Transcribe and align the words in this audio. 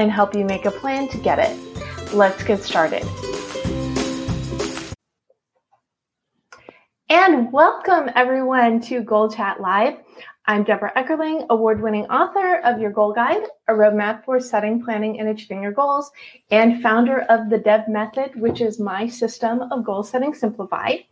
and 0.00 0.10
help 0.10 0.34
you 0.34 0.46
make 0.46 0.64
a 0.64 0.70
plan 0.70 1.06
to 1.08 1.18
get 1.18 1.38
it. 1.38 2.14
Let's 2.14 2.42
get 2.42 2.62
started. 2.62 3.06
And 7.10 7.52
welcome 7.52 8.08
everyone 8.14 8.80
to 8.82 9.02
Goal 9.02 9.30
Chat 9.30 9.60
Live. 9.60 9.98
I'm 10.46 10.64
Debra 10.64 10.92
Eckerling, 10.96 11.46
award 11.50 11.82
winning 11.82 12.06
author 12.06 12.60
of 12.64 12.80
Your 12.80 12.90
Goal 12.90 13.12
Guide, 13.12 13.42
a 13.68 13.74
roadmap 13.74 14.24
for 14.24 14.40
setting, 14.40 14.82
planning, 14.82 15.20
and 15.20 15.28
achieving 15.28 15.62
your 15.62 15.72
goals, 15.72 16.10
and 16.50 16.82
founder 16.82 17.20
of 17.28 17.50
the 17.50 17.58
Deb 17.58 17.86
Method, 17.86 18.40
which 18.40 18.62
is 18.62 18.80
my 18.80 19.06
system 19.06 19.60
of 19.70 19.84
goal 19.84 20.02
setting 20.02 20.32
simplified. 20.32 21.04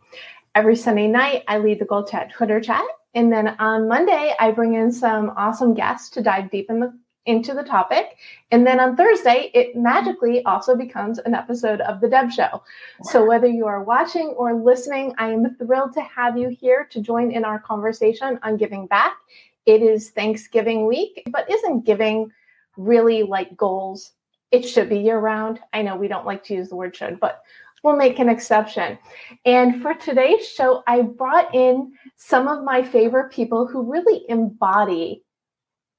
Every 0.55 0.75
Sunday 0.75 1.07
night, 1.07 1.43
I 1.47 1.59
lead 1.59 1.79
the 1.79 1.85
Goal 1.85 2.05
Chat 2.05 2.31
Twitter 2.31 2.59
chat. 2.59 2.83
And 3.13 3.31
then 3.31 3.49
on 3.59 3.87
Monday, 3.87 4.33
I 4.39 4.49
bring 4.49 4.73
in 4.73 4.91
some 4.91 5.31
awesome 5.37 5.75
guests 5.75 6.09
to 6.11 6.23
dive 6.23 6.49
deep 6.49 6.71
in 6.71 6.79
the 6.79 6.97
into 7.25 7.53
the 7.53 7.63
topic. 7.63 8.17
And 8.51 8.65
then 8.65 8.79
on 8.79 8.95
Thursday, 8.95 9.51
it 9.53 9.75
magically 9.75 10.43
also 10.45 10.75
becomes 10.75 11.19
an 11.19 11.35
episode 11.35 11.81
of 11.81 12.01
The 12.01 12.09
Deb 12.09 12.31
Show. 12.31 12.63
So 13.03 13.25
whether 13.25 13.47
you 13.47 13.67
are 13.67 13.83
watching 13.83 14.29
or 14.29 14.53
listening, 14.53 15.13
I 15.17 15.31
am 15.31 15.55
thrilled 15.55 15.93
to 15.93 16.01
have 16.01 16.37
you 16.37 16.49
here 16.49 16.87
to 16.91 17.01
join 17.01 17.31
in 17.31 17.45
our 17.45 17.59
conversation 17.59 18.39
on 18.43 18.57
giving 18.57 18.87
back. 18.87 19.17
It 19.65 19.81
is 19.81 20.09
Thanksgiving 20.09 20.87
week, 20.87 21.23
but 21.31 21.49
isn't 21.51 21.85
giving 21.85 22.31
really 22.77 23.23
like 23.23 23.55
goals? 23.55 24.13
It 24.51 24.63
should 24.63 24.89
be 24.89 24.99
year 24.99 25.19
round. 25.19 25.59
I 25.73 25.83
know 25.83 25.95
we 25.95 26.07
don't 26.07 26.25
like 26.25 26.43
to 26.45 26.55
use 26.55 26.69
the 26.69 26.75
word 26.75 26.95
should, 26.95 27.19
but 27.19 27.43
we'll 27.83 27.95
make 27.95 28.19
an 28.19 28.29
exception. 28.29 28.97
And 29.45 29.81
for 29.81 29.93
today's 29.93 30.47
show, 30.47 30.83
I 30.87 31.01
brought 31.01 31.53
in 31.53 31.93
some 32.15 32.47
of 32.47 32.63
my 32.63 32.81
favorite 32.81 33.31
people 33.31 33.67
who 33.67 33.91
really 33.91 34.25
embody 34.27 35.23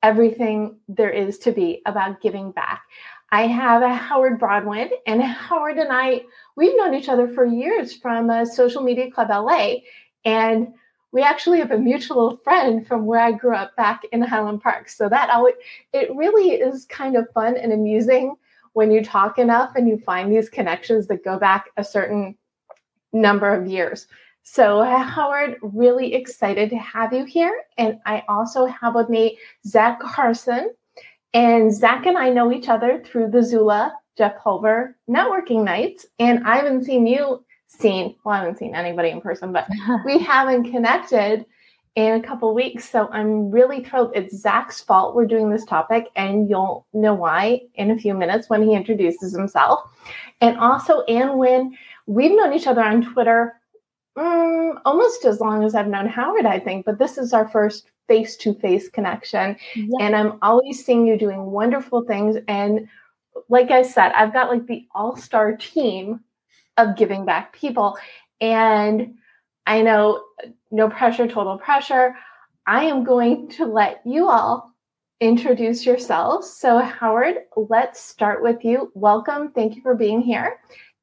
everything 0.03 0.77
there 0.89 1.11
is 1.11 1.39
to 1.39 1.53
be 1.53 1.83
about 1.87 2.21
giving 2.21 2.53
back. 2.53 2.83
I 3.33 3.47
have 3.47 3.83
a 3.83 3.95
Howard 3.95 4.41
Brodwin, 4.41 4.91
and 5.07 5.23
Howard 5.23 5.79
and 5.79 5.93
I, 5.93 6.23
we've 6.57 6.77
known 6.77 6.95
each 6.95 7.09
other 7.09 7.29
for 7.29 7.45
years 7.45 7.95
from 7.95 8.31
a 8.31 8.47
Social 8.47 8.83
Media 8.83 9.11
Club 9.11 9.29
LA. 9.31 9.77
And 10.25 10.69
we 11.13 11.23
actually 11.23 11.59
have 11.59 11.71
a 11.71 11.79
mutual 11.79 12.37
friend 12.39 12.87
from 12.87 13.05
where 13.07 13.21
I 13.21 13.33
grew 13.33 13.55
up 13.55 13.75
back 13.77 14.03
in 14.13 14.23
Highland 14.23 14.63
Park. 14.63 14.89
So 14.89 15.09
that 15.09 15.31
always, 15.31 15.55
it 15.93 16.15
really 16.15 16.51
is 16.51 16.85
kind 16.87 17.17
of 17.17 17.31
fun 17.35 17.57
and 17.57 17.73
amusing 17.73 18.37
when 18.75 18.93
you 18.93 19.05
talk 19.05 19.39
enough 19.39 19.73
and 19.75 19.89
you 19.89 19.99
find 19.99 20.33
these 20.33 20.49
connections 20.49 21.09
that 21.09 21.25
go 21.25 21.39
back 21.39 21.71
a 21.77 21.83
certain 21.83 22.37
number 23.13 23.53
of 23.53 23.67
years. 23.67 24.07
So, 24.53 24.83
Howard, 24.83 25.59
really 25.63 26.13
excited 26.13 26.71
to 26.71 26.77
have 26.79 27.13
you 27.13 27.25
here. 27.25 27.63
And 27.79 28.01
I 28.05 28.25
also 28.29 28.67
have 28.67 28.97
with 28.97 29.09
me 29.09 29.39
Zak 29.65 30.01
Karsan. 30.01 30.71
And 31.33 31.73
Zak 31.73 32.05
and 32.07 32.19
I 32.19 32.31
know 32.31 32.51
each 32.51 32.69
other 32.69 33.01
through 33.07 33.31
the 33.31 33.45
Zula 33.45 33.95
Jeff 34.19 34.43
Pulver 34.43 34.97
networking 35.09 35.63
nights. 35.63 36.05
And 36.19 36.45
I 36.45 36.57
haven't 36.57 36.85
seen 36.85 37.07
you 37.07 37.45
seen, 37.69 38.17
well, 38.25 38.35
I 38.35 38.39
haven't 38.39 38.59
seen 38.59 38.75
anybody 38.75 39.11
in 39.11 39.21
person, 39.21 39.53
but 39.53 39.69
we 40.05 40.19
haven't 40.19 40.73
connected 40.73 41.47
in 41.95 42.15
a 42.15 42.21
couple 42.21 42.53
weeks. 42.53 42.91
So 42.91 43.07
I'm 43.13 43.53
really 43.53 43.85
thrilled. 43.85 44.11
It's 44.17 44.37
Zak's 44.37 44.81
fault 44.81 45.15
we're 45.15 45.27
doing 45.27 45.51
this 45.51 45.65
topic, 45.65 46.07
and 46.17 46.51
you'll 46.51 46.89
know 46.93 47.15
why 47.15 47.61
in 47.77 47.93
a 47.93 47.99
few 47.99 48.15
minutes 48.15 48.51
when 48.51 48.65
he 48.65 48.75
introduces 48.75 49.33
himself. 49.33 49.89
And 50.41 50.59
also, 50.59 51.03
Anh 51.03 51.29
Nguyen, 51.29 51.71
we've 52.07 52.33
known 52.33 52.53
each 52.53 52.67
other 52.67 52.83
on 52.83 53.03
Twitter 53.13 53.60
um, 54.17 54.79
almost 54.85 55.25
as 55.25 55.41
long 55.41 55.65
as 55.65 55.75
I've 55.75 55.89
known 55.89 56.07
Howard, 56.07 56.47
I 56.47 56.59
think, 56.59 56.85
but 56.85 56.99
this 56.99 57.19
is 57.19 57.33
our 57.33 57.49
first 57.49 57.91
face 58.09 58.37
to 58.39 58.55
face 58.55 58.89
connection. 58.89 59.57
Yeah. 59.77 59.99
And 60.01 60.17
I'm 60.17 60.39
always 60.43 60.85
seeing 60.85 61.07
you 61.07 61.17
doing 61.17 61.47
wonderful 61.47 62.03
things. 62.03 62.37
And 62.49 62.89
like 63.49 63.71
I 63.71 63.83
said, 63.83 64.13
I've 64.13 64.33
got 64.33 64.51
like 64.51 64.67
the 64.67 64.87
all 64.95 65.17
star 65.17 65.57
team 65.57 66.21
of 66.77 66.97
giving 66.97 67.25
back 67.25 67.53
people. 67.53 67.97
And 68.41 69.15
I 69.67 69.83
know 69.83 70.25
no 70.71 70.89
pressure, 70.89 71.29
total 71.29 71.59
pressure. 71.59 72.17
I 72.67 72.85
am 72.85 73.05
going 73.05 73.49
to 73.51 73.67
let 73.67 74.01
you 74.05 74.29
all 74.29 74.73
introduce 75.21 75.85
yourselves. 75.85 76.51
So, 76.53 76.79
Howard, 76.79 77.37
let's 77.57 78.01
start 78.01 78.43
with 78.43 78.65
you. 78.65 78.91
Welcome. 78.95 79.53
Thank 79.53 79.77
you 79.77 79.83
for 79.83 79.95
being 79.95 80.21
here. 80.21 80.59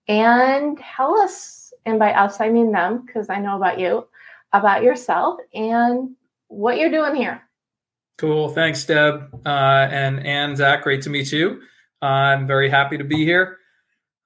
And 0.08 0.78
tell 0.78 1.20
us 1.20 1.67
and 1.88 1.98
by 1.98 2.12
us, 2.14 2.40
I 2.42 2.50
mean 2.50 2.72
them 2.72 3.06
because 3.06 3.30
I 3.30 3.40
know 3.40 3.56
about 3.56 3.80
you, 3.80 4.08
about 4.52 4.84
yourself 4.84 5.40
and 5.54 6.16
what 6.50 6.78
you're 6.78 6.92
doing 6.92 7.16
here. 7.16 7.42
Cool. 8.18 8.50
Thanks, 8.50 8.84
Deb. 8.86 9.30
Uh, 9.46 9.88
and 9.90 10.26
and 10.26 10.58
Zak, 10.58 10.84
great 10.84 11.04
to 11.04 11.10
meet 11.10 11.32
you. 11.32 11.62
Uh, 12.02 12.06
I'm 12.06 12.46
very 12.46 12.70
happy 12.70 12.98
to 12.98 13.04
be 13.04 13.24
here. 13.26 13.58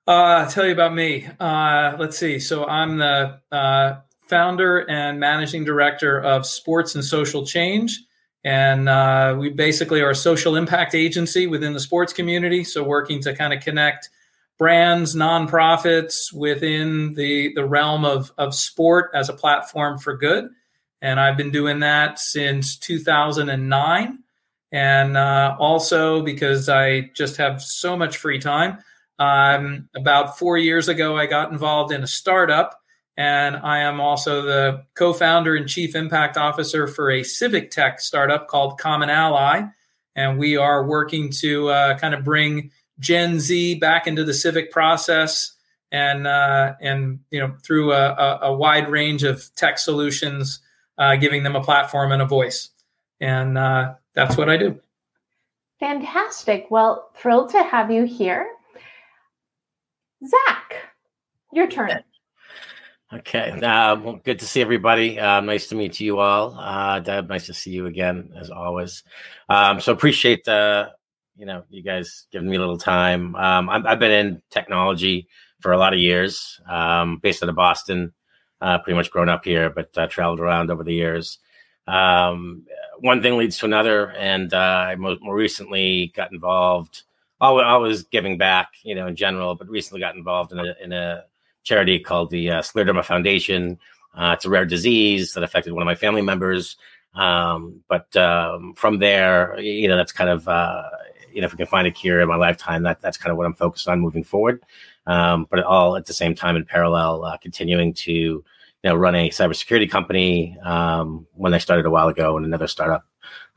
Uh, 0.08 0.50
tell 0.50 0.66
you 0.66 0.72
about 0.72 0.94
me. 0.94 1.28
Uh, 1.40 1.96
let's 2.00 2.18
see. 2.18 2.40
So 2.40 2.66
I'm 2.66 2.98
the 2.98 3.40
uh, 3.52 4.00
founder 4.28 4.80
and 4.90 5.20
managing 5.20 5.64
director 5.64 6.20
of 6.20 6.46
Sports 6.46 6.96
and 6.96 7.06
Social 7.06 7.46
Change. 7.46 8.00
And 8.44 8.90
uh, 8.90 9.36
we 9.38 9.50
basically 9.50 10.02
are 10.02 10.10
a 10.10 10.16
social 10.16 10.56
impact 10.56 10.96
agency 10.96 11.46
within 11.46 11.74
the 11.74 11.80
sports 11.80 12.12
community. 12.12 12.64
So 12.64 12.84
working 12.84 13.22
to 13.22 13.36
kind 13.36 13.54
of 13.54 13.62
connect– 13.62 14.10
brands, 14.62 15.16
nonprofits 15.16 16.32
within 16.32 17.16
the, 17.16 17.52
the 17.56 17.66
realm 17.66 18.06
of, 18.06 18.32
of 18.38 18.54
sport 18.54 19.10
as 19.16 19.28
a 19.28 19.34
platform 19.34 19.98
for 19.98 20.16
good. 20.16 20.52
And 21.02 21.20
I've 21.20 21.36
been 21.36 21.50
doing 21.50 21.80
that 21.80 22.20
since 22.20 22.78
2009. 22.78 24.20
And 24.72 25.18
uh, 25.18 25.56
also 25.58 26.22
because 26.22 26.70
I 26.70 27.10
just 27.16 27.38
have 27.38 27.60
so 27.60 27.98
much 27.98 28.18
free 28.18 28.38
time. 28.38 28.78
Um, 29.18 29.90
about 29.96 30.38
four 30.38 30.60
years 30.60 30.88
ago, 30.88 31.18
I 31.18 31.26
got 31.26 31.52
involved 31.52 31.92
in 31.92 32.04
a 32.04 32.08
startup, 32.08 32.80
and 33.18 33.56
I 33.56 33.80
am 33.80 34.00
also 34.00 34.44
the 34.44 34.84
co 34.94 35.12
founder 35.12 35.56
and 35.56 35.68
chief 35.68 35.96
impact 35.96 36.38
officer 36.38 36.86
for 36.86 37.10
a 37.10 37.24
civic 37.24 37.72
tech 37.72 38.00
startup 38.00 38.48
called 38.48 38.80
CommonAlly. 38.80 39.74
And 40.16 40.38
we 40.38 40.56
are 40.56 40.86
working 40.86 41.32
to 41.40 41.70
uh, 41.70 41.98
kind 41.98 42.14
of 42.14 42.24
bring 42.24 42.70
Gen 43.02 43.40
Z 43.40 43.76
back 43.76 44.08
into 44.08 44.24
the 44.24 44.34
civic 44.34 44.72
process 44.72 45.54
and 45.92 46.26
uh, 46.26 46.74
and 46.80 47.20
you 47.32 47.40
know 47.40 47.54
through 47.64 47.92
a, 47.92 48.12
a, 48.14 48.40
a, 48.44 48.54
wide 48.54 48.90
range 48.90 49.24
of 49.24 49.44
tech 49.56 49.78
solutions, 49.78 50.60
uh, 50.98 51.18
giving 51.18 51.44
them 51.44 51.56
a 51.56 51.64
platform 51.64 52.14
and 52.14 52.22
a 52.22 52.26
voice, 52.26 52.70
and 53.20 53.58
uh, 53.58 53.96
that's 54.14 54.38
what 54.38 54.50
I 54.50 54.56
do. 54.56 54.80
Fantastic. 55.80 56.68
Well, 56.70 57.10
thrilled 57.18 57.50
to 57.50 57.64
have 57.64 57.92
you 57.92 58.04
here, 58.04 58.48
Zak. 60.26 60.76
Your 61.52 61.68
turn. 61.68 62.04
Okay. 63.14 63.52
Uh, 63.52 63.98
well, 63.98 64.22
good 64.24 64.40
to 64.40 64.46
see 64.46 64.62
everybody. 64.62 65.20
Uh, 65.20 65.42
nice 65.42 65.68
to 65.68 65.76
meet 65.76 66.00
you 66.00 66.20
all. 66.20 66.58
Uh, 66.58 67.00
Deb, 67.00 67.28
nice 67.28 67.48
to 67.48 67.54
see 67.54 67.72
you 67.72 67.88
again, 67.88 68.32
as 68.40 68.50
always. 68.50 69.04
Um, 69.50 69.82
so 69.82 69.92
appreciate 69.92 70.46
the 70.46 70.92
you 71.42 71.48
know, 71.48 71.64
you 71.72 71.82
guys 71.82 72.28
giving 72.32 72.48
me 72.48 72.56
a 72.56 72.60
little 72.60 72.78
time. 72.78 73.36
Um, 73.36 73.68
i 73.68 73.82
have 73.90 73.98
been 73.98 74.12
in 74.12 74.42
technology 74.52 75.28
for 75.60 75.72
a 75.72 75.78
lot 75.78 75.92
of 75.92 76.00
years, 76.00 76.62
um, 76.70 77.18
based 77.18 77.42
out 77.42 77.50
of 77.50 77.56
Boston. 77.56 78.14
Uh, 78.62 78.78
pretty 78.78 78.96
much 78.96 79.10
grown 79.10 79.28
up 79.28 79.44
here, 79.44 79.72
but 79.72 79.90
uh, 79.98 80.06
traveled 80.06 80.40
around 80.40 80.70
over 80.70 80.84
the 80.84 80.94
years. 80.94 81.40
Um, 81.88 82.68
one 83.00 83.24
thing 83.24 83.38
leads 83.38 83.58
to 83.58 83.66
another, 83.66 84.12
and 84.12 84.54
uh, 84.54 84.86
I 84.90 84.96
more, 84.98 85.18
recently 85.36 86.14
got 86.16 86.32
involved 86.32 87.02
always, 87.42 87.66
always 87.66 88.04
giving 88.04 88.38
back, 88.38 88.74
you 88.84 88.94
know, 88.94 89.08
in 89.08 89.16
general, 89.16 89.56
but 89.56 89.68
recently 89.68 90.00
got 90.00 90.16
involved 90.16 90.52
in 90.52 90.60
a, 90.60 90.76
in 90.80 90.94
a 90.94 91.24
charity 91.64 91.98
called 91.98 92.30
the 92.30 92.52
uh, 92.52 92.62
Scleroderma 92.62 93.04
Foundation. 93.04 93.80
Uh, 94.16 94.36
it's 94.36 94.46
a 94.46 94.50
rare 94.50 94.66
disease 94.66 95.34
that 95.34 95.42
affected 95.42 95.74
one 95.74 95.82
of 95.82 95.88
my 95.88 95.96
family 95.96 96.22
members. 96.22 96.78
Um, 97.16 97.82
but 97.90 98.16
um, 98.16 98.76
from 98.76 99.00
there, 99.00 99.60
you 99.60 99.88
know, 99.88 99.98
that's 99.98 100.12
kind 100.12 100.30
of, 100.30 100.48
uh, 100.48 100.84
you 101.34 101.42
know, 101.42 101.46
if 101.46 101.54
we 101.54 101.58
can 101.58 101.68
find 101.68 101.88
a 101.88 101.92
cure 101.92 102.22
in 102.22 102.28
my 102.28 102.36
lifetime, 102.36 102.84
that 102.84 103.02
that's 103.02 103.18
kind 103.18 103.32
of 103.32 103.38
what 103.38 103.46
I'm 103.46 103.54
focused 103.54 103.88
on 103.88 104.00
moving 104.00 104.24
forward. 104.24 104.64
Um, 105.08 105.48
but 105.50 105.64
all 105.64 105.96
at 105.96 106.06
the 106.06 106.14
same 106.14 106.36
time, 106.36 106.56
in 106.56 106.66
parallel, 106.66 107.26
uh, 107.26 107.38
continuing 107.38 107.94
to, 107.94 108.12
you 108.12 108.44
know, 108.84 108.96
run 108.96 109.16
a 109.16 109.30
cybersecurity 109.30 109.90
company 109.90 110.58
um, 110.64 111.28
when 111.34 111.54
I 111.54 111.58
started 111.58 111.86
a 111.86 111.90
while 111.90 112.08
ago, 112.08 112.38
and 112.38 112.46
another 112.46 112.68
startup 112.68 113.06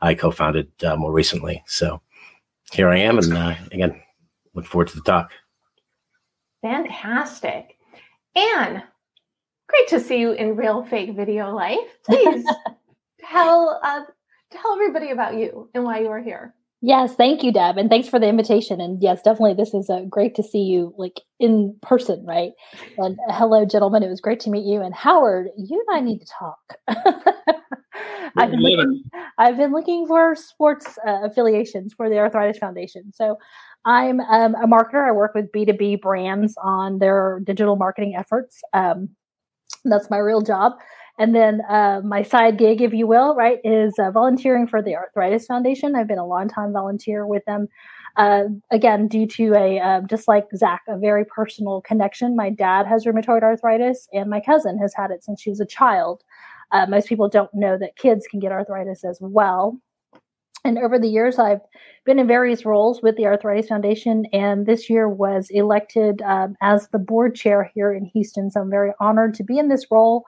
I 0.01 0.15
co-founded 0.15 0.71
uh, 0.83 0.95
more 0.95 1.11
recently. 1.11 1.63
So 1.67 2.01
here 2.71 2.89
I 2.89 2.99
am, 2.99 3.17
and 3.17 3.33
uh, 3.33 3.55
again, 3.71 4.01
look 4.53 4.65
forward 4.65 4.87
to 4.89 4.95
the 4.95 5.03
talk. 5.03 5.31
Fantastic, 6.61 7.77
Anh. 8.35 8.81
Great 9.67 9.87
to 9.89 9.99
see 9.99 10.19
you 10.19 10.31
in 10.31 10.55
real 10.55 10.83
fake 10.83 11.15
video 11.15 11.53
life. 11.53 11.77
Please 12.03 12.45
tell 13.29 13.79
uh, 13.83 14.03
tell 14.51 14.73
everybody 14.73 15.11
about 15.11 15.35
you 15.35 15.69
and 15.73 15.83
why 15.83 15.99
you 15.99 16.07
are 16.07 16.21
here. 16.21 16.53
Yes, 16.85 17.15
thank 17.15 17.43
you, 17.43 17.51
Deb, 17.51 17.79
and 17.79 17.89
thanks 17.89 18.07
for 18.07 18.19
the 18.19 18.27
invitation. 18.27 18.79
And 18.79 19.01
yes, 19.01 19.23
definitely, 19.23 19.55
this 19.55 19.73
is 19.73 19.89
uh, 19.89 20.01
great 20.01 20.35
to 20.35 20.43
see 20.43 20.59
you 20.59 20.93
like 20.99 21.21
in 21.39 21.75
person, 21.81 22.23
right? 22.27 22.51
And 22.99 23.17
uh, 23.27 23.33
hello, 23.33 23.65
gentlemen. 23.65 24.03
It 24.03 24.07
was 24.07 24.21
great 24.21 24.39
to 24.41 24.51
meet 24.51 24.67
you. 24.67 24.81
And 24.83 24.93
Howard, 24.93 25.47
you 25.57 25.83
and 25.87 25.97
I 25.97 25.99
need 26.01 26.19
to 26.19 26.27
talk. 26.27 26.59
I've, 28.37 28.51
been 28.51 28.59
looking, 28.59 29.03
I've 29.39 29.57
been 29.57 29.71
looking 29.71 30.05
for 30.05 30.35
sports 30.35 30.99
uh, 31.07 31.21
affiliations 31.23 31.91
for 31.91 32.07
the 32.07 32.19
Arthritis 32.19 32.59
Foundation. 32.59 33.11
So 33.15 33.39
I'm 33.85 34.19
um, 34.19 34.53
a 34.53 34.67
marketer. 34.67 35.07
I 35.07 35.11
work 35.11 35.33
with 35.33 35.51
B2B 35.51 36.01
brands 36.01 36.53
on 36.63 36.99
their 36.99 37.41
digital 37.43 37.77
marketing 37.77 38.15
efforts. 38.15 38.61
Um, 38.73 39.09
that's 39.85 40.11
my 40.11 40.17
real 40.17 40.41
job. 40.41 40.73
And 41.17 41.33
then 41.33 41.61
uh, 41.69 42.01
my 42.03 42.23
side 42.23 42.57
gig, 42.57 42.81
if 42.81 42.93
you 42.93 43.07
will, 43.07 43.35
right, 43.35 43.59
is 43.63 43.93
uh, 43.97 44.11
volunteering 44.11 44.67
for 44.67 44.81
the 44.81 44.95
Arthritis 44.95 45.45
Foundation. 45.45 45.95
I've 45.95 46.07
been 46.07 46.17
a 46.17 46.25
long 46.25 46.49
time 46.49 46.73
volunteer 46.73 47.25
with 47.25 47.45
them. 47.45 47.67
Uh, 48.17 48.43
again, 48.71 49.07
due 49.07 49.27
to 49.27 49.53
a 49.55 49.79
um, 49.79 50.07
just 50.07 50.27
like 50.27 50.45
Zak, 50.55 50.81
a 50.87 50.97
very 50.97 51.25
personal 51.25 51.81
connection. 51.81 52.35
My 52.35 52.49
dad 52.49 52.85
has 52.87 53.05
rheumatoid 53.05 53.43
arthritis, 53.43 54.07
and 54.13 54.29
my 54.29 54.39
cousin 54.39 54.77
has 54.79 54.93
had 54.93 55.11
it 55.11 55.23
since 55.23 55.41
she 55.41 55.49
was 55.49 55.59
a 55.59 55.65
child. 55.65 56.23
Uh, 56.71 56.85
most 56.87 57.07
people 57.07 57.29
don't 57.29 57.53
know 57.53 57.77
that 57.77 57.97
kids 57.97 58.25
can 58.29 58.39
get 58.39 58.51
arthritis 58.51 59.03
as 59.03 59.19
well. 59.21 59.79
And 60.65 60.79
over 60.79 60.97
the 60.97 61.07
years, 61.07 61.37
I've 61.37 61.61
been 62.05 62.17
in 62.17 62.27
various 62.27 62.65
roles 62.65 63.01
with 63.03 63.15
the 63.17 63.27
Arthritis 63.27 63.67
Foundation, 63.67 64.25
and 64.33 64.65
this 64.65 64.89
year 64.89 65.07
was 65.07 65.47
elected 65.51 66.23
um, 66.23 66.55
as 66.61 66.87
the 66.89 66.97
board 66.97 67.35
chair 67.35 67.69
here 67.75 67.93
in 67.93 68.05
Houston. 68.05 68.49
So 68.49 68.61
I'm 68.61 68.69
very 68.71 68.91
honored 68.99 69.35
to 69.35 69.43
be 69.43 69.59
in 69.59 69.69
this 69.69 69.85
role 69.91 70.25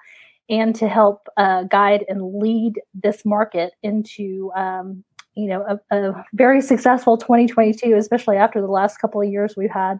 and 0.49 0.75
to 0.75 0.87
help 0.87 1.27
uh, 1.37 1.63
guide 1.63 2.05
and 2.07 2.39
lead 2.39 2.81
this 2.93 3.25
market 3.25 3.73
into 3.83 4.51
um, 4.55 5.03
you 5.35 5.47
know 5.47 5.79
a, 5.91 5.95
a, 5.95 6.25
very 6.33 6.61
successful 6.61 7.17
2022 7.17 7.95
especially 7.95 8.37
after 8.37 8.61
the 8.61 8.67
last 8.67 8.97
couple 8.97 9.21
of 9.21 9.29
years 9.29 9.55
we've 9.55 9.69
had 9.69 9.99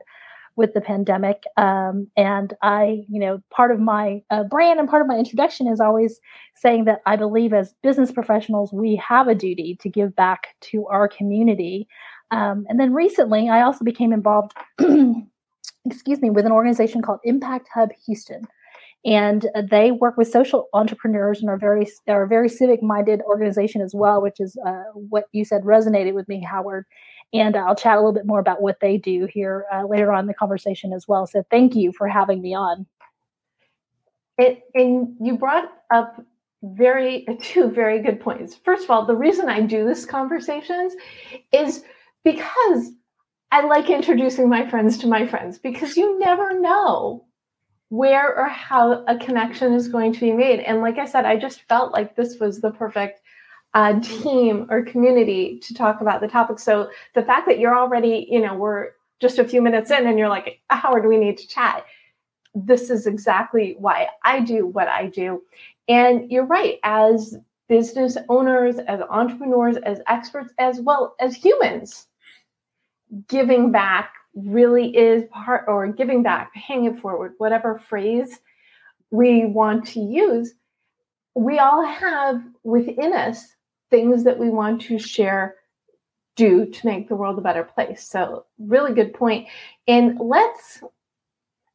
with 0.55 0.73
the 0.73 0.81
pandemic. 0.81 1.44
Um, 1.57 2.07
and 2.17 2.53
i 2.61 3.03
you 3.09 3.19
know 3.19 3.41
part 3.51 3.71
of 3.71 3.79
my 3.79 4.21
uh, 4.31 4.44
brand 4.44 4.79
and 4.79 4.89
part 4.89 5.01
of 5.01 5.07
my 5.07 5.17
introduction 5.17 5.67
is 5.67 5.79
always 5.79 6.19
saying 6.55 6.85
that 6.85 7.01
i 7.05 7.15
believe 7.15 7.53
as 7.53 7.73
business 7.83 8.11
professionals 8.11 8.73
we 8.73 8.95
have 8.95 9.27
a 9.27 9.35
duty 9.35 9.77
to 9.81 9.89
give 9.89 10.15
back 10.15 10.55
to 10.61 10.85
our 10.88 11.07
community. 11.07 11.88
Um, 12.31 12.65
and 12.67 12.79
then 12.79 12.94
recently 12.94 13.49
i 13.49 13.61
also 13.61 13.85
became 13.85 14.11
involved 14.11 14.53
excuse 15.85 16.21
me 16.21 16.29
with 16.29 16.45
an 16.45 16.51
organization 16.51 17.01
called 17.01 17.19
impact 17.23 17.69
hub 17.73 17.91
houston 18.05 18.47
and 19.07 19.50
they 19.71 19.92
work 19.92 20.18
with 20.18 20.30
social 20.30 20.68
entrepreneurs 20.74 21.39
and 21.39 21.50
are 21.50 21.57
very 21.57 21.88
are 22.09 22.24
a 22.24 22.27
very 22.27 22.50
civic 22.50 22.83
minded 22.83 23.21
organization 23.21 23.81
as 23.81 23.95
well, 23.95 24.21
which 24.21 24.39
is 24.39 24.57
uh, 24.68 24.83
what 24.94 25.24
you 25.31 25.45
said 25.45 25.63
resonated 25.63 26.13
with 26.13 26.27
me, 26.27 26.42
Howard. 26.44 26.86
And 27.33 27.56
I'll 27.56 27.75
chat 27.75 27.95
a 27.95 28.00
little 28.00 28.13
bit 28.13 28.25
more 28.25 28.39
about 28.39 28.62
what 28.62 28.81
they 28.81 28.98
do 28.98 29.27
here 29.33 29.65
uh, 29.74 29.86
later 29.86 30.12
on 30.12 30.21
in 30.21 30.27
the 30.27 30.33
conversation 30.33 30.92
as 30.92 31.07
well. 31.07 31.25
So 31.25 31.44
thank 31.50 31.74
you 31.74 31.94
for 31.94 32.07
having 32.07 32.42
me 32.42 32.54
on. 32.54 32.86
It, 34.38 34.63
and 34.75 35.15
you 35.21 35.38
brought 35.38 35.71
up 35.89 36.21
very 36.63 37.25
two 37.42 37.71
very 37.71 38.01
good 38.01 38.19
points. 38.19 38.56
First 38.56 38.83
of 38.83 38.92
all, 38.92 39.06
the 39.06 39.15
reason 39.15 39.48
I 39.48 39.62
do 39.62 39.86
this 39.86 40.06
conversations 40.06 40.94
is 41.54 41.83
because 42.25 42.92
I 43.51 43.65
like 43.65 43.89
introducing 43.89 44.50
my 44.50 44.69
friends 44.69 44.98
to 44.98 45.07
my 45.07 45.25
friends 45.25 45.57
because 45.59 45.95
you 45.95 46.19
never 46.19 46.59
know 46.59 47.26
where 47.89 48.36
or 48.38 48.48
how 48.48 49.04
a 49.06 49.18
connection 49.18 49.74
is 49.74 49.88
going 49.88 50.13
to 50.13 50.19
be 50.19 50.34
made. 50.34 50.60
And 50.60 50.81
like 50.81 50.98
I 50.98 51.06
said, 51.06 51.25
I 51.25 51.38
just 51.38 51.62
felt 51.63 51.94
like 51.94 52.16
this 52.16 52.38
was 52.39 52.60
the 52.60 52.72
perfect 52.72 53.22
uh, 53.74 54.00
team 54.00 54.68
or 54.69 54.81
community 54.81 55.60
to 55.60 55.74
talk 55.74 56.01
about 56.01 56.19
the 56.22 56.28
topic. 56.28 56.60
So 56.60 56.89
the 57.16 57.24
fact 57.24 57.48
that 57.48 57.60
you're 57.60 57.78
already, 57.78 58.28
you 58.30 58.42
know, 58.42 58.56
we're 58.56 58.92
just 59.19 59.39
a 59.39 59.48
few 59.48 59.62
minutes 59.62 59.92
in 59.92 60.06
and 60.06 60.19
you're 60.19 60.30
like, 60.30 60.60
Howard, 60.69 61.07
we 61.07 61.18
need 61.18 61.38
to 61.38 61.48
chat. 61.48 61.86
This 62.54 62.89
is 62.89 63.07
exactly 63.07 63.75
why 63.80 64.07
I 64.24 64.40
do 64.42 64.68
what 64.68 64.88
I 64.88 65.07
do. 65.07 65.44
And 65.88 66.30
you're 66.31 66.45
right, 66.45 66.80
as 66.83 67.38
business 67.69 68.18
owners, 68.30 68.78
as 68.80 69.01
entrepreneurs, 69.10 69.78
as 69.78 70.01
experts, 70.07 70.54
as 70.57 70.80
well 70.81 71.16
as 71.19 71.36
humans, 71.36 72.07
giving 73.28 73.72
back 73.72 74.12
really 74.45 74.95
is 74.95 75.24
part 75.31 75.66
or 75.68 75.88
giving 75.88 76.24
back, 76.24 76.54
paying 76.54 76.86
it 76.86 77.00
forward, 77.00 77.34
whatever 77.38 77.80
phrase 77.80 78.39
we 79.10 79.45
want 79.45 79.86
to 79.88 80.00
use, 80.00 80.54
we 81.36 81.60
all 81.60 81.86
have 81.86 82.42
within 82.63 83.13
us 83.13 83.56
things 83.89 84.24
that 84.24 84.38
we 84.38 84.50
want 84.50 84.81
to 84.81 85.00
share 85.00 85.56
do 86.36 86.66
to 86.66 86.86
make 86.86 87.10
the 87.10 87.16
world 87.16 87.38
a 87.38 87.42
better 87.42 87.63
place. 87.63 88.07
So, 88.07 88.45
really 88.60 88.94
good 88.94 89.13
point. 89.13 89.48
And 89.88 90.19
let's, 90.19 90.83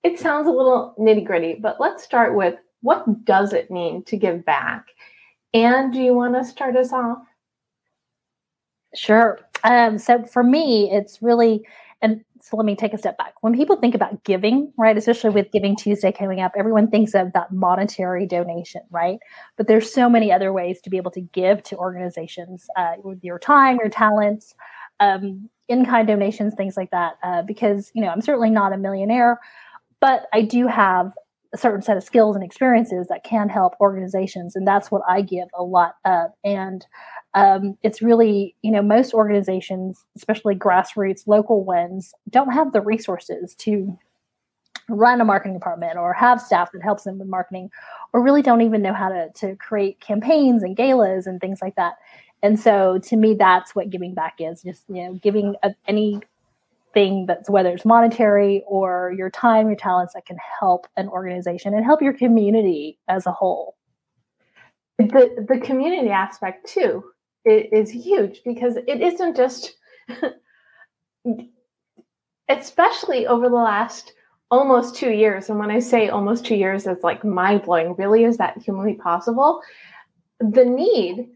it 0.04 0.18
sounds 0.18 0.46
a 0.46 0.52
little 0.52 0.94
nitty 0.98 1.24
gritty, 1.24 1.54
but 1.54 1.80
let's 1.80 2.04
start 2.04 2.34
with 2.34 2.54
what 2.82 3.24
does 3.24 3.52
it 3.52 3.70
mean 3.70 4.04
to 4.04 4.16
give 4.16 4.44
back? 4.44 4.86
And 5.54 5.92
do 5.92 6.00
you 6.00 6.14
want 6.14 6.34
to 6.34 6.44
start 6.44 6.76
us 6.76 6.92
off? 6.92 7.18
Sure. 8.94 9.40
Um, 9.64 9.98
so 9.98 10.24
for 10.24 10.42
me, 10.42 10.90
it's 10.92 11.22
really, 11.22 11.66
and 12.02 12.24
so 12.42 12.56
let 12.56 12.66
me 12.66 12.74
take 12.74 12.92
a 12.92 12.98
step 12.98 13.16
back. 13.16 13.34
When 13.40 13.54
people 13.54 13.76
think 13.76 13.94
about 13.94 14.24
giving, 14.24 14.72
right, 14.76 14.96
especially 14.98 15.30
with 15.30 15.52
Giving 15.52 15.76
Tuesday 15.76 16.10
coming 16.10 16.40
up, 16.40 16.52
everyone 16.58 16.88
thinks 16.88 17.14
of 17.14 17.32
that 17.34 17.52
monetary 17.52 18.26
donation, 18.26 18.82
right? 18.90 19.20
But 19.56 19.68
there's 19.68 19.94
so 19.94 20.10
many 20.10 20.32
other 20.32 20.52
ways 20.52 20.80
to 20.82 20.90
be 20.90 20.96
able 20.96 21.12
to 21.12 21.20
give 21.20 21.62
to 21.64 21.76
organizations 21.76 22.66
uh, 22.76 22.94
with 23.04 23.22
your 23.22 23.38
time, 23.38 23.78
your 23.78 23.88
talents, 23.88 24.56
um, 24.98 25.48
in-kind 25.68 26.08
donations, 26.08 26.54
things 26.56 26.76
like 26.76 26.90
that. 26.90 27.14
Uh, 27.22 27.42
because 27.42 27.92
you 27.94 28.02
know, 28.02 28.08
I'm 28.08 28.20
certainly 28.20 28.50
not 28.50 28.72
a 28.72 28.76
millionaire, 28.76 29.38
but 30.00 30.26
I 30.32 30.42
do 30.42 30.66
have 30.66 31.12
a 31.52 31.58
certain 31.58 31.82
set 31.82 31.96
of 31.96 32.02
skills 32.02 32.34
and 32.34 32.44
experiences 32.44 33.08
that 33.08 33.24
can 33.24 33.48
help 33.48 33.74
organizations, 33.80 34.56
and 34.56 34.66
that's 34.66 34.90
what 34.90 35.02
I 35.08 35.22
give 35.22 35.48
a 35.54 35.62
lot 35.62 35.96
of. 36.04 36.30
And 36.44 36.86
um, 37.34 37.78
it's 37.82 38.02
really 38.02 38.54
you 38.62 38.70
know 38.70 38.82
most 38.82 39.14
organizations 39.14 40.04
especially 40.16 40.54
grassroots 40.54 41.26
local 41.26 41.64
ones 41.64 42.12
don't 42.30 42.52
have 42.52 42.72
the 42.72 42.80
resources 42.80 43.54
to 43.56 43.96
run 44.88 45.20
a 45.20 45.24
marketing 45.24 45.54
department 45.54 45.96
or 45.96 46.12
have 46.12 46.40
staff 46.40 46.72
that 46.72 46.82
helps 46.82 47.04
them 47.04 47.18
with 47.18 47.28
marketing 47.28 47.70
or 48.12 48.22
really 48.22 48.42
don't 48.42 48.62
even 48.62 48.82
know 48.82 48.92
how 48.92 49.08
to, 49.08 49.30
to 49.34 49.54
create 49.56 50.00
campaigns 50.00 50.62
and 50.62 50.76
galas 50.76 51.26
and 51.26 51.40
things 51.40 51.60
like 51.62 51.74
that 51.76 51.94
and 52.42 52.58
so 52.58 52.98
to 52.98 53.16
me 53.16 53.34
that's 53.34 53.74
what 53.74 53.90
giving 53.90 54.12
back 54.12 54.34
is 54.38 54.62
just 54.62 54.84
you 54.88 55.02
know 55.02 55.14
giving 55.14 55.54
a, 55.62 55.74
anything 56.94 57.26
that's 57.26 57.48
whether 57.48 57.70
it's 57.70 57.84
monetary 57.84 58.62
or 58.66 59.14
your 59.16 59.30
time 59.30 59.66
your 59.66 59.76
talents 59.76 60.14
that 60.14 60.26
can 60.26 60.36
help 60.60 60.86
an 60.96 61.08
organization 61.08 61.74
and 61.74 61.84
help 61.84 62.02
your 62.02 62.12
community 62.12 62.98
as 63.08 63.26
a 63.26 63.32
whole 63.32 63.76
the 64.98 65.46
the 65.48 65.58
community 65.58 66.10
aspect 66.10 66.68
too 66.68 67.02
is 67.44 67.90
huge 67.90 68.40
because 68.44 68.76
it 68.76 69.00
isn't 69.00 69.36
just, 69.36 69.76
especially 72.48 73.26
over 73.26 73.48
the 73.48 73.54
last 73.54 74.12
almost 74.50 74.94
two 74.94 75.10
years. 75.10 75.48
And 75.48 75.58
when 75.58 75.70
I 75.70 75.78
say 75.78 76.08
almost 76.08 76.44
two 76.44 76.54
years, 76.54 76.86
it's 76.86 77.02
like 77.02 77.24
mind 77.24 77.62
blowing. 77.62 77.94
Really, 77.96 78.24
is 78.24 78.36
that 78.36 78.58
humanly 78.58 78.94
possible? 78.94 79.60
The 80.40 80.64
need, 80.64 81.28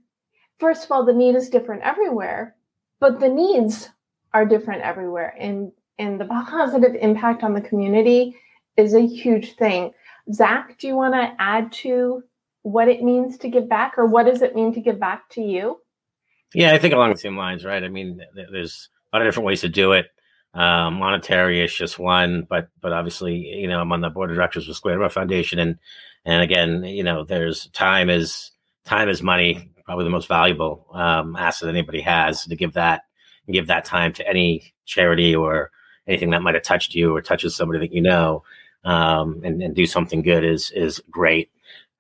first 0.59 0.85
of 0.85 0.93
all, 0.93 1.05
the 1.05 1.13
need 1.13 1.35
is 1.35 1.49
different 1.49 1.83
everywhere, 1.83 2.55
but 3.01 3.21
the 3.21 3.29
needs 3.29 3.91
are 4.37 4.45
different 4.45 4.83
everywhere. 4.83 5.35
And, 5.39 5.73
and 5.99 6.21
the 6.21 6.27
positive 6.27 6.95
impact 6.95 7.43
on 7.43 7.55
the 7.55 7.63
community 7.63 8.37
is 8.77 8.93
a 8.93 9.01
huge 9.01 9.57
thing. 9.57 9.93
Zak, 10.31 10.77
do 10.79 10.87
you 10.87 10.95
want 10.95 11.15
to 11.15 11.33
add 11.39 11.73
to 11.85 12.23
what 12.61 12.89
it 12.89 13.03
means 13.03 13.39
to 13.39 13.49
give 13.49 13.67
back, 13.67 13.95
or 13.97 14.05
what 14.05 14.27
does 14.27 14.43
it 14.43 14.55
mean 14.55 14.75
to 14.75 14.81
give 14.83 15.01
back 15.01 15.27
to 15.31 15.41
you? 15.41 15.81
Yeah, 16.53 16.75
I 16.75 16.79
think 16.79 16.93
along 16.93 17.13
the 17.13 17.19
same 17.19 17.37
lines, 17.37 17.65
right? 17.65 17.83
I 17.83 17.89
mean, 17.89 18.21
there's 18.35 18.91
a 19.11 19.17
lot 19.17 19.23
of 19.23 19.29
different 19.29 19.47
ways 19.47 19.63
to 19.63 19.71
do 19.71 19.93
it. 19.93 20.07
Um, 20.53 20.95
monetary 20.95 21.65
is 21.65 21.75
just 21.75 21.99
one, 21.99 22.47
but 22.51 22.69
but 22.83 22.93
obviously, 22.93 23.37
you 23.37 23.69
know, 23.69 23.81
I'm 23.81 23.93
on 23.93 24.03
the 24.03 24.11
board 24.11 24.31
of 24.31 24.37
directors 24.37 24.69
with 24.69 24.79
Scleroderma 24.79 25.11
Foundation, 25.11 25.59
and 25.61 25.79
and 26.27 26.43
again, 26.43 26.85
you 26.85 27.05
know, 27.05 27.25
there's 27.25 27.69
time 27.69 28.11
is 28.11 28.51
time 28.85 29.09
is 29.09 29.23
money, 29.23 29.71
probably 29.87 30.05
the 30.05 30.11
most 30.11 30.29
valuable 30.29 30.87
um, 30.93 31.37
asset 31.37 31.71
anybody 31.71 32.01
has 32.01 32.45
to 32.45 32.57
give 32.57 32.75
that 32.75 33.03
give 33.51 33.69
that 33.69 33.85
time 33.85 34.13
to 34.15 34.29
any 34.29 34.75
charity 34.85 35.35
or 35.35 35.71
anything 36.07 36.31
that 36.31 36.43
might 36.43 36.55
have 36.55 36.63
touched 36.63 36.95
you 36.95 37.15
or 37.15 37.23
touches 37.23 37.57
somebody 37.57 37.81
that 37.81 37.93
you 37.93 38.01
know, 38.01 38.45
um, 38.85 39.41
and, 39.45 39.63
and 39.63 39.75
do 39.75 39.87
something 39.87 40.23
good 40.23 40.45
is 40.45 40.71
is 40.71 41.01
great. 41.11 41.51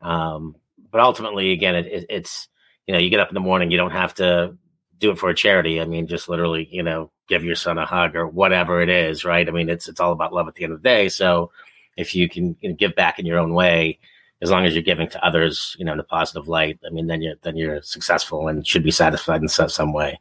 Um, 0.00 0.56
but 0.90 1.00
ultimately, 1.00 1.52
again, 1.52 1.74
it, 1.74 1.86
it, 1.86 2.06
it's 2.08 2.48
you 2.86 2.94
know, 2.94 3.00
you 3.00 3.10
get 3.10 3.20
up 3.20 3.28
in 3.28 3.34
the 3.34 3.40
morning, 3.40 3.70
you 3.70 3.78
don't 3.78 3.90
have 3.90 4.14
to 4.14 4.56
do 4.98 5.10
it 5.10 5.18
for 5.18 5.28
a 5.28 5.34
charity. 5.34 5.80
I 5.80 5.84
mean, 5.84 6.06
just 6.06 6.28
literally, 6.28 6.68
you 6.70 6.82
know, 6.82 7.10
give 7.28 7.44
your 7.44 7.56
son 7.56 7.78
a 7.78 7.86
hug 7.86 8.14
or 8.14 8.26
whatever 8.26 8.80
it 8.80 8.88
is, 8.88 9.24
right? 9.24 9.46
I 9.46 9.50
mean, 9.50 9.68
it's 9.68 9.88
it's 9.88 10.00
all 10.00 10.12
about 10.12 10.32
love 10.32 10.48
at 10.48 10.54
the 10.54 10.64
end 10.64 10.72
of 10.72 10.82
the 10.82 10.88
day. 10.88 11.08
So 11.08 11.50
if 11.96 12.14
you 12.14 12.28
can 12.28 12.56
you 12.60 12.70
know, 12.70 12.74
give 12.76 12.94
back 12.94 13.18
in 13.18 13.26
your 13.26 13.38
own 13.38 13.52
way, 13.52 13.98
as 14.42 14.50
long 14.50 14.66
as 14.66 14.74
you're 14.74 14.82
giving 14.82 15.08
to 15.08 15.24
others, 15.24 15.74
you 15.78 15.84
know, 15.84 15.92
in 15.92 16.00
a 16.00 16.04
positive 16.04 16.46
light, 16.46 16.78
I 16.86 16.90
mean, 16.90 17.06
then 17.06 17.22
you're 17.22 17.36
then 17.42 17.56
you're 17.56 17.80
successful 17.82 18.48
and 18.48 18.66
should 18.66 18.82
be 18.82 18.90
satisfied 18.90 19.40
in 19.40 19.48
some, 19.48 19.92
way. 19.92 20.20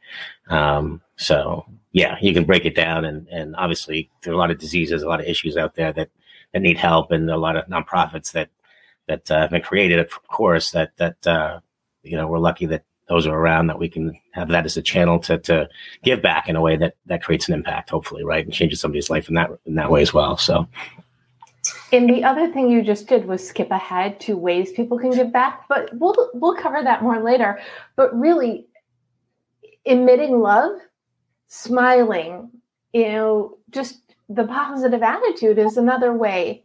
Um, 0.50 1.02
so 1.18 1.66
yeah, 1.92 2.18
you 2.22 2.34
can 2.34 2.46
break 2.46 2.66
it 2.66 2.76
down, 2.76 3.06
and 3.06 3.28
and 3.28 3.56
obviously 3.58 4.10
there 4.24 4.34
are 4.34 4.36
a 4.36 4.40
lot 4.40 4.52
of 4.52 4.58
diseases, 4.58 5.04
a 5.04 5.08
lot 5.08 5.20
of 5.20 5.26
issues 5.26 5.58
out 5.58 5.76
there 5.76 5.92
that 5.94 6.10
that 6.54 6.62
need 6.62 6.78
help, 6.78 7.12
and 7.12 7.30
a 7.30 7.38
lot 7.38 7.58
of 7.58 7.68
nonprofits 7.68 8.32
that 8.32 8.50
that 9.08 9.30
uh, 9.30 9.42
have 9.42 9.52
been 9.52 9.62
created, 9.62 10.00
of 10.00 10.28
course, 10.28 10.72
that 10.72 10.96
that 10.98 11.28
uh, 11.28 11.60
you 12.04 12.16
know 12.16 12.28
we're 12.28 12.40
lucky 12.40 12.66
that 12.68 12.84
those 13.08 13.28
are 13.28 13.38
around 13.38 13.68
that 13.68 13.78
we 13.78 13.90
can 13.90 14.18
have 14.32 14.48
that 14.48 14.66
as 14.66 14.78
a 14.78 14.82
channel 14.82 15.20
to 15.20 15.38
to 15.40 15.68
give 16.04 16.22
back 16.22 16.48
in 16.48 16.56
a 16.56 16.62
way 16.62 16.78
that 16.78 16.96
that 17.06 17.22
creates 17.22 17.50
an 17.50 17.54
impact, 17.54 17.90
hopefully, 17.90 18.24
right, 18.24 18.46
and 18.46 18.54
changes 18.54 18.80
somebody's 18.80 19.10
life 19.10 19.28
in 19.28 19.36
that 19.36 19.50
in 19.66 19.76
that 19.76 19.92
way 19.92 20.02
as 20.02 20.14
well. 20.14 20.38
So. 20.38 20.68
And 21.92 22.10
the 22.10 22.24
other 22.24 22.52
thing 22.52 22.70
you 22.70 22.82
just 22.82 23.08
did 23.08 23.26
was 23.26 23.48
skip 23.48 23.70
ahead 23.72 24.20
to 24.22 24.36
ways 24.36 24.72
people 24.72 24.98
can 24.98 25.12
give 25.12 25.32
back, 25.32 25.68
but 25.70 25.90
we'll 25.94 26.32
we'll 26.34 26.56
cover 26.56 26.82
that 26.84 27.04
more 27.04 27.22
later. 27.22 27.60
But 27.96 28.18
really, 28.18 28.68
emitting 29.86 30.40
love, 30.40 30.80
smiling, 31.48 32.50
you 32.94 33.10
know, 33.10 33.58
just 33.70 34.02
the 34.30 34.46
positive 34.46 35.04
attitude 35.04 35.60
is 35.60 35.78
another 35.78 36.12
way 36.14 36.64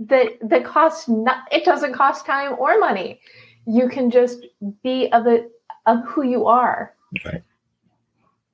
that 0.00 0.32
that 0.42 0.64
costs 0.64 1.08
not 1.08 1.44
it 1.52 1.64
doesn't 1.64 1.92
cost 1.92 2.26
time 2.26 2.56
or 2.58 2.78
money. 2.78 3.20
You 3.66 3.88
can 3.88 4.10
just 4.10 4.44
be 4.82 5.08
of 5.12 5.26
it 5.26 5.52
of 5.86 6.04
who 6.04 6.22
you 6.22 6.46
are. 6.46 6.94
Right. 7.24 7.42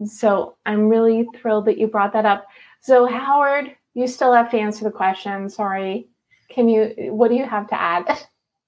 So 0.04 0.56
i'm 0.66 0.88
really 0.88 1.26
thrilled 1.36 1.64
that 1.64 1.78
you 1.78 1.86
brought 1.86 2.12
that 2.12 2.26
up. 2.26 2.46
So 2.80 3.06
howard 3.06 3.74
you 3.98 4.06
still 4.06 4.32
have 4.32 4.50
to 4.50 4.58
answer 4.58 4.84
the 4.84 4.90
question 4.90 5.48
sorry 5.48 6.08
can 6.50 6.68
you 6.68 6.94
what 7.12 7.28
do 7.28 7.34
you 7.34 7.44
have 7.44 7.68
to 7.68 7.80
add 7.80 8.26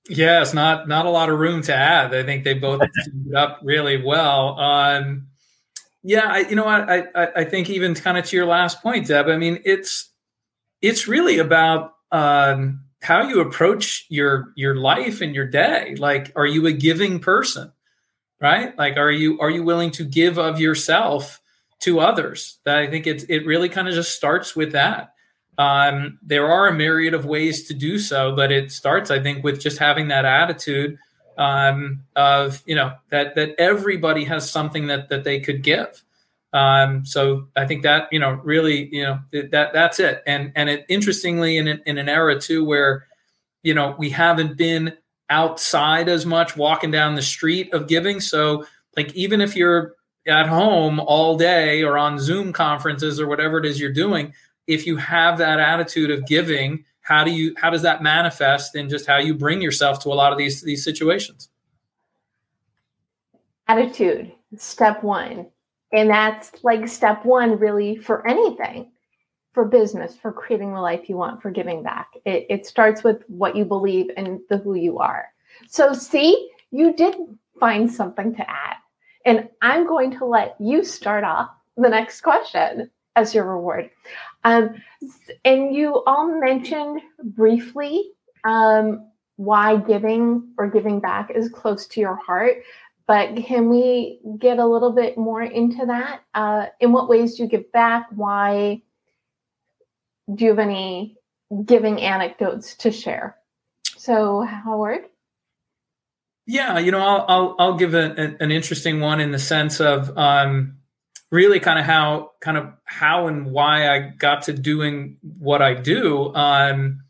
yes 0.09 0.55
not 0.55 0.89
not 0.89 1.07
a 1.07 1.11
lot 1.11 1.29
of 1.29 1.39
room 1.39 1.63
to 1.63 1.75
add 1.75 2.15
i 2.15 2.23
think 2.23 2.45
they 2.45 2.55
both 2.55 2.81
summed 3.05 3.35
up 3.35 3.61
really 3.63 4.03
well 4.03 4.59
um 4.59 5.27
yeah 6.03 6.27
I, 6.27 6.39
you 6.41 6.57
know 6.57 6.67
I, 6.67 7.05
I 7.15 7.29
i 7.37 7.45
think 7.45 7.69
even 7.71 7.95
kind 7.95 8.19
of 8.19 8.25
to 8.27 8.37
your 8.37 8.47
last 8.47 8.83
point 8.83 9.07
deb 9.07 9.29
i 9.29 9.37
mean 9.37 9.61
it's 9.65 10.11
it's 10.83 11.07
really 11.07 11.39
about 11.39 11.95
um, 12.13 12.85
how 13.03 13.23
you 13.23 13.41
approach 13.41 14.07
your 14.09 14.53
your 14.57 14.75
life 14.77 15.21
and 15.21 15.35
your 15.35 15.47
day. 15.47 15.95
Like, 15.99 16.33
are 16.37 16.47
you 16.47 16.67
a 16.67 16.73
giving 16.73 17.21
person? 17.21 17.73
Right? 18.41 18.77
Like, 18.79 18.97
are 18.97 19.11
you 19.11 19.39
are 19.41 19.51
you 19.51 19.63
willing 19.63 19.91
to 19.93 20.05
give 20.05 20.39
of 20.39 20.61
yourself 20.61 21.41
to 21.81 22.01
others? 22.01 22.59
That 22.65 22.79
I 22.79 22.89
think 22.89 23.07
it's 23.07 23.25
it 23.25 23.47
really 23.47 23.69
kind 23.69 23.89
of 23.89 23.95
just 23.95 24.15
starts 24.15 24.57
with 24.57 24.73
that. 24.73 25.13
Um, 25.59 26.19
there 26.23 26.50
are 26.50 26.69
a 26.69 26.75
myriad 26.75 27.14
of 27.14 27.26
ways 27.26 27.64
to 27.64 27.75
do 27.75 27.99
so, 27.99 28.35
but 28.35 28.50
it 28.50 28.73
starts, 28.73 29.11
I 29.11 29.21
think, 29.21 29.45
with 29.45 29.61
just 29.61 29.78
having 29.78 30.09
that 30.09 30.25
attitude 30.25 30.99
um, 31.37 32.04
of 32.16 32.62
you 32.66 32.75
know 32.75 32.92
that 33.11 33.35
that 33.35 33.54
everybody 33.59 34.25
has 34.25 34.50
something 34.50 34.87
that 34.88 35.09
that 35.09 35.25
they 35.25 35.40
could 35.40 35.62
give. 35.62 36.02
Um, 36.52 37.04
so 37.04 37.49
I 37.57 37.66
think 37.66 37.83
that 37.83 38.09
you 38.12 38.19
know 38.19 38.40
really 38.45 38.95
you 38.95 39.02
know 39.02 39.21
that 39.33 39.73
that's 39.73 40.00
it. 40.00 40.23
And 40.26 40.52
and 40.54 40.69
it 40.69 40.85
interestingly 40.88 41.57
in 41.57 41.69
an, 41.69 41.83
in 41.87 41.99
an 41.99 42.09
era 42.09 42.40
too 42.40 42.64
where 42.64 43.07
you 43.62 43.75
know 43.75 43.95
we 43.99 44.11
haven't 44.11 44.57
been 44.57 44.97
outside 45.30 46.09
as 46.09 46.26
much 46.26 46.57
walking 46.57 46.90
down 46.90 47.14
the 47.14 47.23
street 47.23 47.73
of 47.73 47.87
giving. 47.87 48.21
So 48.21 48.66
like 48.97 49.14
even 49.14 49.40
if 49.40 49.57
you're 49.57 49.95
at 50.26 50.47
home 50.47 51.00
all 51.00 51.38
day 51.38 51.83
or 51.83 51.97
on 51.97 52.19
Zoom 52.19 52.52
conferences 52.52 53.21
or 53.21 53.28
whatever 53.28 53.59
it 53.59 53.64
is 53.64 53.80
you're 53.80 53.92
doing, 53.92 54.35
if 54.71 54.87
you 54.87 54.97
have 54.97 55.39
that 55.39 55.59
attitude 55.61 56.11
of 56.11 56.27
giving, 56.27 56.85
how 57.03 57.25
do 57.25 57.31
you 57.31 57.55
how 57.57 57.71
does 57.71 57.83
that 57.83 58.03
manifest 58.03 58.77
in 58.77 58.89
just 58.89 59.07
how 59.07 59.19
you 59.19 59.35
bring 59.35 59.61
yourself 59.61 60.00
to 60.00 60.09
a 60.09 60.15
lot 60.15 60.33
of 60.33 60.39
these 60.39 60.62
these 60.62 60.85
situations? 60.85 61.49
Attitude, 63.69 64.33
step 64.57 65.03
one 65.03 65.47
and 65.93 66.11
that's 66.11 66.53
like 66.62 66.87
step 66.89 67.25
one, 67.25 67.59
really, 67.59 67.97
for 67.97 68.27
anything 68.27 68.91
for 69.53 69.65
business, 69.65 70.17
for 70.17 70.33
creating 70.33 70.73
the 70.73 70.81
life 70.81 71.09
you 71.09 71.17
want, 71.17 71.43
for 71.43 71.50
giving 71.50 71.83
back. 71.83 72.11
It, 72.25 72.47
it 72.49 72.67
starts 72.67 73.03
with 73.03 73.25
what 73.27 73.57
you 73.57 73.65
believe 73.65 74.09
and 74.17 74.39
the 74.49 74.59
who 74.59 74.75
you 74.75 74.99
are. 74.99 75.27
So, 75.67 75.93
see, 75.93 76.50
you 76.71 76.95
did 76.95 77.17
find 77.59 77.91
something 77.91 78.35
to 78.37 78.49
add. 78.49 78.77
And 79.25 79.49
I'm 79.61 79.87
going 79.87 80.17
to 80.19 80.25
let 80.25 80.55
you 80.61 80.85
start 80.85 81.25
off 81.25 81.50
the 81.77 81.89
next 81.89 82.21
question 82.21 82.91
as 83.17 83.35
your 83.35 83.45
reward. 83.45 83.91
Um, 84.44 84.82
and 85.44 85.75
you 85.75 86.02
all 86.06 86.40
mentioned 86.40 87.00
briefly 87.23 88.11
um, 88.44 89.11
why 89.37 89.76
giving 89.76 90.52
or 90.59 90.68
giving 90.68 91.00
back 91.00 91.30
is 91.30 91.49
close 91.49 91.87
to 91.88 92.00
your 92.00 92.16
heart. 92.16 92.62
But 93.06 93.37
can 93.37 93.68
we 93.68 94.20
get 94.38 94.59
a 94.59 94.66
little 94.66 94.92
bit 94.92 95.18
more 95.18 95.42
into 95.42 95.87
that? 95.87 96.20
Uh, 96.32 96.66
in 96.78 96.92
what 96.92 97.09
ways 97.09 97.37
do 97.37 97.42
you 97.42 97.49
give 97.49 97.70
back? 97.73 98.06
Why? 98.14 98.82
Do 100.32 100.44
you 100.44 100.50
have 100.50 100.61
any 100.61 101.16
giving 101.64 102.00
anecdotes 102.00 102.76
to 102.76 102.92
share? 102.92 103.37
So, 103.97 104.42
Howard. 104.42 105.06
Yeah, 106.47 106.78
you 106.78 106.90
know, 106.92 107.00
I'll 107.00 107.25
I'll, 107.28 107.56
I'll 107.59 107.76
give 107.76 107.94
a, 107.94 108.11
a, 108.11 108.44
an 108.44 108.52
interesting 108.52 109.00
one 109.00 109.20
in 109.20 109.32
the 109.32 109.38
sense 109.38 109.80
of 109.80 110.16
um, 110.16 110.80
really 111.31 111.61
kind 111.61 111.79
of 111.79 111.85
how 111.85 112.33
kind 112.41 112.57
of 112.57 112.73
how 112.85 113.27
and 113.27 113.53
why 113.53 113.89
I 113.89 114.11
got 114.11 114.43
to 114.43 114.53
doing 114.53 115.17
what 115.23 115.63
I 115.63 115.75
do. 115.75 116.35
Um, 116.35 117.03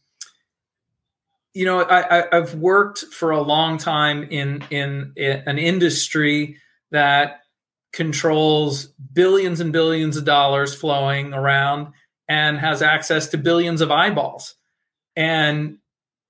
you 1.53 1.65
know, 1.65 1.85
I, 1.85 2.27
have 2.31 2.55
worked 2.55 3.01
for 3.07 3.31
a 3.31 3.41
long 3.41 3.77
time 3.77 4.23
in, 4.23 4.63
in, 4.71 5.13
in 5.17 5.43
an 5.47 5.59
industry 5.59 6.59
that 6.93 7.41
controls 7.93 8.87
billions 9.13 9.59
and 9.59 9.73
billions 9.73 10.17
of 10.17 10.25
dollars 10.25 10.75
flowing 10.75 11.35
around 11.35 11.89
and 12.29 12.59
has 12.59 12.83
access 12.83 13.29
to 13.29 13.39
billions 13.39 13.81
of 13.81 13.91
eyeballs. 13.91 14.55
And 15.17 15.79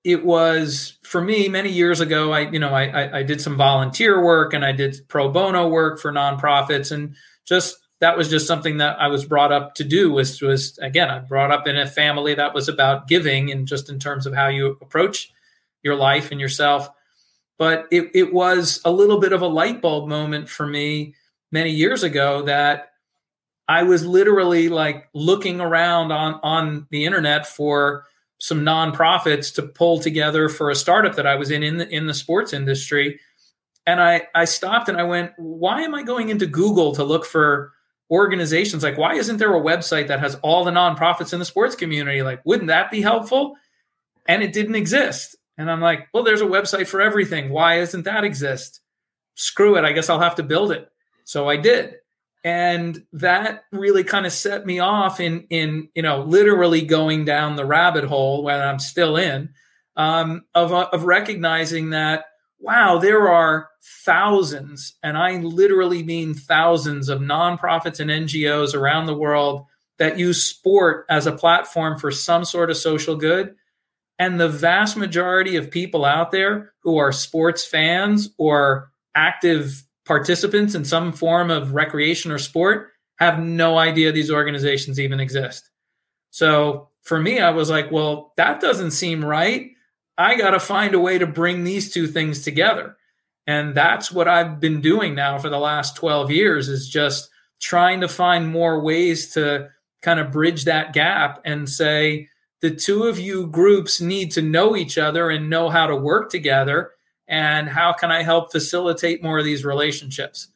it 0.04 0.24
was 0.24 0.98
for 1.02 1.20
me 1.20 1.48
many 1.48 1.68
years 1.68 2.00
ago. 2.00 2.32
I, 2.32 2.50
you 2.50 2.58
know, 2.58 2.70
I, 2.70 3.18
I 3.18 3.22
did 3.22 3.42
some 3.42 3.58
volunteer 3.58 4.24
work 4.24 4.54
and 4.54 4.64
I 4.64 4.72
did 4.72 4.96
pro 5.08 5.30
bono 5.30 5.68
work 5.68 6.00
for 6.00 6.10
nonprofits, 6.10 6.90
and 6.90 7.14
just 7.46 7.78
that 8.00 8.16
was 8.16 8.30
just 8.30 8.46
something 8.46 8.78
that 8.78 8.98
I 8.98 9.08
was 9.08 9.24
brought 9.24 9.52
up 9.52 9.74
to 9.76 9.84
do. 9.84 10.10
Was 10.10 10.40
was 10.40 10.78
again, 10.78 11.10
I 11.10 11.18
brought 11.18 11.50
up 11.50 11.66
in 11.66 11.76
a 11.76 11.86
family 11.86 12.34
that 12.34 12.54
was 12.54 12.68
about 12.68 13.08
giving, 13.08 13.50
and 13.50 13.68
just 13.68 13.90
in 13.90 13.98
terms 13.98 14.26
of 14.26 14.34
how 14.34 14.48
you 14.48 14.78
approach 14.80 15.32
your 15.82 15.94
life 15.94 16.30
and 16.30 16.40
yourself. 16.40 16.88
But 17.58 17.86
it 17.90 18.10
it 18.14 18.32
was 18.32 18.80
a 18.84 18.90
little 18.90 19.20
bit 19.20 19.32
of 19.32 19.42
a 19.42 19.46
light 19.46 19.82
bulb 19.82 20.08
moment 20.08 20.48
for 20.48 20.66
me 20.66 21.14
many 21.52 21.70
years 21.70 22.02
ago 22.02 22.42
that 22.42 22.92
I 23.68 23.82
was 23.82 24.04
literally 24.04 24.68
like 24.68 25.08
looking 25.14 25.60
around 25.60 26.10
on 26.10 26.40
on 26.42 26.86
the 26.90 27.04
internet 27.04 27.46
for 27.46 28.06
some 28.38 28.62
nonprofits 28.62 29.54
to 29.54 29.62
pull 29.62 30.00
together 30.00 30.48
for 30.48 30.70
a 30.70 30.74
startup 30.74 31.14
that 31.16 31.26
I 31.26 31.34
was 31.34 31.50
in 31.50 31.62
in 31.62 31.76
the, 31.76 31.88
in 31.88 32.06
the 32.06 32.14
sports 32.14 32.54
industry. 32.54 33.20
And 33.86 34.00
I, 34.00 34.28
I 34.34 34.44
stopped 34.44 34.88
and 34.88 34.98
I 34.98 35.04
went, 35.04 35.32
why 35.36 35.82
am 35.82 35.94
I 35.94 36.02
going 36.02 36.28
into 36.28 36.46
Google 36.46 36.94
to 36.94 37.04
look 37.04 37.24
for 37.24 37.72
organizations? 38.10 38.82
Like 38.82 38.98
why 38.98 39.14
isn't 39.14 39.36
there 39.36 39.54
a 39.54 39.60
website 39.60 40.08
that 40.08 40.20
has 40.20 40.34
all 40.42 40.64
the 40.64 40.70
nonprofits 40.70 41.32
in 41.32 41.38
the 41.38 41.44
sports 41.44 41.76
community? 41.76 42.22
Like 42.22 42.40
wouldn't 42.44 42.68
that 42.68 42.90
be 42.90 43.00
helpful? 43.00 43.56
And 44.26 44.42
it 44.42 44.52
didn't 44.52 44.74
exist. 44.74 45.36
And 45.58 45.70
i'm 45.70 45.80
like 45.80 46.08
well 46.14 46.24
there's 46.24 46.40
a 46.40 46.46
website 46.46 46.86
for 46.86 47.00
everything. 47.00 47.50
Why 47.50 47.78
doesn't 47.78 48.04
that 48.04 48.24
exist? 48.24 48.80
Screw 49.34 49.76
it. 49.76 49.84
I 49.84 49.92
guess 49.92 50.08
i'll 50.08 50.20
have 50.20 50.36
to 50.36 50.42
build 50.42 50.72
it. 50.72 50.90
So 51.24 51.48
i 51.48 51.56
did. 51.56 51.96
And 52.42 53.04
that 53.12 53.64
really 53.70 54.02
kind 54.02 54.24
of 54.24 54.32
set 54.32 54.64
me 54.64 54.78
off 54.78 55.20
in 55.20 55.46
in 55.50 55.88
you 55.94 56.02
know 56.02 56.22
literally 56.22 56.82
going 56.82 57.24
down 57.24 57.56
the 57.56 57.66
rabbit 57.66 58.04
hole 58.04 58.42
when 58.42 58.60
i'm 58.60 58.78
still 58.78 59.16
in 59.16 59.50
um, 59.96 60.42
of, 60.54 60.72
of 60.72 61.04
recognizing 61.04 61.90
that 61.90 62.24
wow, 62.60 62.98
there 62.98 63.28
are 63.28 63.68
thousands, 64.04 64.94
and 65.02 65.16
I 65.16 65.38
literally 65.38 66.02
mean 66.02 66.34
thousands 66.34 67.08
of 67.08 67.20
nonprofits 67.20 68.00
and 68.00 68.10
NGOs 68.10 68.74
around 68.74 69.06
the 69.06 69.16
world 69.16 69.66
that 69.98 70.18
use 70.18 70.42
sport 70.42 71.06
as 71.08 71.26
a 71.26 71.32
platform 71.32 71.98
for 71.98 72.10
some 72.10 72.44
sort 72.44 72.70
of 72.70 72.76
social 72.76 73.16
good. 73.16 73.54
And 74.18 74.38
the 74.38 74.48
vast 74.48 74.96
majority 74.96 75.56
of 75.56 75.70
people 75.70 76.04
out 76.04 76.30
there 76.30 76.72
who 76.82 76.98
are 76.98 77.12
sports 77.12 77.64
fans 77.64 78.30
or 78.36 78.90
active 79.14 79.82
participants 80.04 80.74
in 80.74 80.84
some 80.84 81.12
form 81.12 81.50
of 81.50 81.72
recreation 81.74 82.30
or 82.30 82.38
sport 82.38 82.90
have 83.18 83.38
no 83.38 83.78
idea 83.78 84.12
these 84.12 84.30
organizations 84.30 84.98
even 84.98 85.20
exist. 85.20 85.70
So 86.30 86.88
for 87.02 87.20
me, 87.20 87.40
I 87.40 87.50
was 87.50 87.70
like, 87.70 87.90
well, 87.90 88.32
that 88.36 88.60
doesn't 88.60 88.92
seem 88.92 89.24
right. 89.24 89.70
I 90.20 90.36
got 90.36 90.50
to 90.50 90.60
find 90.60 90.94
a 90.94 91.00
way 91.00 91.18
to 91.18 91.26
bring 91.26 91.64
these 91.64 91.92
two 91.92 92.06
things 92.06 92.42
together. 92.42 92.96
And 93.46 93.74
that's 93.74 94.12
what 94.12 94.28
I've 94.28 94.60
been 94.60 94.80
doing 94.80 95.14
now 95.14 95.38
for 95.38 95.48
the 95.48 95.58
last 95.58 95.96
12 95.96 96.30
years 96.30 96.68
is 96.68 96.88
just 96.88 97.30
trying 97.60 98.00
to 98.02 98.08
find 98.08 98.48
more 98.48 98.80
ways 98.80 99.32
to 99.34 99.70
kind 100.02 100.20
of 100.20 100.30
bridge 100.30 100.64
that 100.64 100.92
gap 100.92 101.40
and 101.44 101.68
say, 101.68 102.28
the 102.60 102.70
two 102.70 103.04
of 103.04 103.18
you 103.18 103.46
groups 103.46 104.00
need 104.00 104.30
to 104.32 104.42
know 104.42 104.76
each 104.76 104.98
other 104.98 105.30
and 105.30 105.50
know 105.50 105.68
how 105.68 105.86
to 105.86 105.96
work 105.96 106.30
together 106.30 106.92
and 107.26 107.68
how 107.68 107.92
can 107.92 108.10
i 108.10 108.22
help 108.22 108.52
facilitate 108.52 109.22
more 109.22 109.38
of 109.38 109.44
these 109.44 109.64
relationships 109.64 110.48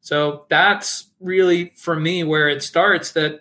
so 0.00 0.46
that's 0.48 1.10
really 1.20 1.72
for 1.76 1.96
me 1.96 2.24
where 2.24 2.48
it 2.48 2.62
starts 2.62 3.12
that 3.12 3.40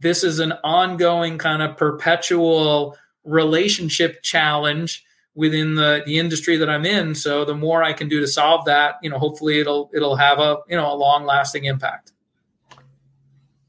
this 0.00 0.24
is 0.24 0.38
an 0.38 0.52
ongoing 0.64 1.38
kind 1.38 1.62
of 1.62 1.76
perpetual 1.76 2.96
relationship 3.24 4.22
challenge 4.22 5.04
within 5.34 5.74
the, 5.76 6.02
the 6.06 6.18
industry 6.18 6.56
that 6.56 6.68
i'm 6.68 6.84
in 6.84 7.14
so 7.14 7.44
the 7.44 7.54
more 7.54 7.82
i 7.82 7.92
can 7.92 8.08
do 8.08 8.20
to 8.20 8.26
solve 8.26 8.64
that 8.64 8.96
you 9.02 9.08
know 9.08 9.18
hopefully 9.18 9.60
it'll 9.60 9.90
it'll 9.94 10.16
have 10.16 10.38
a 10.38 10.58
you 10.68 10.76
know 10.76 10.92
a 10.92 10.96
long 10.96 11.24
lasting 11.24 11.64
impact 11.64 12.12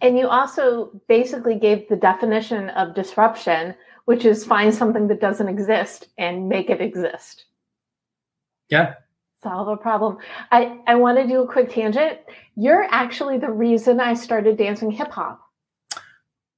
and 0.01 0.17
you 0.17 0.27
also 0.27 0.91
basically 1.07 1.55
gave 1.55 1.87
the 1.87 1.95
definition 1.95 2.69
of 2.69 2.95
disruption 2.95 3.75
which 4.05 4.25
is 4.25 4.43
find 4.43 4.73
something 4.73 5.07
that 5.07 5.21
doesn't 5.21 5.47
exist 5.47 6.07
and 6.17 6.49
make 6.49 6.69
it 6.69 6.81
exist. 6.81 7.45
Yeah. 8.69 8.95
Solve 9.43 9.67
a 9.67 9.77
problem. 9.77 10.17
I, 10.51 10.79
I 10.87 10.95
want 10.95 11.17
to 11.17 11.27
do 11.27 11.41
a 11.41 11.47
quick 11.47 11.71
tangent. 11.71 12.19
You're 12.55 12.83
actually 12.91 13.37
the 13.37 13.51
reason 13.51 13.99
I 13.99 14.13
started 14.13 14.57
dancing 14.57 14.91
hip 14.91 15.11
hop. 15.11 15.41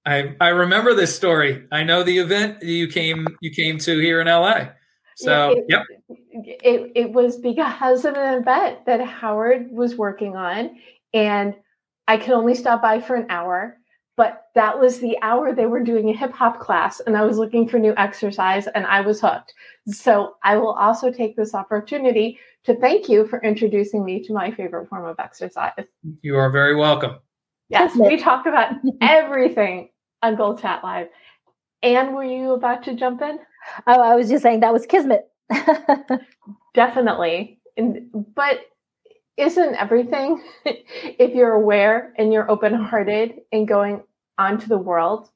I 0.05 0.35
I 0.41 0.49
remember 0.49 0.93
this 0.93 1.15
story. 1.15 1.65
I 1.71 1.83
know 1.83 2.03
the 2.03 2.17
event 2.17 2.61
you 2.61 2.89
came 2.89 3.25
you 3.39 3.51
came 3.51 3.77
to 3.79 3.99
here 3.99 4.19
in 4.19 4.27
LA. 4.27 4.69
So 5.15 5.51
it, 5.51 5.65
yep. 5.69 5.83
It 6.07 6.91
it 6.95 7.11
was 7.11 7.37
because 7.37 8.05
of 8.05 8.15
an 8.15 8.39
event 8.39 8.85
that 8.85 9.01
Howard 9.01 9.71
was 9.71 9.95
working 9.95 10.35
on 10.35 10.77
and 11.13 11.55
I 12.07 12.17
could 12.17 12.31
only 12.31 12.55
stop 12.55 12.81
by 12.81 12.99
for 12.99 13.15
an 13.15 13.27
hour 13.29 13.77
but 14.15 14.45
that 14.53 14.79
was 14.79 14.99
the 14.99 15.17
hour 15.21 15.53
they 15.53 15.65
were 15.65 15.79
doing 15.79 16.09
a 16.09 16.13
hip 16.15 16.31
hop 16.33 16.59
class 16.59 16.99
and 16.99 17.17
I 17.17 17.23
was 17.23 17.37
looking 17.37 17.67
for 17.67 17.79
new 17.79 17.95
exercise 17.97 18.67
and 18.67 18.85
I 18.85 19.01
was 19.01 19.19
hooked. 19.19 19.53
So 19.87 20.35
I 20.43 20.57
will 20.57 20.73
also 20.73 21.11
take 21.11 21.35
this 21.35 21.55
opportunity 21.55 22.39
to 22.65 22.75
thank 22.75 23.09
you 23.09 23.27
for 23.27 23.41
introducing 23.41 24.05
me 24.05 24.23
to 24.23 24.33
my 24.33 24.51
favorite 24.51 24.87
form 24.87 25.05
of 25.05 25.19
exercise. 25.19 25.71
You 26.21 26.37
are 26.37 26.51
very 26.51 26.75
welcome. 26.75 27.17
Yes, 27.69 27.95
we 27.95 28.17
talk 28.17 28.45
about 28.45 28.73
everything 29.01 29.89
on 30.21 30.35
Goal 30.35 30.57
Chat 30.57 30.83
Live. 30.83 31.07
And 31.81 32.13
were 32.13 32.23
you 32.23 32.51
about 32.51 32.83
to 32.83 32.95
jump 32.95 33.21
in? 33.23 33.39
Oh, 33.87 34.01
I 34.01 34.15
was 34.15 34.29
just 34.29 34.43
saying 34.43 34.59
that 34.61 34.73
was 34.73 34.85
kismet. 34.85 35.29
Definitely. 36.73 37.59
And, 37.77 38.09
but 38.35 38.61
isn't 39.37 39.75
everything 39.75 40.43
if 40.65 41.33
you're 41.33 41.53
aware 41.53 42.13
and 42.17 42.31
you're 42.31 42.49
open-hearted 42.49 43.41
and 43.51 43.67
going 43.67 44.03
onto 44.37 44.67
the 44.67 44.77
world 44.77 45.29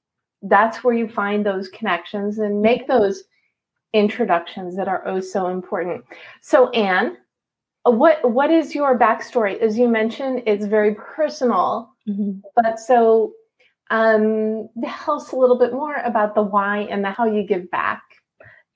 that's 0.43 0.83
where 0.83 0.93
you 0.93 1.07
find 1.07 1.45
those 1.45 1.67
connections 1.69 2.37
and 2.37 2.61
make 2.61 2.87
those 2.87 3.23
introductions 3.93 4.75
that 4.75 4.87
are 4.87 5.07
oh 5.07 5.19
so 5.19 5.47
important 5.47 6.03
so 6.41 6.69
anh 6.71 7.15
what 7.85 8.29
what 8.31 8.51
is 8.51 8.75
your 8.75 8.97
backstory 8.99 9.59
as 9.59 9.77
you 9.77 9.87
mentioned 9.87 10.43
it's 10.45 10.65
very 10.65 10.93
personal 10.93 11.89
mm-hmm. 12.07 12.39
but 12.55 12.79
so 12.79 13.33
um 13.89 14.67
tell 14.83 15.15
us 15.15 15.31
a 15.31 15.35
little 15.35 15.57
bit 15.57 15.71
more 15.73 15.95
about 16.03 16.35
the 16.35 16.41
why 16.41 16.79
and 16.91 17.03
the 17.03 17.09
how 17.09 17.25
you 17.25 17.43
give 17.43 17.69
back 17.71 18.03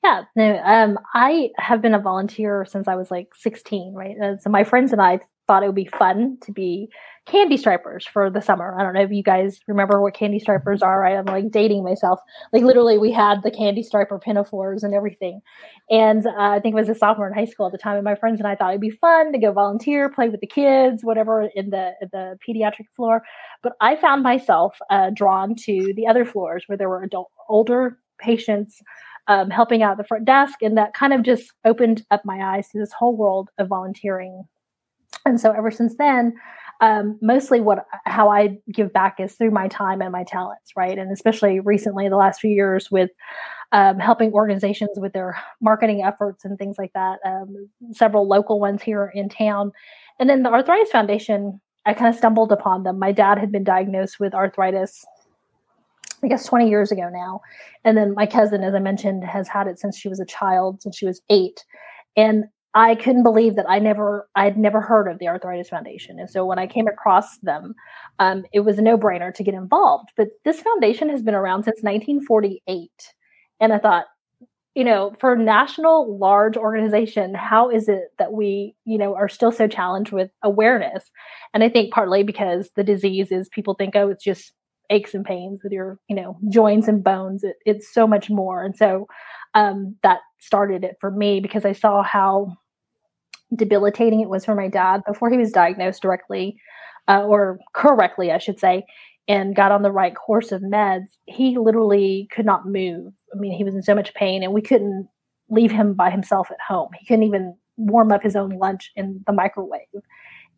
yeah, 0.04 0.24
no, 0.36 0.58
um, 0.64 0.98
I 1.14 1.50
have 1.58 1.82
been 1.82 1.94
a 1.94 2.00
volunteer 2.00 2.66
since 2.68 2.88
I 2.88 2.96
was 2.96 3.12
like 3.12 3.36
16, 3.36 3.94
right? 3.94 4.16
And 4.20 4.42
so 4.42 4.50
my 4.50 4.64
friends 4.64 4.92
and 4.92 5.02
I 5.02 5.20
thought 5.48 5.64
it 5.64 5.68
would 5.68 5.76
be 5.76 5.90
fun 5.98 6.38
to 6.42 6.52
be 6.52 6.90
candy 7.28 7.58
stripers 7.58 8.06
for 8.06 8.30
the 8.30 8.42
summer. 8.42 8.76
I 8.80 8.84
don't 8.84 8.94
know 8.94 9.02
if 9.02 9.12
you 9.12 9.22
guys 9.22 9.60
remember 9.68 10.02
what 10.02 10.14
candy 10.16 10.40
stripers 10.40 10.82
are, 10.82 11.02
right? 11.02 11.18
I'm 11.18 11.26
like 11.26 11.52
dating 11.52 11.84
myself. 11.84 12.20
Like 12.52 12.64
literally, 12.64 12.98
we 12.98 13.12
had 13.12 13.44
the 13.44 13.52
candy 13.52 13.84
striper 13.84 14.18
pinafores 14.18 14.82
and 14.82 14.94
everything. 14.94 15.42
And 15.90 16.26
uh, 16.26 16.32
I 16.38 16.60
think 16.60 16.74
it 16.74 16.80
was 16.80 16.90
a 16.90 16.96
sophomore 16.96 17.28
in 17.28 17.34
high 17.34 17.46
school 17.46 17.68
at 17.68 17.72
the 17.72 17.78
time. 17.78 17.96
And 17.96 18.04
my 18.04 18.16
friends 18.16 18.40
and 18.40 18.48
I 18.48 18.56
thought 18.56 18.72
it'd 18.72 18.82
be 18.82 18.90
fun 18.90 19.32
to 19.34 19.38
go 19.38 19.52
volunteer, 19.52 20.10
play 20.10 20.30
with 20.30 20.42
the 20.42 20.48
kids, 20.48 21.04
whatever, 21.04 21.50
in 21.54 21.70
the 21.70 21.92
the 22.12 22.38
pediatric 22.48 22.88
floor. 22.96 23.22
But 23.62 23.74
I 23.82 23.98
found 23.98 24.24
myself 24.24 24.78
uh, 24.90 25.12
drawn 25.14 25.56
to 25.66 25.94
the 25.96 26.08
other 26.08 26.26
floors 26.26 26.64
where 26.68 26.78
there 26.78 26.90
were 26.90 27.04
adult, 27.04 27.30
older 27.50 28.00
patients 28.20 28.82
um, 29.28 29.50
helping 29.50 29.84
out 29.84 29.98
the 29.98 30.04
front 30.04 30.26
desk. 30.26 30.62
And 30.62 30.78
that 30.78 30.94
kind 30.94 31.14
of 31.14 31.24
just 31.24 31.52
opened 31.66 32.04
up 32.12 32.24
my 32.26 32.56
eyes 32.56 32.70
to 32.70 32.80
this 32.80 32.92
whole 32.92 33.16
world 33.16 33.50
of 33.58 33.68
volunteering. 33.68 34.44
And 35.26 35.40
so 35.40 35.52
ever 35.52 35.72
since 35.72 35.96
then, 35.98 36.34
um, 36.82 37.20
mostly 37.22 37.62
what 37.62 37.86
how 38.06 38.30
I 38.30 38.58
give 38.74 38.92
back 38.92 39.20
is 39.20 39.36
through 39.36 39.52
my 39.52 39.68
time 39.68 40.02
and 40.02 40.12
my 40.12 40.24
talents, 40.24 40.72
right? 40.76 40.98
And 40.98 41.12
especially 41.12 41.60
recently, 41.60 42.10
the 42.10 42.18
last 42.18 42.42
few 42.42 42.50
years 42.50 42.90
with 42.90 43.12
um, 43.72 44.00
helping 44.00 44.34
organizations 44.34 44.98
with 44.98 45.14
their 45.14 45.38
marketing 45.62 46.04
efforts 46.04 46.44
and 46.44 46.58
things 46.58 46.78
like 46.80 46.92
that. 46.94 47.20
Um, 47.24 47.70
several 47.92 48.28
local 48.28 48.60
ones 48.60 48.82
here 48.82 49.12
in 49.14 49.30
town, 49.30 49.72
and 50.20 50.30
then 50.30 50.44
the 50.44 50.50
Arthritis 50.50 50.92
Foundation. 50.92 51.62
I 51.84 51.96
kind 51.96 52.14
of 52.14 52.16
stumbled 52.16 52.52
upon 52.52 52.84
them. 52.84 53.00
My 53.00 53.12
dad 53.12 53.40
had 53.40 53.52
been 53.52 53.64
diagnosed 53.64 54.20
with 54.20 54.36
arthritis 54.36 55.04
I 56.24 56.28
guess 56.28 56.46
20 56.46 56.70
years 56.70 56.92
ago 56.92 57.10
now. 57.12 57.42
And 57.84 57.98
then 57.98 58.14
my 58.14 58.26
cousin, 58.26 58.64
as 58.64 58.76
I 58.76 58.80
mentioned, 58.80 59.24
has 59.24 59.48
had 59.48 59.68
it 59.68 59.80
since 59.80 59.98
she 59.98 60.10
was 60.10 60.20
a 60.20 60.26
child, 60.26 60.82
since 60.82 60.98
she 60.98 61.06
was 61.06 61.22
eight. 61.30 61.66
And 62.16 62.46
I 62.74 62.96
couldn't 62.96 63.24
believe 63.24 63.56
that 63.56 63.70
I 63.70 63.80
never, 63.80 64.30
I 64.36 64.46
had 64.46 64.58
never 64.58 64.80
heard 64.80 65.08
of 65.08 65.20
the 65.20 65.28
Arthritis 65.28 65.70
Foundation. 65.70 66.20
And 66.20 66.30
so 66.30 66.46
when 66.46 66.60
I 66.60 66.68
came 66.68 66.88
across 66.88 67.38
them, 67.40 67.74
um, 68.20 68.46
it 68.54 68.62
was 68.62 68.78
a 68.78 68.82
no 68.82 68.98
brainer 68.98 69.34
to 69.34 69.44
get 69.44 69.54
involved. 69.54 70.10
But 70.16 70.30
this 70.46 70.62
foundation 70.62 71.10
has 71.10 71.22
been 71.22 71.36
around 71.36 71.64
since 71.64 71.82
1948. 71.82 72.90
And 73.60 73.74
I 73.74 73.78
thought, 73.78 74.06
you 74.74 74.86
know, 74.86 75.14
for 75.20 75.34
a 75.34 75.38
national 75.38 76.18
large 76.18 76.56
organization, 76.56 77.34
how 77.34 77.70
is 77.70 77.90
it 77.90 78.14
that 78.20 78.32
we, 78.32 78.74
you 78.86 78.98
know, 78.98 79.16
are 79.16 79.28
still 79.28 79.52
so 79.52 79.68
challenged 79.68 80.14
with 80.14 80.32
awareness? 80.42 81.12
And 81.54 81.64
I 81.64 81.68
think 81.68 81.94
partly 81.94 82.24
because 82.24 82.70
the 82.78 82.84
disease 82.84 83.32
is 83.32 83.50
people 83.50 83.74
think, 83.74 83.98
oh, 83.98 84.10
it's 84.10 84.24
just 84.24 84.54
aches 84.92 85.16
and 85.16 85.26
pains 85.26 85.62
with 85.64 85.72
your 85.72 86.00
you 86.08 86.16
know 86.16 86.38
joints 86.50 86.88
and 86.88 87.04
bones. 87.04 87.44
It, 87.44 87.56
it's 87.66 87.92
so 87.92 88.06
much 88.06 88.30
more. 88.30 88.64
And 88.64 88.76
so 88.78 89.08
um, 89.54 89.96
that 90.04 90.20
started 90.40 90.84
it 90.84 90.98
for 91.00 91.12
me 91.12 91.40
because 91.40 91.66
i 91.66 91.72
saw 91.72 92.02
how 92.02 92.56
debilitating 93.56 94.22
it 94.22 94.30
was 94.30 94.46
for 94.46 94.56
my 94.56 94.68
dad 94.68 95.02
before 95.06 95.30
he 95.30 95.38
was 95.38 95.52
diagnosed 95.52 96.02
directly 96.02 96.58
uh, 97.08 97.24
or 97.24 97.60
correctly 97.74 98.32
i 98.32 98.38
should 98.38 98.60
say 98.60 98.84
and 99.28 99.56
got 99.56 99.72
on 99.72 99.82
the 99.82 99.92
right 99.92 100.16
course 100.16 100.52
of 100.52 100.62
meds. 100.62 101.08
He 101.26 101.58
literally 101.58 102.28
could 102.32 102.46
not 102.46 102.68
move. 102.68 103.14
I 103.34 103.38
mean 103.38 103.54
he 103.54 103.64
was 103.64 103.76
in 103.76 103.84
so 103.84 103.96
much 103.96 104.14
pain 104.14 104.44
and 104.44 104.54
we 104.54 104.62
couldn't 104.62 105.08
leave 105.50 105.72
him 105.72 105.94
by 105.94 106.10
himself 106.10 106.50
at 106.50 106.58
home. 106.66 106.90
He 107.00 107.06
couldn't 107.06 107.24
even 107.24 107.56
warm 107.78 108.12
up 108.12 108.24
his 108.24 108.36
own 108.36 108.58
lunch 108.58 108.92
in 108.96 109.24
the 109.28 109.34
microwave. 109.34 109.88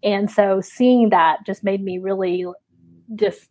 And 0.03 0.29
so 0.29 0.61
seeing 0.61 1.09
that 1.09 1.45
just 1.45 1.63
made 1.63 1.83
me 1.83 1.97
really 1.97 2.45
just 3.15 3.49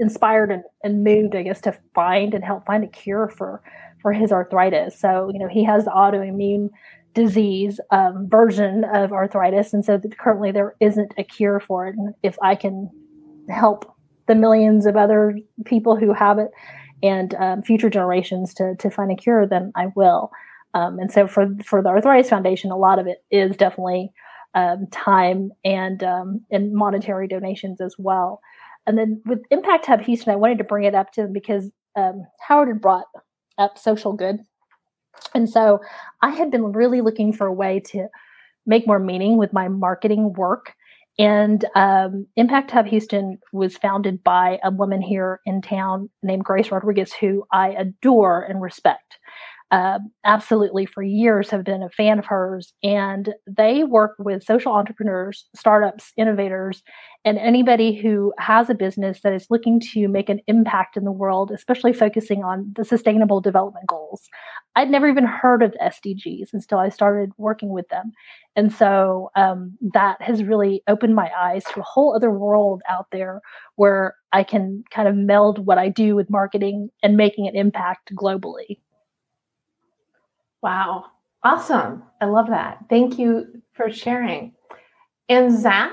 inspired 0.00 0.50
and, 0.50 0.64
and 0.82 1.04
moved, 1.04 1.36
I 1.36 1.42
guess, 1.42 1.60
to 1.62 1.78
find 1.94 2.34
and 2.34 2.42
help 2.44 2.66
find 2.66 2.82
a 2.82 2.88
cure 2.88 3.28
for 3.28 3.62
for 4.02 4.12
his 4.12 4.32
arthritis. 4.32 4.98
So, 4.98 5.30
you 5.32 5.38
know, 5.38 5.48
he 5.48 5.62
has 5.64 5.84
the 5.84 5.90
autoimmune 5.90 6.70
disease 7.12 7.78
um, 7.90 8.28
version 8.28 8.84
of 8.84 9.12
arthritis, 9.12 9.72
and 9.74 9.84
so 9.84 10.00
currently 10.18 10.52
there 10.52 10.74
isn't 10.80 11.12
a 11.18 11.24
cure 11.24 11.60
for 11.60 11.86
it. 11.86 11.94
And 11.96 12.14
if 12.22 12.36
I 12.42 12.54
can 12.54 12.90
help 13.48 13.94
the 14.26 14.34
millions 14.34 14.86
of 14.86 14.96
other 14.96 15.38
people 15.64 15.96
who 15.96 16.12
have 16.12 16.38
it 16.38 16.50
and 17.02 17.34
um, 17.34 17.62
future 17.62 17.90
generations 17.90 18.54
to 18.54 18.74
to 18.76 18.90
find 18.90 19.12
a 19.12 19.16
cure, 19.16 19.46
then 19.46 19.72
I 19.76 19.86
will. 19.94 20.30
Um, 20.74 20.98
and 20.98 21.12
so 21.12 21.26
for 21.26 21.48
for 21.64 21.82
the 21.82 21.88
Arthritis 21.88 22.30
Foundation, 22.30 22.70
a 22.70 22.76
lot 22.76 22.98
of 22.98 23.06
it 23.06 23.24
is 23.30 23.56
definitely 23.56 24.12
um, 24.54 24.86
time 24.90 25.50
and 25.64 26.02
um, 26.02 26.40
and 26.50 26.72
monetary 26.72 27.28
donations 27.28 27.80
as 27.80 27.96
well. 27.98 28.40
And 28.86 28.96
then 28.98 29.22
with 29.26 29.40
Impact 29.50 29.86
Hub 29.86 30.00
Houston, 30.02 30.32
I 30.32 30.36
wanted 30.36 30.58
to 30.58 30.64
bring 30.64 30.84
it 30.84 30.94
up 30.94 31.12
to 31.12 31.22
them 31.22 31.32
because 31.32 31.70
um, 31.96 32.24
Howard 32.40 32.68
had 32.68 32.80
brought 32.80 33.06
up 33.58 33.78
social 33.78 34.12
good. 34.12 34.38
And 35.34 35.48
so 35.48 35.80
I 36.22 36.30
had 36.30 36.50
been 36.50 36.72
really 36.72 37.00
looking 37.00 37.32
for 37.32 37.46
a 37.46 37.52
way 37.52 37.80
to 37.86 38.08
make 38.66 38.86
more 38.86 38.98
meaning 38.98 39.36
with 39.36 39.52
my 39.52 39.68
marketing 39.68 40.32
work. 40.32 40.74
And 41.18 41.64
um, 41.74 42.26
Impact 42.36 42.70
Hub 42.70 42.86
Houston 42.86 43.38
was 43.52 43.76
founded 43.76 44.24
by 44.24 44.58
a 44.64 44.70
woman 44.70 45.02
here 45.02 45.40
in 45.44 45.60
town 45.60 46.08
named 46.22 46.44
Grace 46.44 46.70
Rodriguez, 46.70 47.12
who 47.12 47.44
I 47.52 47.70
adore 47.70 48.42
and 48.42 48.62
respect 48.62 49.18
uh, 49.70 50.00
absolutely 50.24 50.84
for 50.84 51.02
years 51.02 51.48
have 51.50 51.64
been 51.64 51.82
a 51.82 51.90
fan 51.90 52.18
of 52.18 52.26
hers. 52.26 52.72
And 52.82 53.34
they 53.46 53.84
work 53.84 54.16
with 54.18 54.42
social 54.42 54.72
entrepreneurs, 54.72 55.46
startups, 55.54 56.12
innovators, 56.16 56.82
and 57.24 57.38
anybody 57.38 57.94
who 57.94 58.32
has 58.38 58.68
a 58.68 58.74
business 58.74 59.20
that 59.22 59.32
is 59.32 59.46
looking 59.48 59.78
to 59.92 60.08
make 60.08 60.28
an 60.28 60.40
impact 60.48 60.96
in 60.96 61.04
the 61.04 61.12
world, 61.12 61.52
especially 61.52 61.92
focusing 61.92 62.42
on 62.42 62.72
the 62.74 62.84
sustainable 62.84 63.40
development 63.40 63.86
goals. 63.86 64.28
I'd 64.74 64.90
never 64.90 65.08
even 65.08 65.24
heard 65.24 65.62
of 65.62 65.74
SDGs 65.80 66.48
until 66.52 66.78
I 66.78 66.88
started 66.88 67.30
working 67.36 67.68
with 67.68 67.88
them. 67.88 68.12
And 68.56 68.72
so 68.72 69.30
um, 69.36 69.76
that 69.92 70.20
has 70.20 70.42
really 70.42 70.82
opened 70.88 71.14
my 71.14 71.30
eyes 71.38 71.62
to 71.72 71.80
a 71.80 71.84
whole 71.84 72.16
other 72.16 72.30
world 72.30 72.82
out 72.88 73.06
there 73.12 73.40
where 73.76 74.14
I 74.32 74.42
can 74.42 74.82
kind 74.90 75.06
of 75.06 75.14
meld 75.14 75.64
what 75.64 75.78
I 75.78 75.88
do 75.88 76.16
with 76.16 76.30
marketing 76.30 76.88
and 77.02 77.16
making 77.16 77.46
an 77.46 77.54
impact 77.54 78.12
globally. 78.14 78.78
Wow. 80.62 81.06
Awesome. 81.42 82.02
I 82.20 82.26
love 82.26 82.48
that. 82.48 82.84
Thank 82.88 83.18
you 83.18 83.62
for 83.72 83.90
sharing. 83.90 84.52
And 85.28 85.56
Zak, 85.56 85.92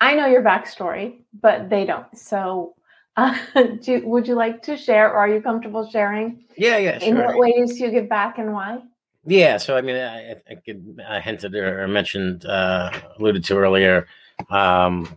I 0.00 0.14
know 0.14 0.26
your 0.26 0.42
backstory, 0.42 1.24
but 1.40 1.68
they 1.68 1.84
don't. 1.84 2.06
So, 2.16 2.74
uh, 3.16 3.36
do, 3.82 4.06
would 4.06 4.26
you 4.26 4.34
like 4.34 4.62
to 4.62 4.76
share, 4.76 5.10
or 5.10 5.16
are 5.16 5.28
you 5.28 5.40
comfortable 5.40 5.88
sharing? 5.90 6.44
Yeah, 6.56 6.78
yeah. 6.78 6.98
Sure. 6.98 7.08
In 7.08 7.18
what 7.18 7.36
ways 7.36 7.78
you 7.78 7.90
give 7.90 8.08
back 8.08 8.38
and 8.38 8.52
why? 8.52 8.78
Yeah, 9.26 9.56
so 9.56 9.76
I 9.76 9.80
mean, 9.80 9.96
I, 9.96 10.36
I, 10.48 10.54
could, 10.64 11.00
I 11.06 11.20
hinted 11.20 11.54
or 11.54 11.88
mentioned, 11.88 12.46
uh, 12.46 12.92
alluded 13.18 13.42
to 13.44 13.58
earlier. 13.58 14.06
Um, 14.50 15.08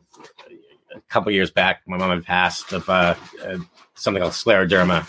a 0.95 1.01
couple 1.09 1.31
years 1.31 1.51
back, 1.51 1.81
my 1.85 1.97
mom 1.97 2.09
had 2.09 2.25
passed 2.25 2.73
of 2.73 2.89
uh, 2.89 3.15
uh, 3.45 3.57
something 3.93 4.21
called 4.21 4.33
scleroderma, 4.33 5.05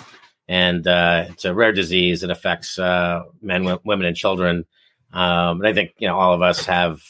and 0.50 0.84
uh, 0.88 1.26
it's 1.28 1.44
a 1.44 1.54
rare 1.54 1.72
disease 1.72 2.22
that 2.22 2.30
affects 2.30 2.76
uh, 2.76 3.22
men, 3.40 3.62
w- 3.62 3.80
women, 3.84 4.04
and 4.04 4.16
children. 4.16 4.64
Um, 5.12 5.60
and 5.60 5.66
I 5.68 5.72
think 5.72 5.92
you 5.98 6.08
know 6.08 6.18
all 6.18 6.34
of 6.34 6.42
us 6.42 6.66
have 6.66 7.00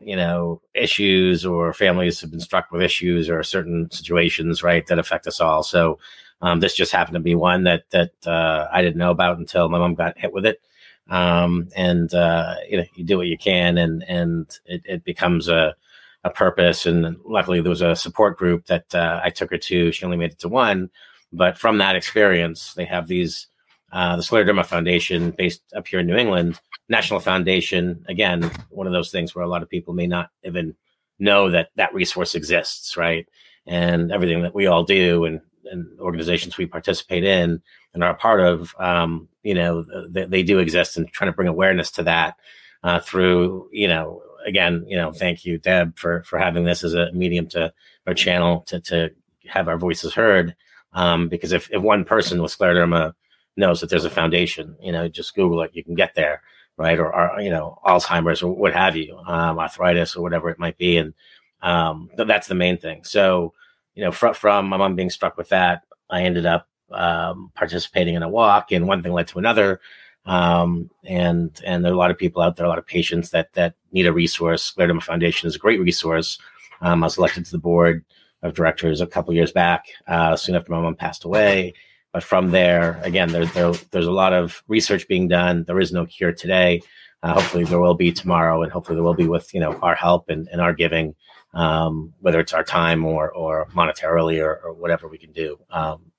you 0.00 0.14
know 0.14 0.62
issues 0.72 1.44
or 1.44 1.72
families 1.72 2.20
have 2.20 2.30
been 2.30 2.38
struck 2.38 2.70
with 2.70 2.80
issues 2.80 3.28
or 3.28 3.42
certain 3.42 3.90
situations 3.90 4.62
right 4.62 4.86
that 4.86 5.00
affect 5.00 5.26
us 5.26 5.40
all. 5.40 5.64
So 5.64 5.98
um, 6.42 6.60
this 6.60 6.76
just 6.76 6.92
happened 6.92 7.14
to 7.14 7.20
be 7.20 7.34
one 7.34 7.64
that 7.64 7.90
that 7.90 8.12
uh, 8.24 8.68
I 8.72 8.82
didn't 8.82 8.98
know 8.98 9.10
about 9.10 9.38
until 9.38 9.68
my 9.68 9.78
mom 9.78 9.96
got 9.96 10.16
hit 10.16 10.32
with 10.32 10.46
it. 10.46 10.60
Um, 11.08 11.70
and 11.74 12.14
uh, 12.14 12.54
you 12.68 12.76
know 12.76 12.84
you 12.94 13.02
do 13.02 13.18
what 13.18 13.26
you 13.26 13.36
can, 13.36 13.78
and 13.78 14.04
and 14.04 14.46
it, 14.66 14.82
it 14.84 15.04
becomes 15.04 15.48
a 15.48 15.74
a 16.22 16.30
purpose. 16.30 16.86
And 16.86 17.16
luckily, 17.24 17.62
there 17.62 17.70
was 17.70 17.82
a 17.82 17.96
support 17.96 18.38
group 18.38 18.66
that 18.66 18.94
uh, 18.94 19.20
I 19.24 19.30
took 19.30 19.50
her 19.50 19.58
to. 19.58 19.90
She 19.90 20.04
only 20.04 20.18
made 20.18 20.30
it 20.30 20.38
to 20.38 20.48
one 20.48 20.88
but 21.32 21.58
from 21.58 21.78
that 21.78 21.96
experience, 21.96 22.74
they 22.74 22.84
have 22.84 23.06
these 23.06 23.46
uh, 23.92 24.16
the 24.16 24.22
Scleroderma 24.22 24.64
Foundation, 24.64 25.32
based 25.32 25.62
up 25.74 25.86
here 25.88 25.98
in 25.98 26.06
New 26.06 26.16
England, 26.16 26.60
National 26.88 27.18
Foundation. 27.18 28.04
Again, 28.08 28.48
one 28.70 28.86
of 28.86 28.92
those 28.92 29.10
things 29.10 29.34
where 29.34 29.44
a 29.44 29.48
lot 29.48 29.62
of 29.62 29.68
people 29.68 29.94
may 29.94 30.06
not 30.06 30.30
even 30.44 30.76
know 31.18 31.50
that 31.50 31.70
that 31.76 31.92
resource 31.92 32.34
exists, 32.34 32.96
right? 32.96 33.28
And 33.66 34.12
everything 34.12 34.42
that 34.42 34.54
we 34.54 34.66
all 34.66 34.84
do 34.84 35.24
and, 35.24 35.40
and 35.64 35.98
organizations 35.98 36.56
we 36.56 36.66
participate 36.66 37.24
in 37.24 37.60
and 37.92 38.04
are 38.04 38.12
a 38.12 38.16
part 38.16 38.40
of, 38.40 38.74
um, 38.78 39.28
you 39.42 39.54
know, 39.54 39.84
they, 40.08 40.24
they, 40.24 40.42
do 40.42 40.58
exist 40.58 40.96
and 40.96 41.10
trying 41.12 41.30
to 41.30 41.36
bring 41.36 41.48
awareness 41.48 41.90
to 41.92 42.02
that 42.04 42.36
uh, 42.84 43.00
through, 43.00 43.68
you 43.72 43.88
know, 43.88 44.22
again, 44.46 44.84
you 44.86 44.96
know, 44.96 45.12
thank 45.12 45.44
you, 45.44 45.58
Deb, 45.58 45.98
for 45.98 46.22
for 46.22 46.38
having 46.38 46.64
this 46.64 46.84
as 46.84 46.94
a 46.94 47.12
medium 47.12 47.46
to 47.48 47.72
or 48.06 48.14
channel 48.14 48.60
to 48.68 48.80
to 48.80 49.10
have 49.46 49.68
our 49.68 49.78
voices 49.78 50.14
heard. 50.14 50.54
Um, 50.92 51.28
because 51.28 51.52
if, 51.52 51.70
if 51.70 51.82
one 51.82 52.04
person 52.04 52.42
with 52.42 52.56
scleroderma 52.56 53.14
knows 53.56 53.80
that 53.80 53.90
there's 53.90 54.04
a 54.04 54.10
foundation, 54.10 54.76
you 54.80 54.92
know, 54.92 55.08
just 55.08 55.34
Google 55.34 55.62
it, 55.62 55.70
you 55.74 55.84
can 55.84 55.94
get 55.94 56.14
there, 56.14 56.42
right? 56.76 56.98
Or, 56.98 57.14
or 57.14 57.40
you 57.40 57.50
know, 57.50 57.78
Alzheimer's 57.84 58.42
or 58.42 58.52
what 58.52 58.74
have 58.74 58.96
you, 58.96 59.16
um, 59.26 59.58
arthritis 59.58 60.16
or 60.16 60.22
whatever 60.22 60.50
it 60.50 60.58
might 60.58 60.78
be. 60.78 60.96
And 60.96 61.14
um, 61.62 62.10
th- 62.16 62.26
that's 62.26 62.48
the 62.48 62.54
main 62.54 62.78
thing. 62.78 63.04
So, 63.04 63.52
you 63.94 64.04
know, 64.04 64.12
fr- 64.12 64.32
from 64.32 64.68
my 64.68 64.76
mom 64.76 64.96
being 64.96 65.10
struck 65.10 65.36
with 65.36 65.50
that, 65.50 65.82
I 66.08 66.22
ended 66.22 66.46
up 66.46 66.68
um, 66.90 67.52
participating 67.54 68.14
in 68.14 68.22
a 68.22 68.28
walk, 68.28 68.72
and 68.72 68.88
one 68.88 69.02
thing 69.02 69.12
led 69.12 69.28
to 69.28 69.38
another. 69.38 69.80
Um, 70.26 70.90
and 71.04 71.58
and 71.64 71.84
there 71.84 71.92
are 71.92 71.94
a 71.94 71.98
lot 71.98 72.10
of 72.10 72.18
people 72.18 72.42
out 72.42 72.56
there, 72.56 72.66
a 72.66 72.68
lot 72.68 72.78
of 72.78 72.86
patients 72.86 73.30
that 73.30 73.52
that 73.54 73.74
need 73.92 74.06
a 74.06 74.12
resource. 74.12 74.72
Scleroderma 74.72 75.02
Foundation 75.02 75.48
is 75.48 75.56
a 75.56 75.60
great 75.60 75.80
resource. 75.80 76.38
Um, 76.80 77.02
I 77.02 77.06
was 77.06 77.18
elected 77.18 77.44
to 77.44 77.50
the 77.52 77.58
board 77.58 78.04
of 78.42 78.54
directors 78.54 79.00
a 79.00 79.06
couple 79.06 79.34
years 79.34 79.52
back, 79.52 79.86
uh, 80.06 80.36
soon 80.36 80.54
after 80.54 80.72
my 80.72 80.80
mom 80.80 80.94
passed 80.94 81.24
away. 81.24 81.74
But 82.12 82.24
from 82.24 82.50
there, 82.50 83.00
again, 83.04 83.30
there, 83.30 83.46
there, 83.46 83.72
there's 83.90 84.06
a 84.06 84.12
lot 84.12 84.32
of 84.32 84.62
research 84.66 85.06
being 85.06 85.28
done. 85.28 85.64
There 85.64 85.78
is 85.78 85.92
no 85.92 86.06
cure 86.06 86.32
today. 86.32 86.82
Uh, 87.22 87.34
hopefully, 87.34 87.64
there 87.64 87.80
will 87.80 87.94
be 87.94 88.12
tomorrow, 88.12 88.62
and 88.62 88.72
hopefully, 88.72 88.96
there 88.96 89.04
will 89.04 89.14
be 89.14 89.28
with 89.28 89.52
you 89.52 89.60
know 89.60 89.78
our 89.82 89.94
help 89.94 90.30
and, 90.30 90.48
and 90.48 90.60
our 90.60 90.72
giving, 90.72 91.14
um, 91.52 92.12
whether 92.20 92.40
it's 92.40 92.54
our 92.54 92.64
time 92.64 93.04
or 93.04 93.30
or 93.32 93.66
monetarily 93.74 94.42
or, 94.42 94.56
or 94.64 94.72
whatever 94.72 95.06
we 95.06 95.18
can 95.18 95.30
do. 95.32 95.58
Um, 95.70 96.10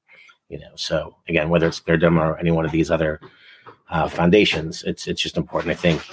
you 0.47 0.59
know, 0.59 0.71
so 0.75 1.15
again, 1.27 1.49
whether 1.49 1.67
it's 1.67 1.79
Scleroderma 1.79 2.21
or 2.21 2.37
any 2.37 2.51
one 2.51 2.65
of 2.65 2.71
these 2.71 2.91
other 2.91 3.19
uh, 3.89 4.07
foundations, 4.07 4.83
it's 4.83 5.07
it's 5.07 5.21
just 5.21 5.37
important, 5.37 5.71
I 5.71 5.75
think, 5.75 6.03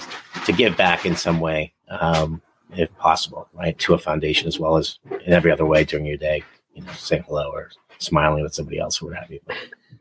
to 0.45 0.51
give 0.51 0.75
back 0.75 1.05
in 1.05 1.15
some 1.15 1.39
way. 1.39 1.73
Um, 1.89 2.41
if 2.73 2.95
possible, 2.97 3.47
right, 3.53 3.77
to 3.79 3.93
a 3.93 3.97
foundation 3.97 4.47
as 4.47 4.59
well 4.59 4.77
as 4.77 4.99
in 5.25 5.33
every 5.33 5.51
other 5.51 5.65
way 5.65 5.83
during 5.83 6.05
your 6.05 6.17
day, 6.17 6.43
you 6.73 6.83
know, 6.83 6.91
saying 6.93 7.23
hello 7.27 7.51
or 7.51 7.71
smiling 7.97 8.43
with 8.43 8.53
somebody 8.53 8.79
else 8.79 9.01
or 9.01 9.07
what 9.07 9.17
have 9.17 9.31
you. 9.31 9.39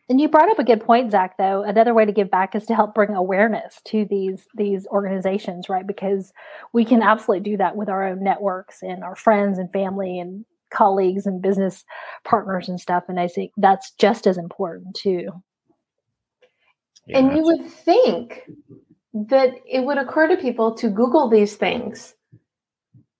And 0.08 0.20
you 0.20 0.28
brought 0.28 0.50
up 0.50 0.58
a 0.58 0.64
good 0.64 0.82
point, 0.82 1.10
Zak. 1.10 1.36
Though 1.36 1.62
another 1.62 1.92
way 1.92 2.06
to 2.06 2.12
give 2.12 2.30
back 2.30 2.54
is 2.54 2.64
to 2.66 2.74
help 2.74 2.94
bring 2.94 3.10
awareness 3.14 3.80
to 3.86 4.06
these 4.08 4.46
these 4.54 4.86
organizations, 4.86 5.68
right? 5.68 5.86
Because 5.86 6.32
we 6.72 6.84
can 6.84 7.02
absolutely 7.02 7.50
do 7.50 7.56
that 7.58 7.76
with 7.76 7.90
our 7.90 8.06
own 8.06 8.22
networks 8.22 8.82
and 8.82 9.04
our 9.04 9.16
friends 9.16 9.58
and 9.58 9.70
family 9.70 10.18
and 10.18 10.46
colleagues 10.70 11.26
and 11.26 11.42
business 11.42 11.84
partners 12.24 12.68
and 12.68 12.80
stuff. 12.80 13.04
And 13.08 13.20
I 13.20 13.28
think 13.28 13.52
that's 13.56 13.90
just 13.92 14.26
as 14.26 14.38
important 14.38 14.94
too. 14.94 15.28
Yeah, 17.06 17.18
and 17.18 17.36
you 17.36 17.42
would 17.42 17.70
think 17.70 18.50
that 19.12 19.54
it 19.66 19.84
would 19.84 19.98
occur 19.98 20.28
to 20.28 20.36
people 20.36 20.74
to 20.76 20.88
Google 20.88 21.28
these 21.28 21.56
things 21.56 22.14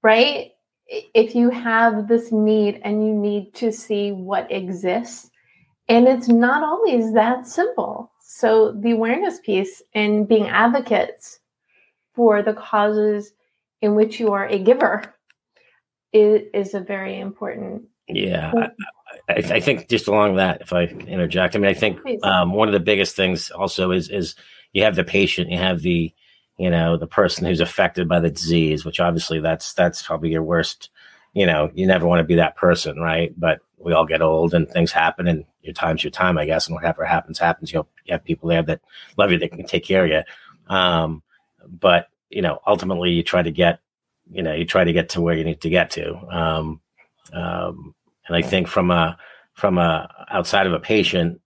right? 0.02 0.52
If 0.86 1.34
you 1.34 1.50
have 1.50 2.08
this 2.08 2.32
need 2.32 2.80
and 2.82 3.06
you 3.06 3.14
need 3.14 3.54
to 3.54 3.72
see 3.72 4.12
what 4.12 4.50
exists, 4.50 5.30
and 5.88 6.06
it's 6.06 6.28
not 6.28 6.62
always 6.62 7.12
that 7.14 7.46
simple. 7.46 8.10
So, 8.20 8.72
the 8.72 8.92
awareness 8.92 9.40
piece 9.40 9.82
and 9.94 10.28
being 10.28 10.48
advocates 10.48 11.40
for 12.14 12.42
the 12.42 12.52
causes 12.52 13.32
in 13.80 13.94
which 13.94 14.20
you 14.20 14.32
are 14.32 14.46
a 14.46 14.58
giver 14.58 15.02
is, 16.12 16.42
is 16.52 16.74
a 16.74 16.80
very 16.80 17.18
important. 17.18 17.84
Yeah. 18.08 18.52
I, 19.28 19.34
I, 19.34 19.60
think 19.60 19.88
just 19.88 20.08
along 20.08 20.36
that, 20.36 20.62
if 20.62 20.72
I 20.72 20.84
interject, 20.84 21.54
I 21.54 21.58
mean, 21.58 21.70
I 21.70 21.74
think 21.74 22.00
um, 22.22 22.52
one 22.52 22.68
of 22.68 22.72
the 22.72 22.80
biggest 22.80 23.16
things 23.16 23.50
also 23.50 23.90
is 23.90 24.08
is 24.08 24.34
you 24.72 24.82
have 24.82 24.96
the 24.96 25.04
patient, 25.04 25.50
you 25.50 25.58
have 25.58 25.82
the 25.82 26.12
you 26.58 26.70
know 26.70 26.96
the 26.96 27.06
person 27.06 27.46
who's 27.46 27.60
affected 27.60 28.08
by 28.08 28.20
the 28.20 28.30
disease 28.30 28.84
which 28.84 29.00
obviously 29.00 29.40
that's 29.40 29.72
that's 29.74 30.02
probably 30.02 30.30
your 30.30 30.42
worst 30.42 30.90
you 31.34 31.46
know 31.46 31.70
you 31.74 31.86
never 31.86 32.06
want 32.06 32.20
to 32.20 32.24
be 32.24 32.34
that 32.34 32.56
person 32.56 32.98
right? 33.00 33.32
But 33.38 33.60
we 33.78 33.92
all 33.92 34.06
get 34.06 34.22
old 34.22 34.54
and 34.54 34.68
things 34.68 34.90
happen 34.90 35.28
and 35.28 35.44
your 35.62 35.72
time's 35.72 36.02
your 36.02 36.10
time 36.10 36.36
i 36.36 36.44
guess 36.44 36.66
and 36.66 36.74
whatever 36.74 37.04
happens 37.04 37.38
happens. 37.38 37.72
You, 37.72 37.78
know, 37.78 37.86
you 38.04 38.12
have 38.12 38.24
people 38.24 38.48
there 38.48 38.62
that 38.62 38.80
love 39.16 39.30
you 39.30 39.38
that 39.38 39.50
can 39.50 39.66
take 39.66 39.84
care 39.84 40.04
of 40.04 40.10
you. 40.10 40.74
Um, 40.74 41.22
but 41.66 42.08
you 42.30 42.42
know 42.42 42.58
ultimately 42.66 43.10
you 43.10 43.22
try 43.22 43.42
to 43.42 43.50
get 43.50 43.80
you 44.30 44.42
know 44.42 44.52
you 44.52 44.64
try 44.64 44.84
to 44.84 44.92
get 44.92 45.10
to 45.10 45.20
where 45.20 45.36
you 45.36 45.44
need 45.44 45.60
to 45.60 45.70
get 45.70 45.90
to. 45.92 46.16
Um, 46.28 46.80
um, 47.32 47.94
and 48.26 48.36
i 48.36 48.42
think 48.42 48.68
from 48.68 48.90
a 48.90 49.16
from 49.54 49.78
a 49.78 50.08
outside 50.30 50.66
of 50.66 50.72
a 50.72 50.78
patient 50.78 51.40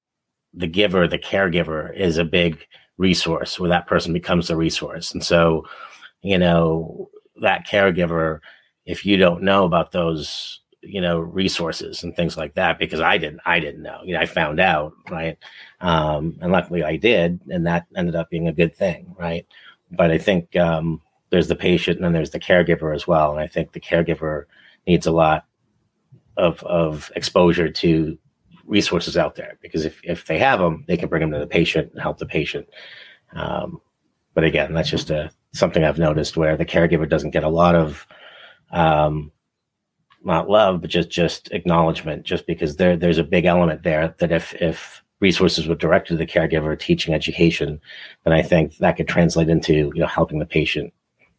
the 0.54 0.66
giver 0.66 1.08
the 1.08 1.18
caregiver 1.18 1.96
is 1.96 2.18
a 2.18 2.24
big 2.24 2.66
resource 2.98 3.58
where 3.58 3.70
that 3.70 3.86
person 3.86 4.12
becomes 4.12 4.48
the 4.48 4.56
resource. 4.56 5.12
And 5.12 5.24
so, 5.24 5.66
you 6.22 6.38
know, 6.38 7.10
that 7.40 7.66
caregiver, 7.66 8.40
if 8.86 9.04
you 9.06 9.16
don't 9.16 9.42
know 9.42 9.64
about 9.64 9.92
those, 9.92 10.60
you 10.82 11.00
know, 11.00 11.18
resources 11.18 12.02
and 12.02 12.14
things 12.14 12.36
like 12.36 12.54
that, 12.54 12.78
because 12.78 13.00
I 13.00 13.16
didn't, 13.18 13.40
I 13.46 13.60
didn't 13.60 13.82
know, 13.82 14.00
you 14.04 14.14
know, 14.14 14.20
I 14.20 14.26
found 14.26 14.60
out, 14.60 14.92
right. 15.10 15.38
Um, 15.80 16.38
and 16.40 16.52
luckily 16.52 16.82
I 16.82 16.96
did, 16.96 17.40
and 17.48 17.66
that 17.66 17.86
ended 17.96 18.16
up 18.16 18.30
being 18.30 18.48
a 18.48 18.52
good 18.52 18.74
thing. 18.74 19.14
Right. 19.18 19.46
But 19.90 20.10
I 20.10 20.18
think, 20.18 20.54
um, 20.56 21.00
there's 21.30 21.48
the 21.48 21.56
patient 21.56 21.96
and 21.96 22.04
then 22.04 22.12
there's 22.12 22.30
the 22.30 22.38
caregiver 22.38 22.94
as 22.94 23.06
well. 23.06 23.30
And 23.32 23.40
I 23.40 23.46
think 23.46 23.72
the 23.72 23.80
caregiver 23.80 24.44
needs 24.86 25.06
a 25.06 25.12
lot 25.12 25.46
of, 26.36 26.62
of 26.64 27.10
exposure 27.16 27.70
to 27.70 28.18
resources 28.66 29.16
out 29.16 29.34
there 29.34 29.58
because 29.60 29.84
if, 29.84 30.00
if 30.04 30.26
they 30.26 30.38
have 30.38 30.58
them, 30.58 30.84
they 30.88 30.96
can 30.96 31.08
bring 31.08 31.20
them 31.20 31.32
to 31.32 31.38
the 31.38 31.46
patient 31.46 31.90
and 31.92 32.00
help 32.00 32.18
the 32.18 32.26
patient. 32.26 32.66
Um, 33.34 33.80
but 34.34 34.44
again, 34.44 34.72
that's 34.72 34.90
just 34.90 35.10
a, 35.10 35.30
something 35.52 35.84
I've 35.84 35.98
noticed 35.98 36.36
where 36.36 36.56
the 36.56 36.64
caregiver 36.64 37.08
doesn't 37.08 37.30
get 37.30 37.44
a 37.44 37.48
lot 37.48 37.74
of 37.74 38.06
um, 38.70 39.30
not 40.24 40.48
love, 40.48 40.80
but 40.80 40.90
just 40.90 41.10
just 41.10 41.50
acknowledgement. 41.52 42.24
Just 42.24 42.46
because 42.46 42.76
there 42.76 42.96
there's 42.96 43.18
a 43.18 43.24
big 43.24 43.44
element 43.44 43.82
there 43.82 44.14
that 44.18 44.32
if 44.32 44.54
if 44.54 45.02
resources 45.20 45.66
were 45.66 45.74
directed 45.74 46.14
to 46.14 46.18
the 46.18 46.26
caregiver, 46.26 46.78
teaching 46.78 47.14
education, 47.14 47.80
then 48.24 48.32
I 48.32 48.42
think 48.42 48.76
that 48.78 48.96
could 48.96 49.08
translate 49.08 49.48
into 49.48 49.92
you 49.94 50.00
know 50.00 50.06
helping 50.06 50.38
the 50.38 50.46
patient, 50.46 50.92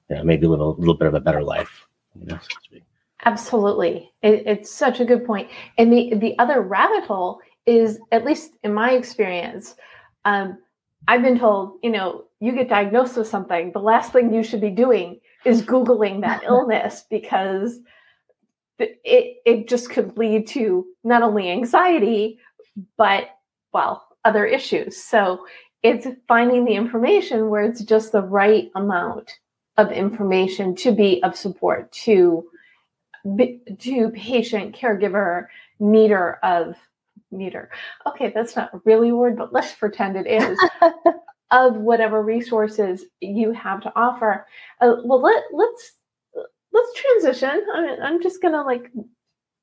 you 0.09 0.15
know, 0.15 0.23
maybe 0.23 0.47
live 0.47 0.59
a 0.59 0.65
little 0.65 0.97
bit 0.97 1.07
of 1.07 1.13
a 1.13 1.19
better 1.19 1.43
life. 1.43 1.87
You 2.19 2.27
know, 2.27 2.39
so 2.71 2.79
Absolutely, 3.25 4.11
it, 4.21 4.43
it's 4.45 4.71
such 4.71 4.99
a 4.99 5.05
good 5.05 5.25
point. 5.25 5.49
And 5.77 5.91
the 5.91 6.13
the 6.15 6.37
other 6.39 6.61
rabbit 6.61 7.05
hole 7.05 7.39
is, 7.65 7.99
at 8.11 8.25
least 8.25 8.51
in 8.63 8.73
my 8.73 8.91
experience, 8.91 9.75
um, 10.25 10.57
I've 11.07 11.21
been 11.21 11.39
told, 11.39 11.79
you 11.83 11.89
know, 11.89 12.25
you 12.39 12.51
get 12.51 12.69
diagnosed 12.69 13.15
with 13.15 13.27
something, 13.27 13.71
the 13.71 13.79
last 13.79 14.11
thing 14.11 14.33
you 14.33 14.43
should 14.43 14.61
be 14.61 14.69
doing 14.69 15.19
is 15.45 15.61
googling 15.61 16.21
that 16.21 16.43
illness 16.47 17.05
because 17.09 17.79
it 18.79 19.37
it 19.45 19.67
just 19.69 19.89
could 19.89 20.17
lead 20.17 20.47
to 20.47 20.85
not 21.03 21.21
only 21.21 21.49
anxiety 21.49 22.39
but 22.97 23.27
well 23.71 24.07
other 24.25 24.45
issues 24.45 24.97
so 24.97 25.45
it's 25.83 26.07
finding 26.27 26.65
the 26.65 26.73
information 26.73 27.49
where 27.49 27.61
it's 27.61 27.83
just 27.83 28.11
the 28.11 28.21
right 28.21 28.71
amount 28.75 29.31
of 29.77 29.91
information 29.91 30.75
to 30.75 30.91
be 30.91 31.21
of 31.23 31.35
support 31.35 31.91
to 31.91 32.43
to 33.79 34.09
patient 34.09 34.75
caregiver 34.75 35.47
needer 35.79 36.37
of 36.43 36.75
needer 37.31 37.69
okay 38.05 38.31
that's 38.33 38.55
not 38.55 38.69
really 38.85 39.09
a 39.09 39.15
word 39.15 39.37
but 39.37 39.53
let's 39.53 39.73
pretend 39.73 40.15
it 40.15 40.27
is 40.27 40.59
of 41.51 41.77
whatever 41.77 42.21
resources 42.21 43.05
you 43.21 43.51
have 43.51 43.81
to 43.81 43.91
offer 43.95 44.45
uh, 44.81 44.95
well 45.05 45.21
let, 45.21 45.43
let's 45.53 45.93
let's 46.73 46.91
transition. 46.93 47.65
I 47.73 47.97
I'm 48.03 48.21
just 48.21 48.41
gonna 48.41 48.63
like 48.63 48.91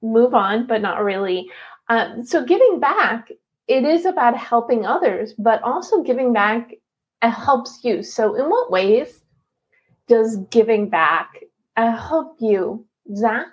move 0.01 0.35
on, 0.35 0.67
but 0.67 0.81
not 0.81 1.05
really. 1.05 1.51
Um, 1.89 2.25
so 2.25 2.45
giving 2.45 2.79
back, 2.81 3.31
it 3.69 3.85
is 3.85 4.07
about 4.07 4.37
helping 4.37 4.87
others, 4.87 5.35
but 5.37 5.63
also 5.63 6.03
giving 6.03 6.33
back 6.33 6.73
uh, 7.21 7.31
helps 7.31 7.81
you. 7.83 8.03
So 8.03 8.35
in 8.37 8.49
what 8.49 8.71
ways 8.71 9.23
does 10.07 10.39
giving 10.51 10.89
back 10.89 11.29
uh, 11.77 11.97
help 11.97 12.37
you, 12.41 12.87
Zak? 13.15 13.47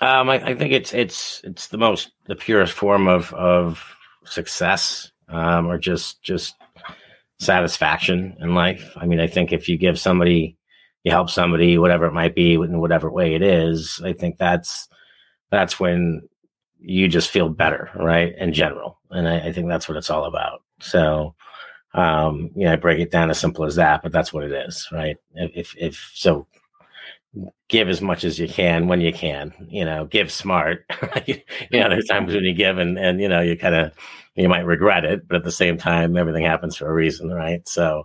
Um, 0.00 0.28
I, 0.28 0.34
I, 0.34 0.54
think 0.54 0.72
it's 0.72 0.92
it's 0.92 1.40
it's 1.42 1.68
the 1.68 1.78
most 1.78 2.12
the 2.26 2.36
purest 2.36 2.74
form 2.74 3.08
of 3.08 3.32
of 3.32 3.82
success, 4.24 5.10
um, 5.28 5.66
or 5.66 5.78
just 5.78 6.22
just 6.22 6.54
satisfaction 7.38 8.36
in 8.40 8.54
life. 8.54 8.92
I 8.96 9.06
mean, 9.06 9.20
I 9.20 9.26
think 9.26 9.52
if 9.52 9.68
you 9.68 9.78
give 9.78 9.98
somebody 9.98 10.58
you 11.06 11.12
help 11.12 11.30
somebody, 11.30 11.78
whatever 11.78 12.04
it 12.06 12.12
might 12.12 12.34
be, 12.34 12.54
in 12.54 12.80
whatever 12.80 13.08
way 13.08 13.36
it 13.36 13.42
is, 13.42 14.00
I 14.04 14.12
think 14.12 14.38
that's 14.38 14.88
that's 15.52 15.78
when 15.78 16.28
you 16.80 17.06
just 17.06 17.30
feel 17.30 17.48
better, 17.48 17.90
right? 17.94 18.34
In 18.36 18.52
general, 18.52 18.98
and 19.10 19.28
I, 19.28 19.38
I 19.38 19.52
think 19.52 19.68
that's 19.68 19.88
what 19.88 19.96
it's 19.96 20.10
all 20.10 20.24
about. 20.24 20.64
So, 20.80 21.36
um, 21.94 22.50
you 22.56 22.64
know, 22.66 22.72
I 22.72 22.76
break 22.76 22.98
it 22.98 23.12
down 23.12 23.30
as 23.30 23.38
simple 23.38 23.64
as 23.64 23.76
that, 23.76 24.02
but 24.02 24.10
that's 24.10 24.32
what 24.32 24.42
it 24.42 24.50
is, 24.50 24.88
right? 24.90 25.16
If 25.36 25.52
if, 25.54 25.74
if 25.78 26.10
so, 26.12 26.48
give 27.68 27.88
as 27.88 28.00
much 28.00 28.24
as 28.24 28.38
you 28.38 28.48
can 28.48 28.88
when 28.88 29.00
you 29.00 29.12
can. 29.12 29.52
You 29.68 29.84
know, 29.84 30.06
give 30.06 30.30
smart. 30.32 30.84
you 31.26 31.42
know, 31.72 31.88
there's 31.88 32.06
times 32.06 32.34
when 32.34 32.44
you 32.44 32.54
give 32.54 32.78
and 32.78 32.98
and 32.98 33.20
you 33.20 33.28
know 33.28 33.40
you 33.40 33.56
kind 33.56 33.74
of 33.74 33.92
you 34.34 34.48
might 34.48 34.66
regret 34.66 35.04
it, 35.04 35.26
but 35.28 35.36
at 35.36 35.44
the 35.44 35.52
same 35.52 35.78
time, 35.78 36.16
everything 36.16 36.44
happens 36.44 36.76
for 36.76 36.88
a 36.88 36.92
reason, 36.92 37.30
right? 37.30 37.66
So, 37.68 38.04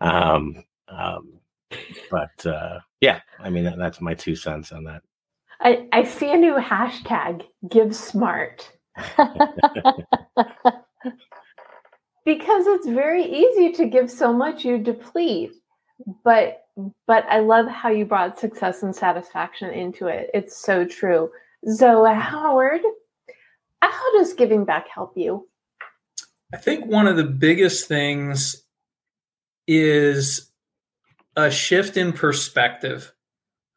um, 0.00 0.64
um, 0.88 1.34
but 2.10 2.46
uh, 2.46 2.80
yeah, 3.00 3.20
I 3.38 3.50
mean 3.50 3.64
that, 3.64 3.78
that's 3.78 4.00
my 4.00 4.14
two 4.14 4.36
cents 4.36 4.72
on 4.72 4.84
that. 4.84 5.02
I, 5.60 5.88
I 5.92 6.04
see 6.04 6.32
a 6.32 6.36
new 6.36 6.54
hashtag: 6.54 7.42
give 7.68 7.94
smart. 7.94 8.70
because 12.24 12.66
it's 12.66 12.86
very 12.86 13.24
easy 13.24 13.72
to 13.72 13.86
give 13.86 14.10
so 14.10 14.34
much 14.34 14.66
you 14.66 14.76
deplete 14.76 15.54
but 16.24 16.61
but 17.06 17.24
i 17.28 17.38
love 17.38 17.66
how 17.66 17.88
you 17.88 18.04
brought 18.04 18.38
success 18.38 18.82
and 18.82 18.94
satisfaction 18.94 19.70
into 19.70 20.06
it. 20.06 20.30
It's 20.32 20.56
so 20.56 20.84
true. 20.84 21.30
Zoe 21.68 22.14
howard 22.14 22.80
how 23.92 24.18
does 24.18 24.34
giving 24.34 24.64
back 24.64 24.88
help 24.88 25.16
you? 25.16 25.48
I 26.52 26.56
think 26.56 26.86
one 26.86 27.06
of 27.06 27.16
the 27.16 27.24
biggest 27.24 27.88
things 27.88 28.64
is 29.66 30.50
a 31.36 31.50
shift 31.50 31.96
in 31.96 32.12
perspective, 32.12 33.12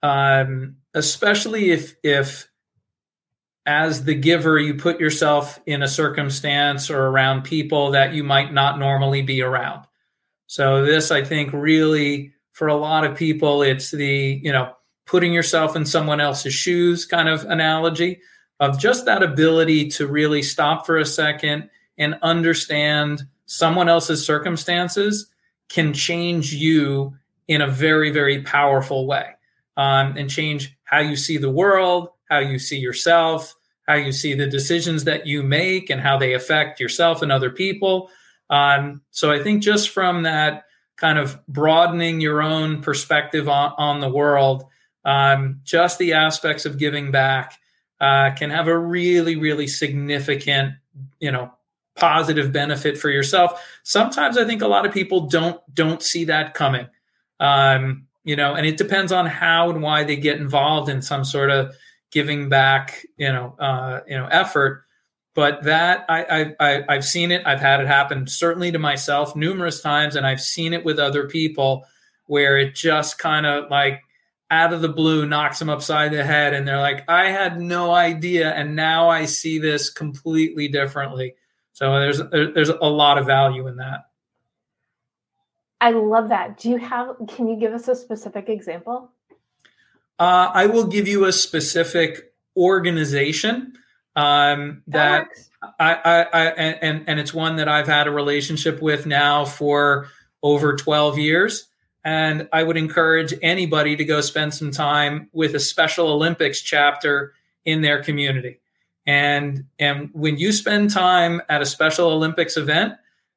um, 0.04 0.78
especially 0.94 1.72
if 1.72 1.96
if 2.04 2.50
as 3.66 4.04
the 4.04 4.14
giver 4.14 4.60
you 4.60 4.76
put 4.76 5.00
yourself 5.00 5.60
in 5.66 5.82
a 5.82 5.88
circumstance 5.88 6.90
or 6.90 7.08
around 7.08 7.44
people 7.44 7.92
that 7.92 8.14
you 8.14 8.24
might 8.24 8.54
not 8.54 8.78
normally 8.78 9.24
be 9.24 9.42
around. 9.42 9.86
So 10.46 10.86
this, 10.86 11.10
I 11.10 11.24
think, 11.24 11.52
really 11.52 12.35
for 12.56 12.68
a 12.68 12.76
lot 12.76 13.04
of 13.04 13.18
people, 13.18 13.62
it's 13.62 13.92
the 13.92 14.40
you 14.42 14.52
know 14.52 14.74
putting 15.06 15.34
yourself 15.34 15.76
in 15.76 15.86
someone 15.86 16.22
else's 16.22 16.54
shoes 16.54 17.06
kind 17.06 17.28
of 17.28 17.44
analogy 17.44 18.20
of 18.62 18.80
just 18.80 19.06
that 19.06 19.22
ability 19.22 19.90
to 19.90 20.08
really 20.08 20.42
stop 20.42 20.86
for 20.86 20.98
a 20.98 21.06
second 21.06 21.70
and 21.98 22.18
understand 22.22 23.24
someone 23.46 23.90
else's 23.90 24.26
circumstances 24.26 25.28
can 25.68 25.94
change 25.94 26.54
you 26.54 27.14
in 27.50 27.62
a 27.62 27.68
very, 27.68 28.10
very 28.10 28.42
powerful 28.42 29.06
way 29.06 29.36
um, 29.76 30.16
and 30.18 30.30
change 30.30 30.78
how 30.86 31.00
you 31.00 31.18
see 31.18 31.38
the 31.38 31.52
world, 31.52 32.08
how 32.30 32.40
you 32.40 32.58
see 32.58 32.78
yourself, 32.78 33.54
how 33.86 33.96
you 33.96 34.14
see 34.14 34.34
the 34.34 34.48
decisions 34.48 35.04
that 35.04 35.28
you 35.28 35.44
make, 35.44 35.90
and 35.90 36.00
how 36.00 36.18
they 36.18 36.34
affect 36.34 36.80
yourself 36.80 37.22
and 37.22 37.34
other 37.34 37.50
people. 37.50 38.10
Um, 38.50 39.02
so 39.12 39.30
I 39.30 39.44
think 39.44 39.62
just 39.62 39.90
from 39.90 40.24
that 40.24 40.64
kind 40.98 41.20
of 41.20 41.46
broadening 41.48 42.22
your 42.22 42.42
own 42.42 42.82
perspective 42.82 43.50
on, 43.50 43.74
on 43.78 44.00
the 44.00 44.10
world, 44.10 44.66
um, 45.04 45.60
just 45.64 46.00
the 46.00 46.14
aspects 46.14 46.66
of 46.66 46.78
giving 46.78 47.12
back 47.12 47.60
uh, 48.00 48.32
can 48.32 48.50
have 48.50 48.68
a 48.68 48.78
really, 48.78 49.36
really 49.36 49.68
significant, 49.68 50.74
you 51.20 51.32
know, 51.32 51.52
positive 51.96 52.52
benefit 52.52 52.98
for 52.98 53.10
yourself. 53.10 53.64
Sometimes 53.84 54.38
I 54.38 54.46
think 54.46 54.62
a 54.62 54.68
lot 54.68 54.86
of 54.86 54.94
people 54.94 55.28
don't 55.28 55.62
don't 55.74 56.02
see 56.02 56.26
that 56.26 56.54
coming. 56.54 56.88
Um, 57.40 58.08
you 58.24 58.36
know, 58.36 58.56
and 58.56 58.66
it 58.66 58.78
depends 58.78 59.12
on 59.12 59.26
how 59.26 59.70
and 59.70 59.82
why 59.82 60.04
they 60.04 60.16
get 60.16 60.40
involved 60.40 60.90
in 60.90 61.02
some 61.02 61.24
sort 61.24 61.52
of 61.52 61.76
giving 62.12 62.50
back, 62.50 63.06
you 63.18 63.32
know, 63.32 63.56
uh, 63.60 64.02
you 64.08 64.18
know, 64.18 64.28
effort. 64.28 64.84
But 65.36 65.64
that 65.64 66.06
I, 66.10 66.56
I, 66.60 66.84
I 66.88 66.94
have 66.96 67.06
seen 67.06 67.32
it. 67.32 67.44
I've 67.46 67.60
had 67.60 67.82
it 67.82 67.88
happen 67.88 68.26
certainly 68.26 68.72
to 68.72 68.80
myself 68.80 69.36
numerous 69.36 69.82
times, 69.82 70.16
and 70.16 70.26
I've 70.26 70.42
seen 70.42 70.74
it 70.74 70.84
with 70.84 70.98
other 70.98 71.28
people 71.28 71.86
where 72.26 72.58
it 72.58 72.74
just 72.74 73.20
kind 73.20 73.46
of 73.46 73.70
like 73.70 74.02
out 74.50 74.74
of 74.74 74.82
the 74.82 74.90
blue 74.90 75.26
knocks 75.26 75.60
them 75.60 75.70
upside 75.70 76.12
the 76.12 76.24
head, 76.24 76.54
and 76.54 76.68
they're 76.68 76.80
like, 76.80 77.08
"I 77.10 77.30
had 77.30 77.60
no 77.62 77.94
idea, 77.94 78.52
and 78.54 78.76
now 78.76 79.10
I 79.10 79.26
see 79.26 79.60
this 79.60 79.90
completely 79.90 80.70
differently." 80.70 81.36
So 81.74 82.00
there's 82.00 82.22
there's 82.32 82.70
a 82.70 82.86
lot 82.86 83.18
of 83.18 83.26
value 83.26 83.68
in 83.68 83.76
that. 83.76 84.06
I 85.82 85.92
love 85.92 86.30
that. 86.30 86.58
Do 86.58 86.70
you 86.70 86.78
have, 86.78 87.16
can 87.28 87.48
you 87.48 87.58
give 87.58 87.74
us 87.74 87.88
a 87.88 87.96
specific 87.96 88.50
example? 88.50 89.12
Uh, 90.18 90.50
I 90.54 90.68
will 90.68 90.88
give 90.88 91.08
you 91.08 91.26
a 91.26 91.32
specific 91.32 92.34
organization 92.56 93.74
um, 94.16 94.84
that, 94.88 95.28
that 95.60 95.74
I, 95.80 95.94
I, 95.94 96.22
I, 96.22 96.46
and, 96.52 97.04
and 97.08 97.20
it's 97.20 97.34
one 97.34 97.58
that 97.58 97.68
I've 97.68 97.88
had 97.88 98.08
a 98.08 98.12
relationship 98.12 98.82
with 98.82 99.06
now 99.06 99.46
for 99.46 100.08
over 100.44 100.76
12 100.76 101.18
years. 101.18 101.68
And 102.04 102.48
I 102.54 102.64
would 102.64 102.78
encourage 102.78 103.34
anybody 103.42 103.96
to 103.96 104.06
go 104.06 104.22
spend 104.22 104.54
some 104.54 104.72
time 104.72 105.30
with 105.34 105.56
a 105.56 105.60
Special 105.60 106.08
Olympics 106.10 106.62
chapter 106.62 107.34
in 107.66 107.82
their 107.82 108.04
community. 108.04 108.60
And, 109.08 109.66
and 109.80 110.10
when 110.14 110.38
you 110.38 110.52
spend 110.52 110.92
time 110.92 111.42
at 111.50 111.62
a 111.62 111.66
Special 111.66 112.10
Olympics 112.10 112.58
event, 112.58 112.94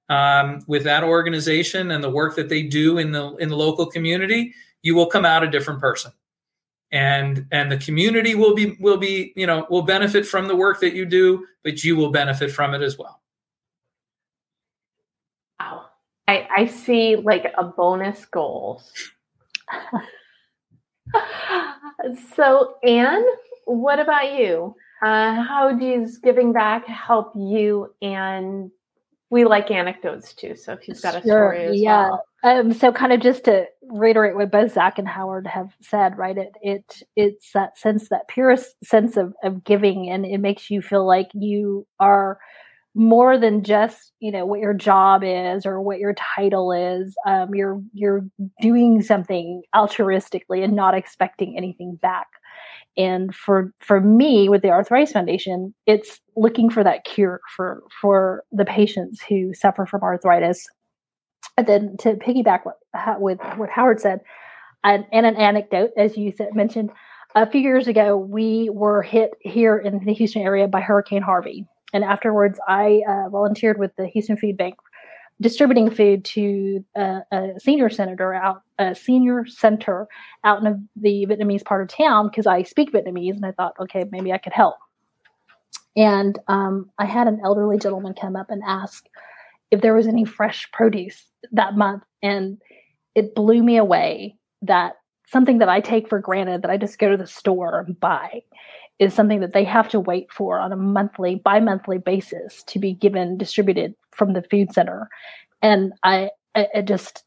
um, 0.08 0.64
with 0.66 0.84
that 0.84 1.04
organization 1.04 1.90
and 1.90 2.02
the 2.02 2.10
work 2.10 2.36
that 2.36 2.48
they 2.48 2.62
do 2.62 2.98
in 2.98 3.12
the 3.12 3.34
in 3.36 3.48
the 3.48 3.56
local 3.56 3.86
community, 3.86 4.54
you 4.82 4.94
will 4.94 5.06
come 5.06 5.24
out 5.24 5.42
a 5.42 5.50
different 5.50 5.80
person, 5.80 6.12
and 6.90 7.46
and 7.50 7.70
the 7.70 7.76
community 7.76 8.34
will 8.34 8.54
be 8.54 8.76
will 8.80 8.96
be 8.96 9.32
you 9.36 9.46
know 9.46 9.66
will 9.70 9.82
benefit 9.82 10.26
from 10.26 10.48
the 10.48 10.56
work 10.56 10.80
that 10.80 10.94
you 10.94 11.04
do, 11.04 11.46
but 11.64 11.84
you 11.84 11.96
will 11.96 12.10
benefit 12.10 12.50
from 12.50 12.74
it 12.74 12.82
as 12.82 12.98
well. 12.98 13.20
Wow, 15.60 15.86
I, 16.26 16.48
I 16.56 16.66
see 16.66 17.16
like 17.16 17.52
a 17.56 17.64
bonus 17.64 18.24
goals. 18.26 18.92
so, 22.34 22.76
Anh, 22.84 23.24
what 23.66 23.98
about 23.98 24.32
you? 24.32 24.74
Uh, 25.02 25.42
how 25.42 25.72
does 25.72 26.18
giving 26.18 26.52
back 26.52 26.86
help 26.86 27.32
you 27.36 27.94
and 28.02 28.70
we 29.30 29.44
like 29.44 29.70
anecdotes 29.70 30.32
too. 30.32 30.56
So 30.56 30.72
if 30.72 30.88
you've 30.88 31.02
got 31.02 31.16
a 31.16 31.22
sure, 31.22 31.54
story 31.54 31.76
yeah. 31.78 32.10
Well. 32.10 32.24
Um, 32.44 32.72
so 32.72 32.92
kind 32.92 33.12
of 33.12 33.20
just 33.20 33.44
to 33.44 33.66
reiterate 33.82 34.36
what 34.36 34.52
both 34.52 34.72
Zak 34.72 34.98
and 34.98 35.08
Howard 35.08 35.46
have 35.46 35.70
said, 35.82 36.16
right? 36.16 36.38
It 36.38 36.52
it 36.62 37.02
it's 37.16 37.52
that 37.52 37.76
sense, 37.76 38.08
that 38.10 38.28
purest 38.28 38.76
sense 38.84 39.16
of 39.16 39.34
of 39.42 39.64
giving, 39.64 40.08
and 40.08 40.24
it 40.24 40.38
makes 40.38 40.70
you 40.70 40.80
feel 40.80 41.06
like 41.06 41.28
you 41.34 41.86
are 42.00 42.38
more 42.94 43.38
than 43.38 43.62
just 43.62 44.12
you 44.20 44.32
know 44.32 44.46
what 44.46 44.60
your 44.60 44.74
job 44.74 45.22
is 45.24 45.66
or 45.66 45.80
what 45.80 45.98
your 45.98 46.14
title 46.36 46.72
is. 46.72 47.14
Um, 47.26 47.54
you're 47.54 47.82
you're 47.92 48.24
doing 48.60 49.02
something 49.02 49.62
altruistically 49.74 50.64
and 50.64 50.74
not 50.74 50.94
expecting 50.94 51.56
anything 51.56 51.96
back. 52.00 52.28
And 52.98 53.34
for 53.34 53.72
for 53.80 54.00
me, 54.00 54.48
with 54.48 54.62
the 54.62 54.70
Arthritis 54.70 55.12
Foundation, 55.12 55.72
it's 55.86 56.20
looking 56.36 56.68
for 56.68 56.82
that 56.84 57.04
cure 57.04 57.40
for 57.56 57.82
for 58.02 58.42
the 58.52 58.64
patients 58.64 59.22
who 59.22 59.54
suffer 59.54 59.86
from 59.86 60.02
arthritis 60.02 60.66
and 61.58 61.66
then 61.66 61.96
to 61.98 62.14
piggyback 62.14 62.60
what, 62.64 62.76
with 63.20 63.40
what 63.56 63.68
Howard 63.68 64.00
said, 64.00 64.20
and, 64.84 65.04
and 65.12 65.26
an 65.26 65.36
anecdote, 65.36 65.90
as 65.96 66.16
you 66.16 66.32
said, 66.32 66.54
mentioned, 66.54 66.90
a 67.34 67.50
few 67.50 67.60
years 67.60 67.88
ago, 67.88 68.16
we 68.16 68.70
were 68.72 69.02
hit 69.02 69.32
here 69.40 69.76
in 69.76 70.04
the 70.04 70.14
Houston 70.14 70.42
area 70.42 70.68
by 70.68 70.80
Hurricane 70.80 71.20
Harvey. 71.20 71.66
And 71.92 72.04
afterwards, 72.04 72.60
I 72.68 73.02
uh, 73.08 73.28
volunteered 73.28 73.78
with 73.78 73.90
the 73.96 74.06
Houston 74.06 74.36
Food 74.36 74.56
Bank, 74.56 74.76
distributing 75.40 75.90
food 75.90 76.24
to 76.24 76.84
uh, 76.96 77.20
a 77.30 77.52
senior 77.58 77.88
senator 77.88 78.34
out, 78.34 78.62
a 78.78 78.94
senior 78.94 79.46
center 79.46 80.08
out 80.44 80.64
in 80.64 80.88
the 80.96 81.26
Vietnamese 81.26 81.64
part 81.64 81.82
of 81.82 81.88
town 81.88 82.28
because 82.28 82.46
I 82.46 82.62
speak 82.62 82.92
Vietnamese, 82.92 83.36
and 83.36 83.46
I 83.46 83.52
thought, 83.52 83.74
okay, 83.80 84.04
maybe 84.10 84.32
I 84.32 84.38
could 84.38 84.52
help. 84.52 84.76
And 85.96 86.38
um, 86.48 86.90
I 86.98 87.06
had 87.06 87.26
an 87.26 87.40
elderly 87.44 87.78
gentleman 87.78 88.14
come 88.14 88.36
up 88.36 88.50
and 88.50 88.62
ask 88.66 89.06
if 89.70 89.80
there 89.80 89.94
was 89.94 90.06
any 90.06 90.24
fresh 90.24 90.70
produce 90.72 91.26
that 91.52 91.74
month. 91.74 92.02
And 92.22 92.58
it 93.14 93.34
blew 93.34 93.62
me 93.62 93.76
away 93.76 94.36
that 94.62 94.94
something 95.26 95.58
that 95.58 95.68
I 95.68 95.80
take 95.80 96.08
for 96.08 96.20
granted 96.20 96.62
that 96.62 96.70
I 96.70 96.76
just 96.76 96.98
go 96.98 97.10
to 97.10 97.16
the 97.16 97.26
store 97.26 97.80
and 97.80 97.98
buy 97.98 98.42
is 98.98 99.14
something 99.14 99.40
that 99.40 99.52
they 99.52 99.64
have 99.64 99.88
to 99.90 100.00
wait 100.00 100.30
for 100.32 100.58
on 100.58 100.72
a 100.72 100.76
monthly, 100.76 101.36
bi 101.36 101.60
monthly 101.60 101.98
basis 101.98 102.62
to 102.64 102.78
be 102.78 102.94
given, 102.94 103.38
distributed 103.38 103.94
from 104.10 104.32
the 104.32 104.42
food 104.42 104.72
center. 104.72 105.08
And 105.62 105.92
I, 106.02 106.30
it 106.54 106.86
just 106.86 107.24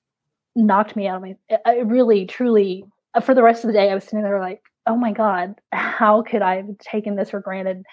knocked 0.56 0.96
me 0.96 1.08
out 1.08 1.18
of 1.18 1.22
my, 1.22 1.36
I 1.66 1.80
really, 1.80 2.26
truly, 2.26 2.84
for 3.24 3.34
the 3.34 3.44
rest 3.44 3.64
of 3.64 3.68
the 3.68 3.74
day, 3.74 3.90
I 3.90 3.96
was 3.96 4.04
sitting 4.04 4.24
there 4.24 4.40
like, 4.40 4.62
oh 4.88 4.98
my 4.98 5.14
God, 5.14 5.56
how 5.72 6.24
could 6.24 6.42
I 6.42 6.58
have 6.58 6.78
taken 6.80 7.16
this 7.16 7.30
for 7.30 7.40
granted? 7.40 7.84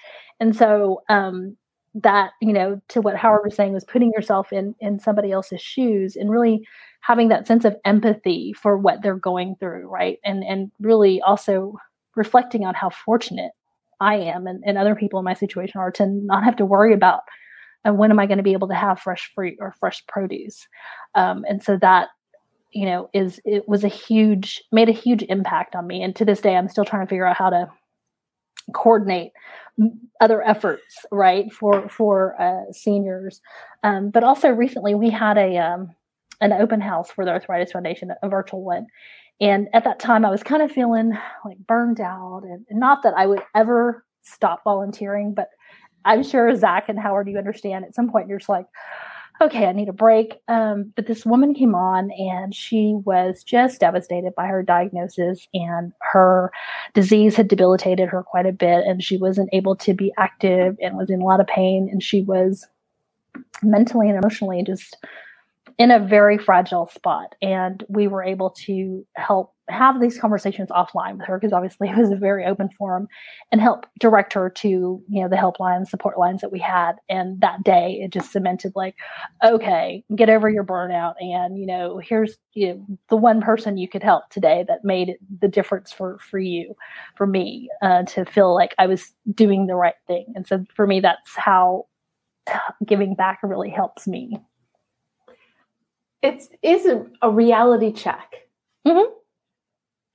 And 0.41 0.57
so, 0.57 1.03
um, 1.09 1.57
that 1.95 2.33
you 2.41 2.53
know 2.53 2.81
to 2.89 3.01
what 3.01 3.17
howard 3.17 3.41
was 3.45 3.55
saying 3.55 3.73
was 3.73 3.85
putting 3.85 4.13
yourself 4.13 4.53
in 4.53 4.75
in 4.81 4.99
somebody 4.99 5.33
else's 5.33 5.61
shoes 5.61 6.17
and 6.17 6.31
really 6.31 6.67
having 7.01 7.29
that 7.29 7.47
sense 7.47 7.65
of 7.65 7.77
empathy 7.85 8.53
for 8.53 8.77
what 8.77 9.03
they're 9.03 9.17
going 9.17 9.57
through 9.59 9.89
right 9.89 10.19
and 10.25 10.45
and 10.45 10.71
really 10.81 11.21
also 11.23 11.75
reflecting 12.15 12.65
on 12.65 12.75
how 12.75 12.91
fortunate 12.91 13.53
i 14.01 14.15
am 14.15 14.47
and, 14.47 14.63
and 14.67 14.79
other 14.79 14.95
people 14.95 15.19
in 15.19 15.25
my 15.25 15.35
situation 15.35 15.81
are 15.81 15.91
to 15.91 16.07
not 16.07 16.45
have 16.45 16.57
to 16.57 16.65
worry 16.65 16.93
about 16.93 17.21
and 17.85 17.93
uh, 17.93 17.95
when 17.95 18.11
am 18.11 18.19
i 18.19 18.27
going 18.27 18.39
to 18.39 18.45
be 18.45 18.53
able 18.53 18.69
to 18.69 18.75
have 18.75 19.01
fresh 19.01 19.31
fruit 19.35 19.57
or 19.61 19.75
fresh 19.79 20.05
produce 20.07 20.67
um, 21.15 21.45
and 21.49 21.63
so 21.63 21.77
that 21.77 22.09
you 22.73 22.85
know 22.85 23.09
is 23.15 23.41
it 23.45 23.69
was 23.69 23.85
a 23.85 23.89
huge 23.89 24.63
made 24.73 24.89
a 24.89 24.93
huge 24.93 25.23
impact 25.29 25.75
on 25.75 25.87
me 25.87 26.03
and 26.03 26.15
to 26.17 26.25
this 26.25 26.41
day 26.41 26.57
i'm 26.57 26.69
still 26.69 26.85
trying 26.85 27.05
to 27.05 27.09
figure 27.09 27.27
out 27.27 27.37
how 27.37 27.51
to 27.51 27.69
coordinate 28.75 29.33
other 30.21 30.43
efforts, 30.43 31.07
right, 31.11 31.53
for 31.53 31.89
for 31.89 32.41
uh, 32.41 32.73
seniors. 32.73 33.41
Um, 33.83 34.11
but 34.11 34.25
also 34.25 34.49
recently, 34.49 34.95
we 34.95 35.11
had 35.11 35.39
a 35.39 35.57
um, 35.59 35.95
an 36.41 36.53
open 36.53 36.81
house 36.81 37.11
for 37.11 37.25
the 37.25 37.33
Arthritis 37.33 37.73
Foundation, 37.73 38.13
a 38.23 38.29
virtual 38.29 38.65
one. 38.65 38.87
And 39.41 39.69
at 39.73 39.85
that 39.85 40.01
time, 40.01 40.25
I 40.25 40.31
was 40.31 40.43
kind 40.43 40.63
of 40.63 40.73
feeling 40.73 41.17
like 41.45 41.59
burned 41.67 42.01
out, 42.01 42.43
and 42.45 42.65
not 42.71 43.03
that 43.05 43.15
I 43.17 43.27
would 43.27 43.43
ever 43.55 44.05
stop 44.23 44.65
volunteering, 44.65 45.33
but 45.33 45.49
I'm 46.05 46.23
sure 46.23 46.55
Zak 46.57 46.89
and 46.89 46.99
Howard, 46.99 47.29
you 47.29 47.39
understand. 47.39 47.85
At 47.85 47.95
some 47.95 48.11
point, 48.11 48.29
you're 48.29 48.39
just 48.39 48.49
like, 48.49 48.67
okay, 49.41 49.67
I 49.67 49.73
need 49.73 49.89
a 49.89 49.93
break. 49.93 50.41
Um, 50.49 50.93
but 50.97 51.07
this 51.07 51.25
woman 51.25 51.55
came 51.55 51.75
on 51.75 52.11
and 52.11 52.53
she 52.53 52.97
was 53.05 53.45
just 53.45 53.79
devastated 53.79 54.35
by 54.35 54.47
her 54.47 54.63
diagnosis, 54.65 55.47
and 55.55 55.93
her 56.01 56.51
disease 56.95 57.37
had 57.37 57.47
debilitated 57.47 58.09
her 58.09 58.25
quite 58.25 58.47
a 58.47 58.53
bit, 58.53 58.85
and 58.87 59.05
she 59.05 59.17
wasn't 59.17 59.51
able 59.53 59.77
to 59.77 59.95
be 59.95 60.13
active 60.19 60.77
and 60.83 60.97
was 60.97 61.11
in 61.11 61.21
a 61.21 61.25
lot 61.25 61.41
of 61.41 61.47
pain, 61.47 61.89
and 61.91 62.03
she 62.03 62.23
was 62.23 62.67
mentally 63.63 64.09
and 64.09 64.19
emotionally 64.19 64.65
just 64.65 64.97
in 65.79 65.93
a 65.93 66.01
very 66.01 66.39
fragile 66.39 66.89
spot. 66.89 67.35
And 67.41 67.85
we 67.89 68.09
were 68.09 68.23
able 68.23 68.51
to 68.67 69.07
help 69.17 69.55
have 69.69 70.01
these 70.01 70.19
conversations 70.19 70.71
offline 70.71 71.19
with 71.19 71.27
her 71.27 71.39
because 71.39 71.53
obviously 71.53 71.89
it 71.89 71.97
was 71.97 72.11
a 72.11 72.17
very 72.17 72.45
open 72.45 72.71
forum 72.71 73.07
and 73.53 73.61
help 73.61 73.87
direct 74.01 74.33
her 74.33 74.49
to 74.49 74.69
you 74.69 75.23
know 75.23 75.29
the 75.29 75.37
helpline 75.37 75.87
support 75.87 76.19
lines 76.19 76.41
that 76.41 76.51
we 76.51 76.59
had 76.59 76.93
and 77.09 77.41
that 77.41 77.63
day 77.65 78.01
it 78.03 78.11
just 78.11 78.33
cemented 78.33 78.73
like 78.75 78.95
okay 79.45 80.03
get 80.17 80.31
over 80.31 80.49
your 80.49 80.65
burnout 80.65 81.15
and 81.21 81.59
you 81.59 81.67
know 81.67 82.01
here's 82.03 82.39
you 82.55 82.75
know, 82.75 82.87
the 83.11 83.17
one 83.17 83.41
person 83.43 83.77
you 83.77 83.89
could 83.89 84.03
help 84.03 84.29
today 84.31 84.65
that 84.67 84.85
made 84.85 85.17
the 85.41 85.49
difference 85.49 85.93
for 85.93 86.19
for 86.19 86.39
you 86.39 86.75
for 87.15 87.27
me 87.27 87.69
uh, 87.83 88.03
to 88.05 88.25
feel 88.25 88.55
like 88.55 88.75
i 88.79 88.87
was 88.87 89.13
doing 89.35 89.67
the 89.67 89.77
right 89.77 89.95
thing 90.07 90.25
and 90.35 90.47
so 90.47 90.65
for 90.75 90.87
me 90.87 90.99
that's 90.99 91.37
how 91.37 91.85
giving 92.87 93.15
back 93.15 93.41
really 93.43 93.71
helps 93.71 94.07
me 94.07 94.33
it's 96.23 96.49
is 96.63 96.87
a, 96.87 97.07
a 97.23 97.31
reality 97.31 97.93
check 97.93 98.35
mm-hmm 98.87 99.15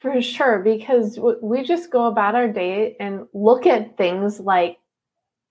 for 0.03 0.21
sure, 0.21 0.59
because 0.59 1.17
we 1.41 1.63
just 1.63 1.89
go 1.89 2.07
about 2.07 2.35
our 2.35 2.49
day 2.49 2.97
and 2.99 3.25
look 3.33 3.65
at 3.65 3.95
things 3.95 4.37
like, 4.37 4.77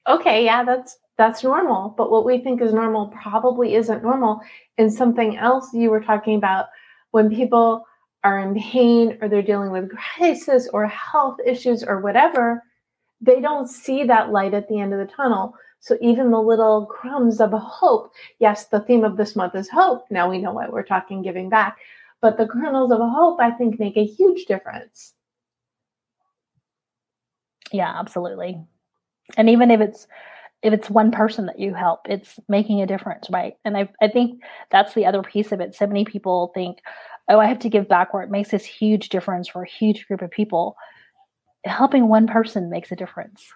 okay, 0.07 0.45
yeah, 0.45 0.62
that's 0.62 0.99
that's 1.17 1.43
normal, 1.43 1.95
but 1.97 2.11
what 2.11 2.27
we 2.27 2.37
think 2.37 2.61
is 2.61 2.75
normal 2.75 3.07
probably 3.07 3.75
isn't 3.77 4.03
normal. 4.03 4.43
And 4.77 4.93
something 4.93 5.38
else 5.38 5.73
you 5.73 5.88
were 5.88 6.03
talking 6.03 6.37
about 6.37 6.67
when 7.12 7.35
people 7.35 7.87
are 8.25 8.41
in 8.41 8.55
pain 8.61 9.17
or 9.23 9.29
they're 9.29 9.41
dealing 9.41 9.71
with 9.71 9.91
crisis 9.91 10.69
or 10.71 10.87
health 10.87 11.38
issues 11.47 11.83
or 11.83 12.03
whatever, 12.03 12.62
they 13.23 13.41
don't 13.41 13.69
see 13.69 14.05
that 14.05 14.33
light 14.33 14.53
at 14.53 14.69
the 14.69 14.79
end 14.79 14.93
of 14.93 14.99
the 14.99 15.11
tunnel. 15.15 15.55
So 15.83 15.99
even 16.01 16.31
the 16.31 16.40
little 16.40 16.87
crumbs 16.87 17.40
of 17.40 17.51
hope, 17.51 18.12
yes, 18.38 18.66
the 18.66 18.81
theme 18.81 19.03
of 19.03 19.16
this 19.16 19.35
month 19.35 19.57
is 19.57 19.68
hope. 19.68 20.05
Now 20.11 20.31
we 20.31 20.38
know 20.38 20.53
why 20.53 20.68
we're 20.68 20.85
talking 20.85 21.23
giving 21.23 21.49
back. 21.49 21.77
But 22.21 22.38
the 22.38 22.47
kernels 22.47 22.92
of 22.92 23.01
hope, 23.01 23.40
I 23.40 23.51
think, 23.51 23.81
make 23.81 23.97
a 23.97 24.05
huge 24.05 24.45
difference. 24.47 25.14
Yeah, 27.73 27.92
absolutely. 27.99 28.61
And 29.37 29.51
even 29.51 29.73
if 29.73 29.81
it's 29.81 30.07
if 30.62 30.73
it's 30.73 30.88
one 30.88 31.11
person 31.11 31.47
that 31.47 31.59
you 31.59 31.75
help, 31.75 32.03
it's 32.09 32.38
making 32.49 32.81
a 32.81 32.87
difference, 32.87 33.29
right? 33.29 33.57
And 33.64 33.77
I 33.77 33.88
I 34.01 34.07
think 34.07 34.40
that's 34.71 34.95
the 34.95 35.07
other 35.07 35.25
piece 35.25 35.51
of 35.51 35.61
it. 35.61 35.75
So 35.75 35.88
many 35.88 36.05
people 36.05 36.53
think, 36.55 36.79
oh, 37.29 37.40
I 37.40 37.47
have 37.47 37.59
to 37.61 37.68
give 37.68 37.88
back 37.88 38.14
where 38.14 38.23
it 38.23 38.31
makes 38.31 38.51
this 38.53 38.64
huge 38.64 39.09
difference 39.09 39.49
for 39.49 39.64
a 39.64 39.68
huge 39.68 40.07
group 40.07 40.23
of 40.23 40.31
people. 40.31 40.77
Helping 41.64 42.07
one 42.07 42.29
person 42.29 42.71
makes 42.71 42.92
a 42.92 42.97
difference. 42.97 43.53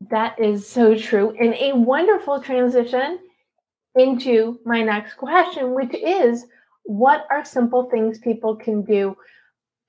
That 0.00 0.38
is 0.38 0.68
so 0.68 0.96
true. 0.96 1.34
And 1.38 1.54
a 1.54 1.76
wonderful 1.76 2.40
transition 2.40 3.18
into 3.96 4.60
my 4.64 4.82
next 4.82 5.14
question, 5.14 5.74
which 5.74 5.94
is 5.94 6.46
what 6.84 7.26
are 7.30 7.44
simple 7.44 7.90
things 7.90 8.18
people 8.18 8.56
can 8.56 8.82
do 8.82 9.16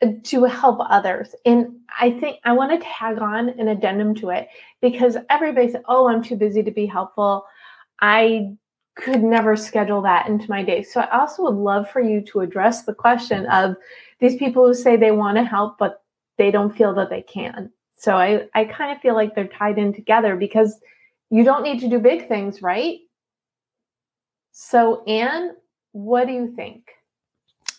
uh, 0.02 0.08
to 0.24 0.43
help 0.45 0.80
others? 0.82 1.36
And 1.45 1.78
I 2.00 2.12
think 2.12 2.39
I 2.43 2.54
want 2.54 2.72
to 2.72 2.86
tag 2.86 3.19
on 3.19 3.50
an 3.50 3.67
addendum 3.67 4.15
to 4.15 4.32
it 4.32 4.50
because 4.82 5.15
everybody 5.30 5.72
said, 5.72 5.84
Oh, 5.88 6.08
I'm 6.08 6.24
too 6.24 6.36
busy 6.36 6.63
to 6.63 6.72
be 6.72 6.88
helpful. 6.88 7.45
I 8.02 8.56
could 8.95 9.24
never 9.24 9.56
schedule 9.56 10.02
that 10.02 10.28
into 10.28 10.50
my 10.50 10.63
day. 10.63 10.84
So 10.84 11.02
I 11.02 11.19
also 11.19 11.43
would 11.43 11.56
love 11.56 11.89
for 11.89 12.02
you 12.02 12.22
to 12.22 12.41
address 12.41 12.84
the 12.84 12.93
question 12.93 13.45
of 13.45 13.76
these 14.19 14.36
people 14.36 14.65
who 14.65 14.74
say 14.74 14.98
they 14.98 15.12
want 15.12 15.38
to 15.38 15.43
help, 15.43 15.78
but 15.78 16.04
they 16.38 16.52
don't 16.52 16.76
feel 16.76 16.93
that 16.95 17.10
they 17.10 17.22
can. 17.22 17.72
So 18.00 18.16
I, 18.16 18.47
I 18.56 18.64
kind 18.64 18.95
of 18.95 19.02
feel 19.02 19.14
like 19.14 19.36
they're 19.36 19.47
tied 19.47 19.78
in 19.78 19.93
together 19.93 20.38
because 20.38 20.80
you 21.30 21.43
don't 21.43 21.64
need 21.64 21.82
to 21.82 21.89
do 21.89 22.00
big 22.00 22.30
things, 22.30 22.62
right? 22.62 23.00
So, 24.54 25.04
Anh, 25.06 25.52
what 25.91 26.26
do 26.26 26.34
you 26.34 26.54
think? 26.56 26.86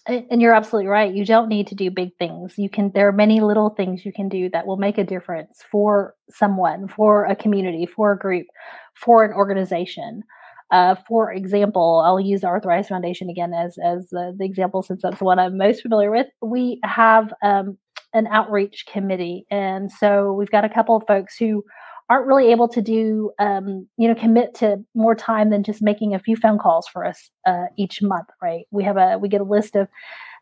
And 0.06 0.42
you're 0.42 0.52
absolutely 0.52 0.88
right. 0.88 1.12
You 1.12 1.24
don't 1.24 1.48
need 1.48 1.66
to 1.68 1.74
do 1.74 1.90
big 1.90 2.10
things. 2.18 2.58
You 2.58 2.68
can 2.68 2.90
there 2.94 3.08
are 3.08 3.12
many 3.12 3.40
little 3.40 3.70
things 3.70 4.04
you 4.04 4.12
can 4.12 4.28
do 4.28 4.50
that 4.50 4.66
will 4.66 4.76
make 4.76 4.98
a 4.98 5.04
difference 5.04 5.62
for 5.70 6.14
someone, 6.30 6.88
for 6.88 7.24
a 7.24 7.36
community, 7.36 7.86
for 7.86 8.12
a 8.12 8.18
group, 8.18 8.46
for 8.94 9.24
an 9.24 9.32
organization. 9.32 10.22
Uh, 10.70 10.96
for 11.06 11.32
example, 11.32 12.02
I'll 12.04 12.20
use 12.20 12.42
the 12.42 12.48
Arthritis 12.48 12.88
Foundation 12.88 13.30
again 13.30 13.52
as 13.54 13.78
as 13.78 14.08
the, 14.10 14.34
the 14.38 14.44
example 14.44 14.82
since 14.82 15.02
that's 15.02 15.18
the 15.18 15.24
one 15.24 15.38
I'm 15.38 15.56
most 15.56 15.82
familiar 15.82 16.10
with. 16.10 16.26
We 16.42 16.80
have 16.82 17.32
um, 17.42 17.78
an 18.12 18.26
outreach 18.28 18.86
committee, 18.86 19.46
and 19.50 19.90
so 19.90 20.32
we've 20.32 20.50
got 20.50 20.64
a 20.64 20.68
couple 20.68 20.96
of 20.96 21.06
folks 21.06 21.36
who 21.36 21.64
aren't 22.08 22.26
really 22.26 22.50
able 22.50 22.68
to 22.68 22.82
do 22.82 23.30
um, 23.38 23.88
you 23.96 24.08
know 24.08 24.14
commit 24.14 24.54
to 24.54 24.84
more 24.94 25.14
time 25.14 25.50
than 25.50 25.62
just 25.62 25.80
making 25.80 26.14
a 26.14 26.18
few 26.18 26.36
phone 26.36 26.58
calls 26.58 26.88
for 26.88 27.06
us 27.06 27.30
uh, 27.46 27.66
each 27.78 28.02
month 28.02 28.28
right? 28.42 28.66
We 28.70 28.84
have 28.84 28.96
a 28.96 29.18
we 29.18 29.28
get 29.28 29.40
a 29.40 29.44
list 29.44 29.76
of 29.76 29.88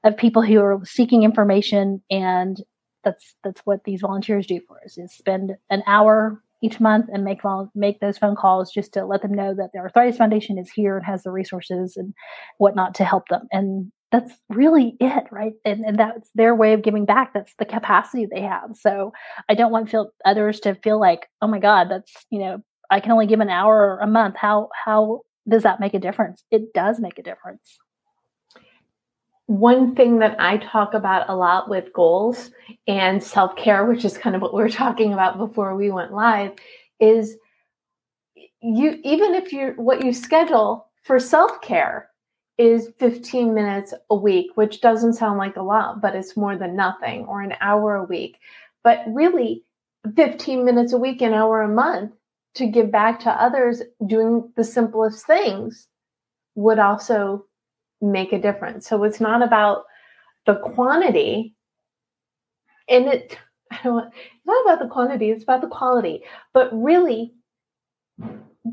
of 0.04 0.16
people 0.16 0.42
who 0.42 0.60
are 0.60 0.80
seeking 0.84 1.22
information 1.22 2.02
and 2.10 2.62
that's 3.04 3.34
that's 3.44 3.60
what 3.64 3.84
these 3.84 4.00
volunteers 4.00 4.46
do 4.46 4.60
for 4.66 4.80
us 4.84 4.98
is 4.98 5.12
spend 5.12 5.52
an 5.70 5.82
hour 5.86 6.42
each 6.62 6.80
month 6.80 7.06
and 7.12 7.24
make 7.24 7.40
make 7.74 8.00
those 8.00 8.18
phone 8.18 8.34
calls 8.34 8.72
just 8.72 8.92
to 8.92 9.04
let 9.04 9.22
them 9.22 9.32
know 9.32 9.54
that 9.54 9.70
the 9.72 9.78
arthritis 9.78 10.16
foundation 10.16 10.58
is 10.58 10.70
here 10.70 10.96
and 10.96 11.06
has 11.06 11.22
the 11.22 11.30
resources 11.30 11.96
and 11.96 12.14
whatnot 12.58 12.94
to 12.94 13.04
help 13.04 13.28
them 13.28 13.46
and 13.52 13.92
that's 14.10 14.32
really 14.48 14.96
it 15.00 15.24
right? 15.30 15.54
And, 15.64 15.84
and 15.84 15.98
that's 15.98 16.30
their 16.34 16.54
way 16.54 16.72
of 16.72 16.82
giving 16.82 17.04
back 17.04 17.34
that's 17.34 17.54
the 17.58 17.64
capacity 17.64 18.26
they 18.26 18.42
have. 18.42 18.76
So 18.76 19.12
i 19.48 19.54
don't 19.54 19.72
want 19.72 19.90
feel 19.90 20.10
others 20.24 20.60
to 20.60 20.74
feel 20.76 21.00
like 21.00 21.28
oh 21.42 21.46
my 21.46 21.58
god 21.58 21.90
that's 21.90 22.12
you 22.30 22.38
know 22.38 22.62
i 22.90 23.00
can 23.00 23.12
only 23.12 23.26
give 23.26 23.40
an 23.40 23.50
hour 23.50 23.76
or 23.76 23.98
a 24.00 24.06
month. 24.06 24.36
How 24.36 24.68
how 24.84 25.22
does 25.48 25.62
that 25.62 25.80
make 25.80 25.94
a 25.94 25.98
difference? 25.98 26.44
It 26.50 26.72
does 26.74 27.00
make 27.00 27.18
a 27.18 27.22
difference. 27.22 27.78
One 29.46 29.94
thing 29.94 30.18
that 30.18 30.36
I 30.38 30.58
talk 30.58 30.92
about 30.92 31.28
a 31.30 31.34
lot 31.34 31.70
with 31.70 31.92
goals 31.94 32.50
and 32.86 33.22
self 33.22 33.56
care, 33.56 33.86
which 33.86 34.04
is 34.04 34.18
kind 34.18 34.36
of 34.36 34.42
what 34.42 34.54
we 34.54 34.62
were 34.62 34.68
talking 34.84 35.12
about 35.12 35.38
before 35.38 35.74
we 35.74 35.90
went 35.90 36.12
live, 36.12 36.52
is 37.00 37.36
you 38.60 39.00
even 39.04 39.34
if 39.34 39.52
you 39.52 39.72
what 39.76 40.04
you 40.04 40.12
schedule 40.12 40.88
for 41.02 41.18
self 41.18 41.60
care 41.62 42.10
is 42.58 42.92
15 42.98 43.54
minutes 43.54 43.94
a 44.10 44.14
week, 44.16 44.50
which 44.56 44.80
doesn't 44.80 45.14
sound 45.14 45.38
like 45.38 45.56
a 45.56 45.62
lot, 45.62 46.00
but 46.02 46.16
it's 46.16 46.36
more 46.36 46.56
than 46.56 46.74
nothing, 46.74 47.24
or 47.26 47.40
an 47.40 47.54
hour 47.60 47.94
a 47.94 48.04
week. 48.04 48.38
But 48.82 49.04
really, 49.06 49.62
15 50.16 50.64
minutes 50.64 50.92
a 50.92 50.98
week, 50.98 51.22
an 51.22 51.32
hour 51.32 51.62
a 51.62 51.68
month 51.68 52.12
to 52.56 52.66
give 52.66 52.90
back 52.90 53.20
to 53.20 53.30
others 53.30 53.82
doing 54.06 54.52
the 54.56 54.64
simplest 54.64 55.24
things 55.24 55.86
would 56.56 56.80
also 56.80 57.46
make 58.00 58.32
a 58.32 58.40
difference. 58.40 58.88
So 58.88 59.04
it's 59.04 59.20
not 59.20 59.42
about 59.42 59.84
the 60.46 60.56
quantity. 60.56 61.54
And 62.88 63.06
it, 63.06 63.38
I 63.70 63.78
don't, 63.84 64.06
it's 64.06 64.46
not 64.46 64.64
about 64.64 64.80
the 64.80 64.92
quantity, 64.92 65.30
it's 65.30 65.44
about 65.44 65.60
the 65.60 65.68
quality. 65.68 66.24
But 66.52 66.70
really, 66.72 67.34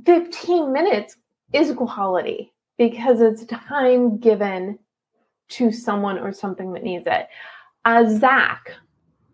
15 0.05 0.73
minutes 0.73 1.17
is 1.53 1.71
quality 1.73 2.51
because 2.78 3.21
it's 3.21 3.45
time 3.45 4.17
given 4.17 4.80
to 5.47 5.71
someone 5.71 6.17
or 6.17 6.32
something 6.32 6.73
that 6.73 6.84
needs 6.84 7.05
it. 7.07 7.28
Uh, 7.84 8.05
Zak, 8.17 8.73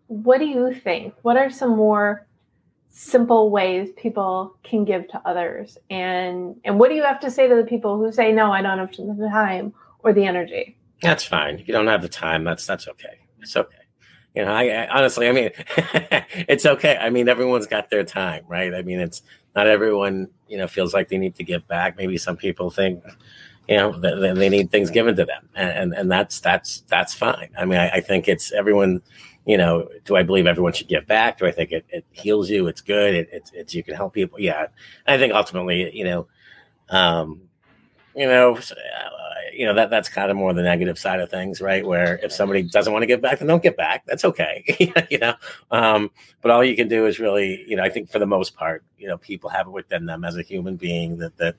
what 0.06 0.38
do 0.38 0.44
you 0.44 0.74
think? 0.74 1.14
What 1.22 1.36
are 1.36 1.50
some 1.50 1.76
more 1.76 2.26
simple 2.88 3.50
ways 3.50 3.88
people 3.96 4.56
can 4.62 4.84
give 4.84 5.08
to 5.08 5.22
others? 5.24 5.78
And 5.90 6.56
and 6.64 6.78
what 6.78 6.90
do 6.90 6.94
you 6.94 7.02
have 7.02 7.20
to 7.20 7.30
say 7.30 7.48
to 7.48 7.56
the 7.56 7.64
people 7.64 7.98
who 7.98 8.12
say, 8.12 8.32
no, 8.32 8.52
I 8.52 8.62
don't 8.62 8.78
have 8.78 8.90
the 8.90 9.28
time 9.32 9.72
or 10.00 10.12
the 10.12 10.24
energy? 10.24 10.76
That's 11.00 11.24
fine. 11.24 11.58
If 11.58 11.66
you 11.66 11.72
don't 11.72 11.86
have 11.86 12.02
the 12.02 12.08
time, 12.08 12.44
that's 12.44 12.66
that's 12.66 12.86
okay. 12.88 13.18
It's 13.40 13.56
okay. 13.56 13.76
You 14.34 14.44
know, 14.44 14.52
I, 14.52 14.68
I 14.68 14.88
honestly, 14.88 15.28
I 15.28 15.32
mean, 15.32 15.50
it's 16.48 16.64
okay. 16.64 16.96
I 16.96 17.10
mean, 17.10 17.28
everyone's 17.28 17.66
got 17.66 17.90
their 17.90 18.04
time, 18.04 18.44
right? 18.48 18.72
I 18.72 18.82
mean, 18.82 19.00
it's 19.00 19.22
not 19.54 19.66
everyone, 19.66 20.28
you 20.48 20.58
know, 20.58 20.66
feels 20.66 20.94
like 20.94 21.08
they 21.08 21.18
need 21.18 21.34
to 21.36 21.44
give 21.44 21.66
back. 21.68 21.96
Maybe 21.96 22.16
some 22.18 22.36
people 22.36 22.70
think, 22.70 23.02
you 23.68 23.76
know, 23.76 23.92
they, 23.98 24.32
they 24.32 24.48
need 24.48 24.70
things 24.70 24.90
given 24.90 25.14
to 25.16 25.24
them, 25.24 25.48
and, 25.54 25.70
and 25.70 25.94
and 25.94 26.10
that's 26.10 26.40
that's 26.40 26.82
that's 26.88 27.14
fine. 27.14 27.50
I 27.56 27.64
mean, 27.64 27.78
I, 27.78 27.90
I 27.90 28.00
think 28.00 28.28
it's 28.28 28.52
everyone 28.52 29.02
you 29.44 29.56
know, 29.56 29.88
do 30.04 30.16
I 30.16 30.22
believe 30.22 30.46
everyone 30.46 30.72
should 30.72 30.88
give 30.88 31.06
back? 31.06 31.38
Do 31.38 31.46
I 31.46 31.50
think 31.50 31.72
it, 31.72 31.84
it 31.88 32.04
heals 32.12 32.48
you? 32.48 32.68
It's 32.68 32.80
good. 32.80 33.14
It, 33.14 33.28
it's, 33.32 33.50
it's, 33.52 33.74
you 33.74 33.82
can 33.82 33.94
help 33.94 34.12
people. 34.12 34.38
Yeah. 34.40 34.68
I 35.06 35.18
think 35.18 35.34
ultimately, 35.34 35.94
you 35.96 36.04
know, 36.04 36.26
um, 36.90 37.42
you 38.14 38.26
know, 38.26 38.58
you 39.52 39.66
know 39.66 39.74
that 39.74 39.90
that's 39.90 40.08
kind 40.08 40.30
of 40.30 40.36
more 40.36 40.52
the 40.52 40.62
negative 40.62 40.98
side 40.98 41.20
of 41.20 41.30
things, 41.30 41.60
right? 41.60 41.86
Where 41.86 42.18
if 42.22 42.32
somebody 42.32 42.62
doesn't 42.62 42.92
want 42.92 43.02
to 43.02 43.06
give 43.06 43.20
back, 43.20 43.38
then 43.38 43.48
don't 43.48 43.62
give 43.62 43.76
back. 43.76 44.04
That's 44.06 44.24
okay, 44.24 44.64
you 45.10 45.18
know. 45.18 45.34
Um, 45.70 46.10
but 46.40 46.50
all 46.50 46.64
you 46.64 46.76
can 46.76 46.88
do 46.88 47.06
is 47.06 47.18
really, 47.18 47.64
you 47.68 47.76
know, 47.76 47.82
I 47.82 47.88
think 47.88 48.10
for 48.10 48.18
the 48.18 48.26
most 48.26 48.56
part, 48.56 48.84
you 48.98 49.08
know, 49.08 49.18
people 49.18 49.50
have 49.50 49.66
it 49.66 49.70
within 49.70 50.06
them 50.06 50.24
as 50.24 50.36
a 50.36 50.42
human 50.42 50.76
being 50.76 51.18
that 51.18 51.36
that 51.38 51.56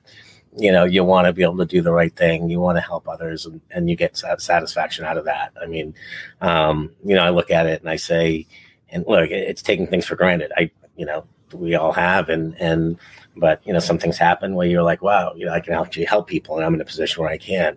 you 0.56 0.72
know 0.72 0.84
you 0.84 1.04
want 1.04 1.26
to 1.26 1.32
be 1.32 1.42
able 1.42 1.58
to 1.58 1.64
do 1.64 1.82
the 1.82 1.92
right 1.92 2.14
thing, 2.14 2.48
you 2.48 2.60
want 2.60 2.76
to 2.76 2.82
help 2.82 3.08
others, 3.08 3.46
and, 3.46 3.60
and 3.70 3.88
you 3.88 3.96
get 3.96 4.16
satisfaction 4.16 5.04
out 5.04 5.18
of 5.18 5.24
that. 5.24 5.52
I 5.60 5.66
mean, 5.66 5.94
um, 6.40 6.90
you 7.04 7.14
know, 7.14 7.22
I 7.22 7.30
look 7.30 7.50
at 7.50 7.66
it 7.66 7.80
and 7.80 7.90
I 7.90 7.96
say, 7.96 8.46
and 8.90 9.04
look, 9.06 9.30
it's 9.30 9.62
taking 9.62 9.86
things 9.86 10.06
for 10.06 10.16
granted. 10.16 10.52
I, 10.56 10.70
you 10.96 11.06
know, 11.06 11.26
we 11.52 11.74
all 11.74 11.92
have, 11.92 12.28
and 12.28 12.54
and 12.60 12.98
but 13.36 13.60
you 13.66 13.72
know 13.72 13.78
some 13.78 13.98
things 13.98 14.18
happen 14.18 14.54
where 14.54 14.66
you're 14.66 14.82
like 14.82 15.02
wow 15.02 15.32
you 15.34 15.46
know 15.46 15.52
i 15.52 15.60
can 15.60 15.74
actually 15.74 16.04
help 16.04 16.26
people 16.26 16.56
and 16.56 16.64
i'm 16.64 16.74
in 16.74 16.80
a 16.80 16.84
position 16.84 17.22
where 17.22 17.32
i 17.32 17.38
can 17.38 17.76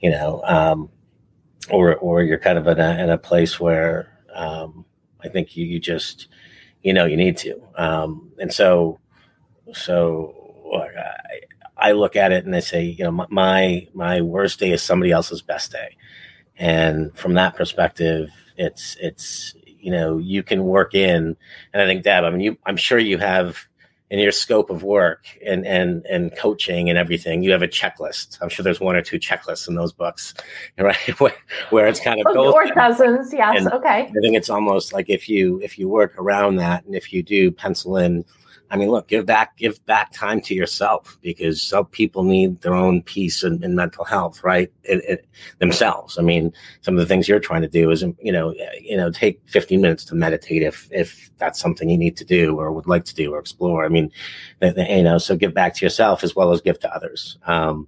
you 0.00 0.10
know 0.10 0.42
um, 0.44 0.88
or 1.70 1.96
or 1.96 2.22
you're 2.22 2.38
kind 2.38 2.58
of 2.58 2.66
in 2.66 2.78
a, 2.80 3.02
in 3.02 3.10
a 3.10 3.18
place 3.18 3.60
where 3.60 4.18
um, 4.34 4.84
i 5.22 5.28
think 5.28 5.56
you, 5.56 5.66
you 5.66 5.78
just 5.78 6.28
you 6.82 6.92
know 6.92 7.04
you 7.04 7.16
need 7.16 7.36
to 7.36 7.60
um, 7.76 8.30
and 8.38 8.52
so 8.52 8.98
so 9.72 10.34
I, 11.78 11.88
I 11.88 11.92
look 11.92 12.16
at 12.16 12.32
it 12.32 12.44
and 12.44 12.54
i 12.54 12.60
say 12.60 12.84
you 12.84 13.04
know 13.04 13.26
my 13.30 13.86
my 13.92 14.20
worst 14.20 14.60
day 14.60 14.72
is 14.72 14.82
somebody 14.82 15.12
else's 15.12 15.42
best 15.42 15.72
day. 15.72 15.96
And 16.56 17.16
from 17.18 17.34
that 17.34 17.56
perspective 17.56 18.30
it's 18.56 18.96
it's 19.00 19.54
you 19.66 19.90
know 19.90 20.18
you 20.18 20.42
can 20.42 20.64
work 20.64 20.94
in 20.94 21.36
and 21.72 21.82
i 21.82 21.86
think 21.86 22.02
deb 22.02 22.24
i 22.24 22.30
mean 22.30 22.40
you 22.40 22.56
i'm 22.66 22.76
sure 22.76 22.98
you 22.98 23.18
have 23.18 23.58
in 24.14 24.20
your 24.20 24.30
scope 24.30 24.70
of 24.70 24.84
work 24.84 25.26
and 25.44 25.66
and 25.66 26.06
and 26.06 26.36
coaching 26.36 26.88
and 26.88 26.96
everything, 26.96 27.42
you 27.42 27.50
have 27.50 27.62
a 27.62 27.68
checklist. 27.68 28.38
I'm 28.40 28.48
sure 28.48 28.62
there's 28.62 28.78
one 28.78 28.94
or 28.94 29.02
two 29.02 29.18
checklists 29.18 29.66
in 29.66 29.74
those 29.74 29.92
books, 29.92 30.34
right? 30.78 30.96
where, 31.18 31.34
where 31.70 31.88
it's 31.88 31.98
kind 31.98 32.20
of 32.20 32.32
both. 32.32 32.54
Or 32.54 32.64
cousins, 32.72 33.32
yes. 33.32 33.56
And 33.58 33.72
okay. 33.72 34.06
I 34.06 34.20
think 34.22 34.36
it's 34.36 34.48
almost 34.48 34.92
like 34.92 35.10
if 35.10 35.28
you 35.28 35.60
if 35.62 35.80
you 35.80 35.88
work 35.88 36.14
around 36.16 36.56
that, 36.56 36.84
and 36.84 36.94
if 36.94 37.12
you 37.12 37.24
do 37.24 37.50
pencil 37.50 37.96
in 37.96 38.24
I 38.74 38.76
mean, 38.76 38.90
look, 38.90 39.06
give 39.06 39.24
back, 39.24 39.56
give 39.56 39.86
back 39.86 40.10
time 40.10 40.40
to 40.40 40.54
yourself 40.54 41.16
because 41.22 41.62
some 41.62 41.86
people 41.86 42.24
need 42.24 42.60
their 42.62 42.74
own 42.74 43.02
peace 43.02 43.44
and, 43.44 43.62
and 43.62 43.76
mental 43.76 44.04
health, 44.04 44.42
right? 44.42 44.68
It, 44.82 45.04
it, 45.08 45.26
themselves. 45.60 46.18
I 46.18 46.22
mean, 46.22 46.52
some 46.80 46.94
of 46.94 46.98
the 46.98 47.06
things 47.06 47.28
you're 47.28 47.38
trying 47.38 47.62
to 47.62 47.68
do 47.68 47.92
is, 47.92 48.02
you 48.20 48.32
know, 48.32 48.52
you 48.80 48.96
know, 48.96 49.12
take 49.12 49.40
15 49.46 49.80
minutes 49.80 50.04
to 50.06 50.16
meditate 50.16 50.64
if 50.64 50.88
if 50.90 51.30
that's 51.38 51.60
something 51.60 51.88
you 51.88 51.96
need 51.96 52.16
to 52.16 52.24
do 52.24 52.58
or 52.58 52.72
would 52.72 52.88
like 52.88 53.04
to 53.04 53.14
do 53.14 53.32
or 53.32 53.38
explore. 53.38 53.84
I 53.84 53.88
mean, 53.88 54.10
you 54.60 55.02
know, 55.04 55.18
so 55.18 55.36
give 55.36 55.54
back 55.54 55.76
to 55.76 55.84
yourself 55.86 56.24
as 56.24 56.34
well 56.34 56.50
as 56.50 56.60
give 56.60 56.80
to 56.80 56.92
others. 56.92 57.38
Um, 57.46 57.86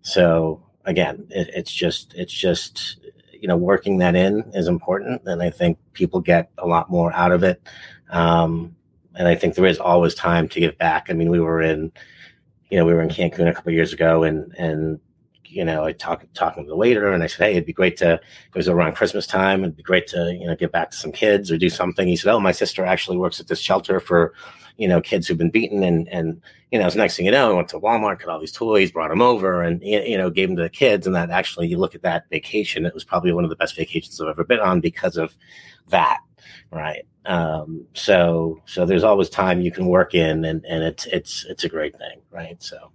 so 0.00 0.62
again, 0.86 1.26
it, 1.28 1.50
it's 1.54 1.72
just 1.72 2.14
it's 2.14 2.32
just 2.32 3.00
you 3.38 3.48
know 3.48 3.58
working 3.58 3.98
that 3.98 4.16
in 4.16 4.50
is 4.54 4.66
important, 4.66 5.20
and 5.26 5.42
I 5.42 5.50
think 5.50 5.76
people 5.92 6.20
get 6.20 6.50
a 6.56 6.66
lot 6.66 6.88
more 6.88 7.12
out 7.12 7.32
of 7.32 7.42
it. 7.42 7.60
Um, 8.08 8.76
and 9.14 9.28
I 9.28 9.34
think 9.34 9.54
there 9.54 9.66
is 9.66 9.78
always 9.78 10.14
time 10.14 10.48
to 10.48 10.60
give 10.60 10.76
back. 10.78 11.06
I 11.08 11.12
mean, 11.12 11.30
we 11.30 11.40
were 11.40 11.62
in, 11.62 11.92
you 12.70 12.78
know, 12.78 12.84
we 12.84 12.94
were 12.94 13.02
in 13.02 13.08
Cancun 13.08 13.48
a 13.48 13.54
couple 13.54 13.72
years 13.72 13.92
ago, 13.92 14.22
and 14.22 14.52
and 14.58 15.00
you 15.44 15.64
know, 15.64 15.84
I 15.84 15.92
talked 15.92 16.32
talking 16.34 16.64
to 16.64 16.68
the 16.68 16.76
waiter, 16.76 17.12
and 17.12 17.22
I 17.22 17.26
said, 17.26 17.44
hey, 17.44 17.52
it'd 17.52 17.66
be 17.66 17.72
great 17.72 17.96
to. 17.98 18.14
It 18.14 18.54
was 18.54 18.68
around 18.68 18.96
Christmas 18.96 19.26
time. 19.26 19.60
It'd 19.60 19.76
be 19.76 19.82
great 19.82 20.06
to 20.08 20.36
you 20.38 20.46
know 20.46 20.56
give 20.56 20.72
back 20.72 20.90
to 20.90 20.96
some 20.96 21.12
kids 21.12 21.50
or 21.50 21.58
do 21.58 21.68
something. 21.68 22.08
He 22.08 22.16
said, 22.16 22.32
oh, 22.32 22.40
my 22.40 22.52
sister 22.52 22.84
actually 22.84 23.18
works 23.18 23.40
at 23.40 23.48
this 23.48 23.60
shelter 23.60 24.00
for 24.00 24.34
you 24.78 24.88
know 24.88 25.00
kids 25.00 25.26
who've 25.26 25.38
been 25.38 25.50
beaten, 25.50 25.82
and 25.82 26.08
and 26.08 26.40
you 26.72 26.78
know, 26.78 26.88
the 26.88 26.96
next 26.96 27.16
thing 27.16 27.26
you 27.26 27.32
know, 27.32 27.52
I 27.52 27.54
went 27.54 27.68
to 27.68 27.78
Walmart, 27.78 28.20
got 28.20 28.30
all 28.30 28.40
these 28.40 28.50
toys, 28.50 28.90
brought 28.90 29.10
them 29.10 29.20
over, 29.20 29.62
and 29.62 29.82
you 29.82 30.16
know, 30.16 30.30
gave 30.30 30.48
them 30.48 30.56
to 30.56 30.62
the 30.62 30.70
kids. 30.70 31.06
And 31.06 31.14
that 31.14 31.28
actually, 31.28 31.68
you 31.68 31.76
look 31.76 31.94
at 31.94 32.02
that 32.02 32.28
vacation, 32.30 32.86
it 32.86 32.94
was 32.94 33.04
probably 33.04 33.32
one 33.32 33.44
of 33.44 33.50
the 33.50 33.56
best 33.56 33.76
vacations 33.76 34.18
I've 34.20 34.28
ever 34.28 34.42
been 34.42 34.58
on 34.58 34.80
because 34.80 35.18
of 35.18 35.36
that 35.88 36.20
right? 36.70 37.04
Um, 37.26 37.86
so 37.94 38.60
so 38.66 38.84
there's 38.84 39.04
always 39.04 39.28
time 39.28 39.60
you 39.60 39.70
can 39.70 39.86
work 39.86 40.14
in, 40.14 40.44
and 40.44 40.64
and 40.64 40.82
it's 40.82 41.06
it's 41.06 41.44
it's 41.48 41.64
a 41.64 41.68
great 41.68 41.96
thing, 41.96 42.20
right? 42.30 42.60
So, 42.62 42.90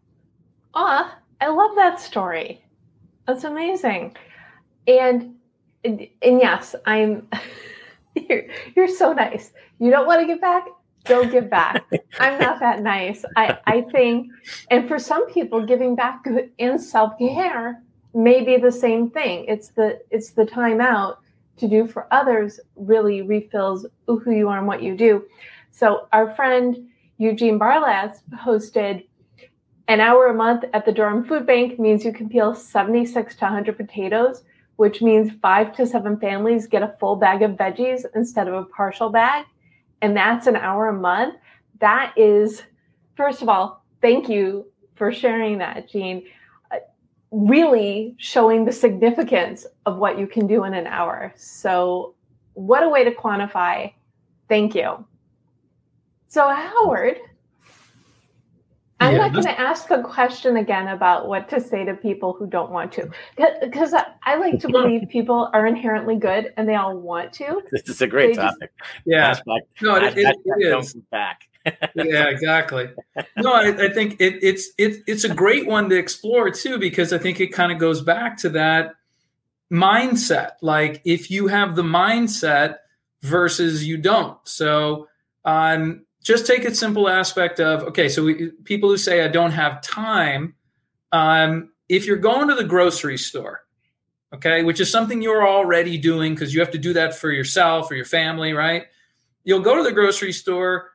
ah, 0.73 1.17
I 1.39 1.47
love 1.47 1.75
that 1.75 1.99
story. 1.99 2.63
That's 3.25 3.43
amazing, 3.43 4.15
and 4.87 5.35
and, 5.83 6.07
and 6.21 6.39
yes, 6.39 6.75
I'm. 6.85 7.27
you're, 8.29 8.43
you're 8.75 8.87
so 8.87 9.13
nice. 9.13 9.51
You 9.79 9.91
don't 9.91 10.07
want 10.07 10.21
to 10.21 10.27
give 10.27 10.41
back? 10.41 10.65
Don't 11.05 11.31
give 11.31 11.49
back. 11.49 11.85
I'm 12.19 12.39
not 12.39 12.59
that 12.59 12.81
nice. 12.81 13.23
I, 13.35 13.57
I 13.65 13.81
think, 13.91 14.27
and 14.69 14.87
for 14.87 14.99
some 14.99 15.31
people, 15.31 15.65
giving 15.65 15.95
back 15.95 16.25
in 16.57 16.79
self 16.79 17.17
care 17.17 17.81
may 18.13 18.43
be 18.43 18.57
the 18.57 18.71
same 18.71 19.09
thing. 19.09 19.45
It's 19.47 19.69
the 19.69 19.99
it's 20.09 20.31
the 20.31 20.45
time 20.45 20.81
out 20.81 21.19
to 21.57 21.67
do 21.67 21.87
for 21.87 22.07
others 22.11 22.59
really 22.75 23.21
refills 23.21 23.85
who 24.05 24.31
you 24.31 24.49
are 24.49 24.57
and 24.57 24.67
what 24.67 24.83
you 24.83 24.95
do. 24.95 25.25
So 25.71 26.07
our 26.11 26.33
friend 26.35 26.87
Eugene 27.17 27.59
Barlas 27.59 28.19
hosted 28.33 29.05
an 29.87 30.01
hour 30.01 30.27
a 30.27 30.33
month 30.33 30.65
at 30.73 30.85
the 30.85 30.91
Durham 30.91 31.23
Food 31.23 31.45
Bank 31.45 31.79
means 31.79 32.03
you 32.03 32.11
can 32.11 32.29
peel 32.29 32.53
76 32.53 33.35
to 33.37 33.45
100 33.45 33.77
potatoes, 33.77 34.43
which 34.75 35.01
means 35.01 35.31
five 35.41 35.73
to 35.77 35.85
seven 35.85 36.19
families 36.19 36.67
get 36.67 36.83
a 36.83 36.95
full 36.99 37.15
bag 37.15 37.41
of 37.41 37.51
veggies 37.51 38.05
instead 38.13 38.47
of 38.47 38.53
a 38.53 38.65
partial 38.65 39.09
bag. 39.09 39.45
And 40.01 40.15
that's 40.15 40.45
an 40.45 40.55
hour 40.57 40.89
a 40.89 40.93
month. 40.93 41.35
That 41.79 42.13
is, 42.17 42.63
first 43.15 43.41
of 43.41 43.49
all, 43.49 43.83
thank 44.01 44.27
you 44.27 44.65
for 44.95 45.11
sharing 45.11 45.59
that, 45.59 45.89
Jean. 45.89 46.23
Really 47.31 48.15
showing 48.17 48.65
the 48.65 48.71
significance 48.71 49.65
of 49.85 49.97
what 49.97 50.17
you 50.17 50.27
can 50.27 50.47
do 50.47 50.63
in 50.63 50.73
an 50.73 50.87
hour. 50.87 51.33
So, 51.35 52.15
what 52.53 52.83
a 52.83 52.89
way 52.89 53.03
to 53.03 53.11
quantify. 53.11 53.93
Thank 54.49 54.73
you. 54.75 55.05
So, 56.29 56.47
Howard, 56.49 57.17
I'm 58.99 59.11
Yeah, 59.13 59.19
not 59.19 59.33
going 59.33 59.45
to 59.45 59.59
ask 59.59 59.87
the 59.87 60.01
question 60.01 60.57
again 60.57 60.87
about 60.87 61.27
what 61.27 61.47
to 61.49 61.61
say 61.61 61.85
to 61.85 61.93
people 61.93 62.33
who 62.33 62.47
don't 62.47 62.71
want 62.71 62.91
to, 62.93 63.09
because 63.61 63.93
I, 63.93 64.05
I 64.23 64.35
like 64.37 64.59
to 64.61 64.69
believe 64.69 65.07
people 65.11 65.49
are 65.53 65.67
inherently 65.67 66.15
good 66.15 66.51
and 66.57 66.67
they 66.67 66.75
all 66.75 66.97
want 66.97 67.31
to. 67.33 67.61
This 67.71 67.87
is 67.89 68.01
a 68.01 68.07
great 68.07 68.29
They 68.35 68.41
just- 68.41 68.53
topic. 68.55 68.71
Yeah. 69.05 69.33
Hashtag- 69.35 69.81
No, 69.81 69.95
it, 69.97 70.17
it, 70.17 70.25
hashtag 70.25 70.35
it 70.57 70.69
don't 70.69 70.83
is. 70.83 70.95
back. 71.11 71.41
Yeah, 71.95 72.29
exactly. 72.29 72.89
No, 73.37 73.53
I, 73.53 73.67
I 73.85 73.93
think 73.93 74.19
it, 74.19 74.39
it's 74.41 74.69
it, 74.77 75.03
it's 75.07 75.23
a 75.23 75.33
great 75.33 75.67
one 75.67 75.89
to 75.89 75.97
explore 75.97 76.49
too 76.49 76.77
because 76.77 77.13
I 77.13 77.17
think 77.17 77.39
it 77.39 77.47
kind 77.47 77.71
of 77.71 77.79
goes 77.79 78.01
back 78.01 78.37
to 78.39 78.49
that 78.49 78.95
mindset. 79.71 80.51
Like 80.61 81.01
if 81.05 81.29
you 81.31 81.47
have 81.47 81.75
the 81.75 81.83
mindset 81.83 82.77
versus 83.21 83.85
you 83.85 83.97
don't. 83.97 84.37
So 84.47 85.07
um, 85.45 86.05
just 86.21 86.45
take 86.45 86.65
a 86.65 86.73
simple 86.73 87.07
aspect 87.07 87.59
of 87.59 87.83
okay. 87.83 88.09
So 88.09 88.23
we, 88.23 88.51
people 88.63 88.89
who 88.89 88.97
say 88.97 89.23
I 89.23 89.27
don't 89.27 89.51
have 89.51 89.81
time, 89.81 90.55
um, 91.11 91.71
if 91.89 92.05
you're 92.05 92.17
going 92.17 92.49
to 92.49 92.55
the 92.55 92.63
grocery 92.63 93.17
store, 93.17 93.61
okay, 94.33 94.63
which 94.63 94.79
is 94.79 94.91
something 94.91 95.21
you're 95.21 95.47
already 95.47 95.97
doing 95.97 96.33
because 96.33 96.53
you 96.53 96.59
have 96.59 96.71
to 96.71 96.77
do 96.77 96.93
that 96.93 97.15
for 97.15 97.31
yourself 97.31 97.89
or 97.89 97.95
your 97.95 98.05
family, 98.05 98.53
right? 98.53 98.85
You'll 99.43 99.61
go 99.61 99.77
to 99.77 99.83
the 99.83 99.93
grocery 99.93 100.33
store 100.33 100.91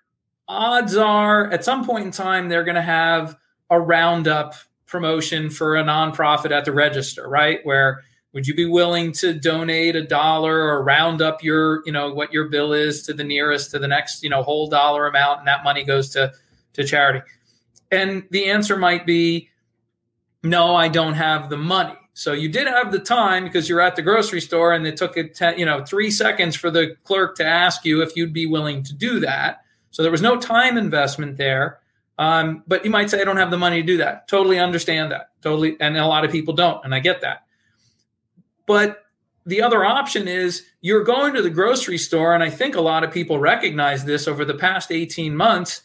odds 0.48 0.96
are 0.96 1.50
at 1.50 1.64
some 1.64 1.84
point 1.84 2.04
in 2.04 2.10
time 2.10 2.48
they're 2.48 2.64
going 2.64 2.74
to 2.74 2.82
have 2.82 3.36
a 3.70 3.80
roundup 3.80 4.54
promotion 4.86 5.48
for 5.48 5.76
a 5.76 5.82
nonprofit 5.82 6.50
at 6.50 6.64
the 6.64 6.72
register 6.72 7.28
right? 7.28 7.60
Where 7.64 8.02
would 8.32 8.46
you 8.46 8.54
be 8.54 8.66
willing 8.66 9.12
to 9.12 9.34
donate 9.34 9.94
a 9.94 10.02
dollar 10.02 10.62
or 10.62 10.82
round 10.82 11.20
up 11.20 11.42
your 11.42 11.82
you 11.86 11.92
know 11.92 12.12
what 12.12 12.32
your 12.32 12.48
bill 12.48 12.72
is 12.72 13.02
to 13.04 13.12
the 13.12 13.24
nearest 13.24 13.70
to 13.72 13.78
the 13.78 13.88
next 13.88 14.22
you 14.22 14.30
know 14.30 14.42
whole 14.42 14.68
dollar 14.68 15.06
amount 15.06 15.40
and 15.40 15.48
that 15.48 15.64
money 15.64 15.84
goes 15.84 16.10
to 16.10 16.32
to 16.74 16.84
charity? 16.84 17.20
And 17.90 18.24
the 18.30 18.46
answer 18.46 18.76
might 18.76 19.06
be 19.06 19.50
no 20.42 20.74
i 20.74 20.88
don't 20.88 21.14
have 21.14 21.50
the 21.50 21.56
money. 21.56 21.94
So 22.14 22.34
you 22.34 22.50
did 22.50 22.66
have 22.66 22.92
the 22.92 22.98
time 22.98 23.44
because 23.44 23.70
you're 23.70 23.80
at 23.80 23.96
the 23.96 24.02
grocery 24.02 24.42
store 24.42 24.74
and 24.74 24.86
it 24.86 24.98
took 24.98 25.16
it 25.16 25.34
10, 25.34 25.58
you 25.58 25.64
know 25.64 25.84
3 25.84 26.10
seconds 26.10 26.56
for 26.56 26.70
the 26.70 26.96
clerk 27.04 27.36
to 27.36 27.44
ask 27.44 27.84
you 27.84 28.02
if 28.02 28.16
you'd 28.16 28.32
be 28.32 28.46
willing 28.46 28.82
to 28.84 28.94
do 28.94 29.20
that 29.20 29.62
so 29.92 30.02
there 30.02 30.10
was 30.10 30.22
no 30.22 30.36
time 30.36 30.76
investment 30.76 31.36
there. 31.36 31.78
Um, 32.18 32.64
but 32.66 32.84
you 32.84 32.90
might 32.90 33.10
say, 33.10 33.20
I 33.20 33.24
don't 33.24 33.36
have 33.36 33.50
the 33.50 33.58
money 33.58 33.80
to 33.80 33.86
do 33.86 33.98
that. 33.98 34.26
Totally 34.26 34.58
understand 34.58 35.12
that. 35.12 35.30
Totally. 35.42 35.76
And 35.80 35.96
a 35.96 36.06
lot 36.06 36.24
of 36.24 36.32
people 36.32 36.54
don't. 36.54 36.84
And 36.84 36.94
I 36.94 36.98
get 36.98 37.20
that. 37.20 37.44
But 38.66 39.04
the 39.44 39.62
other 39.62 39.84
option 39.84 40.28
is 40.28 40.64
you're 40.80 41.04
going 41.04 41.34
to 41.34 41.42
the 41.42 41.50
grocery 41.50 41.98
store. 41.98 42.34
And 42.34 42.42
I 42.42 42.50
think 42.50 42.74
a 42.74 42.80
lot 42.80 43.04
of 43.04 43.12
people 43.12 43.38
recognize 43.38 44.04
this 44.04 44.26
over 44.26 44.44
the 44.44 44.54
past 44.54 44.90
18 44.90 45.36
months. 45.36 45.82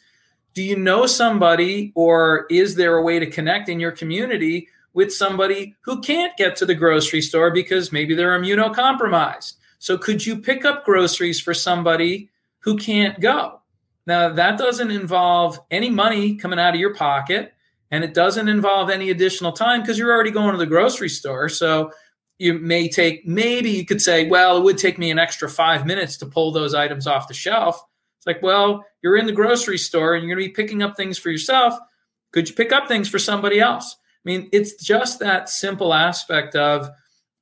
Do 0.53 0.63
you 0.63 0.77
know 0.77 1.05
somebody 1.05 1.91
or 1.95 2.45
is 2.49 2.75
there 2.75 2.95
a 2.97 3.01
way 3.01 3.19
to 3.19 3.29
connect 3.29 3.67
in 3.67 3.79
your 3.79 3.91
community 3.91 4.69
with 4.93 5.13
somebody 5.13 5.75
who 5.81 6.01
can't 6.01 6.35
get 6.37 6.55
to 6.57 6.65
the 6.65 6.75
grocery 6.75 7.21
store 7.21 7.51
because 7.51 7.91
maybe 7.91 8.15
they're 8.15 8.39
immunocompromised? 8.39 9.53
So 9.79 9.97
could 9.97 10.25
you 10.25 10.37
pick 10.37 10.65
up 10.65 10.85
groceries 10.85 11.39
for 11.39 11.53
somebody 11.53 12.29
who 12.59 12.77
can't 12.77 13.19
go? 13.19 13.61
Now, 14.07 14.29
that 14.29 14.57
doesn't 14.57 14.89
involve 14.89 15.59
any 15.69 15.89
money 15.89 16.35
coming 16.35 16.59
out 16.59 16.73
of 16.73 16.79
your 16.79 16.95
pocket, 16.95 17.53
and 17.91 18.05
it 18.05 18.13
doesn't 18.13 18.47
involve 18.47 18.89
any 18.89 19.09
additional 19.09 19.51
time 19.51 19.81
because 19.81 19.99
you're 19.99 20.11
already 20.11 20.31
going 20.31 20.53
to 20.53 20.57
the 20.57 20.65
grocery 20.65 21.09
store. 21.09 21.49
So 21.49 21.91
you 22.39 22.53
may 22.53 22.87
take, 22.87 23.27
maybe 23.27 23.69
you 23.69 23.85
could 23.85 24.01
say, 24.01 24.29
well, 24.29 24.57
it 24.57 24.63
would 24.63 24.77
take 24.77 24.97
me 24.97 25.11
an 25.11 25.19
extra 25.19 25.49
five 25.49 25.85
minutes 25.85 26.15
to 26.17 26.25
pull 26.25 26.53
those 26.53 26.73
items 26.73 27.05
off 27.05 27.27
the 27.27 27.33
shelf. 27.33 27.83
It's 28.17 28.27
like, 28.27 28.41
well, 28.41 28.85
you're 29.01 29.17
in 29.17 29.25
the 29.25 29.33
grocery 29.33 29.77
store 29.77 30.13
and 30.13 30.23
you're 30.23 30.35
going 30.35 30.45
to 30.45 30.49
be 30.49 30.55
picking 30.55 30.81
up 30.81 30.95
things 30.95 31.17
for 31.17 31.29
yourself. 31.29 31.77
Could 32.31 32.47
you 32.47 32.55
pick 32.55 32.71
up 32.71 32.87
things 32.87 33.09
for 33.09 33.19
somebody 33.19 33.59
else? 33.59 33.97
I 34.25 34.29
mean, 34.29 34.49
it's 34.53 34.81
just 34.81 35.19
that 35.19 35.49
simple 35.49 35.93
aspect 35.93 36.55
of 36.55 36.89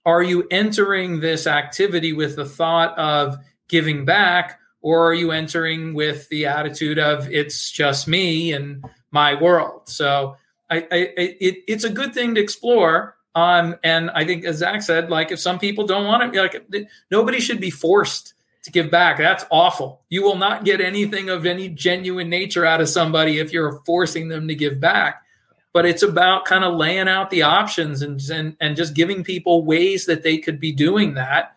are 0.06 0.24
you 0.24 0.48
entering 0.50 1.20
this 1.20 1.46
activity 1.46 2.14
with 2.14 2.36
the 2.36 2.46
thought 2.46 2.98
of 2.98 3.38
giving 3.68 4.06
back? 4.06 4.60
Or 4.86 5.08
are 5.08 5.16
you 5.16 5.32
entering 5.32 5.96
with 5.96 6.30
the 6.30 6.46
attitude 6.46 7.00
of 7.00 7.28
it's 7.32 7.72
just 7.72 8.08
me 8.08 8.54
and 8.54 8.86
my 9.10 9.34
world 9.34 9.90
so 9.90 10.38
I, 10.70 10.78
I 10.78 10.88
it, 11.18 11.64
it's 11.68 11.86
a 11.86 11.90
good 11.90 12.14
thing 12.14 12.36
to 12.36 12.42
explore 12.42 13.16
um, 13.34 13.76
and 13.84 14.12
i 14.12 14.26
think 14.26 14.46
as 14.46 14.58
zak 14.58 14.84
said 14.84 15.10
like 15.10 15.32
if 15.32 15.40
some 15.40 15.58
people 15.58 15.88
don't 15.88 16.06
want 16.06 16.36
it 16.36 16.40
like 16.40 16.70
nobody 17.10 17.40
should 17.40 17.60
be 17.60 17.72
forced 17.72 18.36
to 18.66 18.72
give 18.72 18.90
back. 18.90 19.20
That's 19.20 19.46
awful. 19.52 20.02
You 20.10 20.24
will 20.24 20.38
not 20.38 20.66
get 20.66 20.82
anything 20.82 21.30
of 21.30 21.46
any 21.46 21.70
genuine 21.70 22.30
nature 22.30 22.66
out 22.66 22.82
of 22.82 22.90
somebody 22.90 23.38
if 23.38 23.54
you're 23.54 23.80
forcing 23.86 24.28
them 24.28 24.48
to 24.48 24.56
give 24.56 24.80
back. 24.80 25.22
But 25.72 25.86
it's 25.86 26.02
about 26.02 26.46
kind 26.46 26.64
of 26.64 26.76
laying 26.76 27.08
out 27.08 27.30
the 27.30 27.44
options 27.44 28.02
and, 28.02 28.20
and 28.32 28.58
and 28.60 28.76
just 28.76 28.96
giving 28.96 29.24
people 29.24 29.64
ways 29.64 30.08
that 30.08 30.24
they 30.24 30.40
could 30.40 30.60
be 30.60 30.72
doing 30.72 31.14
that 31.14 31.56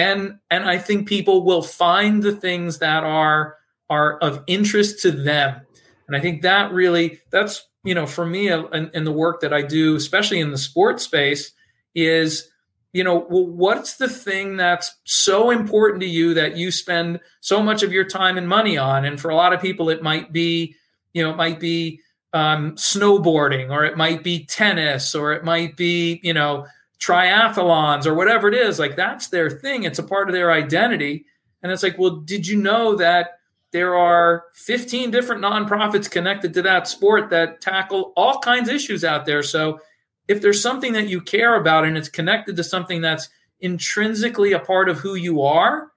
and 0.00 0.38
and 0.50 0.64
i 0.64 0.78
think 0.78 1.06
people 1.06 1.44
will 1.44 1.62
find 1.62 2.22
the 2.22 2.34
things 2.34 2.78
that 2.78 3.04
are 3.04 3.56
are 3.90 4.18
of 4.18 4.42
interest 4.46 5.02
to 5.02 5.10
them. 5.10 5.60
And 6.06 6.16
i 6.16 6.20
think 6.20 6.42
that 6.42 6.72
really 6.72 7.20
that's 7.30 7.66
you 7.84 7.94
know 7.94 8.06
for 8.06 8.24
me 8.24 8.50
uh, 8.50 8.64
in, 8.68 8.90
in 8.94 9.04
the 9.04 9.12
work 9.12 9.40
that 9.40 9.52
i 9.52 9.62
do 9.62 9.96
especially 9.96 10.40
in 10.40 10.50
the 10.50 10.58
sports 10.58 11.04
space 11.04 11.52
is 11.94 12.48
you 12.92 13.04
know 13.04 13.26
well, 13.30 13.46
what's 13.46 13.96
the 13.96 14.08
thing 14.08 14.56
that's 14.56 14.96
so 15.04 15.50
important 15.50 16.00
to 16.00 16.08
you 16.08 16.34
that 16.34 16.56
you 16.56 16.70
spend 16.70 17.20
so 17.40 17.62
much 17.62 17.82
of 17.82 17.92
your 17.92 18.04
time 18.04 18.36
and 18.38 18.48
money 18.48 18.76
on? 18.76 19.04
And 19.04 19.20
for 19.20 19.30
a 19.30 19.36
lot 19.36 19.52
of 19.52 19.60
people 19.60 19.90
it 19.90 20.02
might 20.02 20.32
be 20.32 20.74
you 21.12 21.22
know 21.22 21.30
it 21.30 21.36
might 21.36 21.60
be 21.60 22.00
um, 22.32 22.76
snowboarding 22.76 23.70
or 23.70 23.84
it 23.84 23.96
might 23.96 24.22
be 24.22 24.46
tennis 24.46 25.14
or 25.14 25.32
it 25.32 25.44
might 25.44 25.76
be 25.76 26.20
you 26.22 26.32
know 26.32 26.66
triathlons 27.00 28.06
or 28.06 28.14
whatever 28.14 28.48
it 28.48 28.54
is 28.54 28.78
like 28.78 28.94
that's 28.94 29.28
their 29.28 29.50
thing. 29.50 29.84
It's 29.84 29.98
a 29.98 30.04
part 30.04 30.28
of 30.28 30.34
their 30.34 30.52
identity. 30.52 31.24
And 31.62 31.72
it's 31.72 31.82
like 31.82 31.98
well 31.98 32.16
did 32.16 32.46
you 32.46 32.56
know 32.56 32.94
that 32.96 33.38
there 33.72 33.96
are 33.96 34.44
15 34.54 35.10
different 35.10 35.42
nonprofits 35.42 36.10
connected 36.10 36.52
to 36.54 36.62
that 36.62 36.88
sport 36.88 37.30
that 37.30 37.60
tackle 37.60 38.12
all 38.16 38.38
kinds 38.40 38.68
of 38.68 38.74
issues 38.74 39.04
out 39.04 39.24
there? 39.24 39.42
So 39.42 39.80
if 40.28 40.40
there's 40.40 40.62
something 40.62 40.92
that 40.92 41.08
you 41.08 41.20
care 41.20 41.56
about 41.56 41.84
and 41.84 41.96
it's 41.96 42.08
connected 42.08 42.56
to 42.56 42.64
something 42.64 43.00
that's 43.00 43.28
intrinsically 43.60 44.52
a 44.52 44.58
part 44.58 44.88
of 44.88 44.98
who 44.98 45.14
you 45.14 45.42
are 45.42 45.90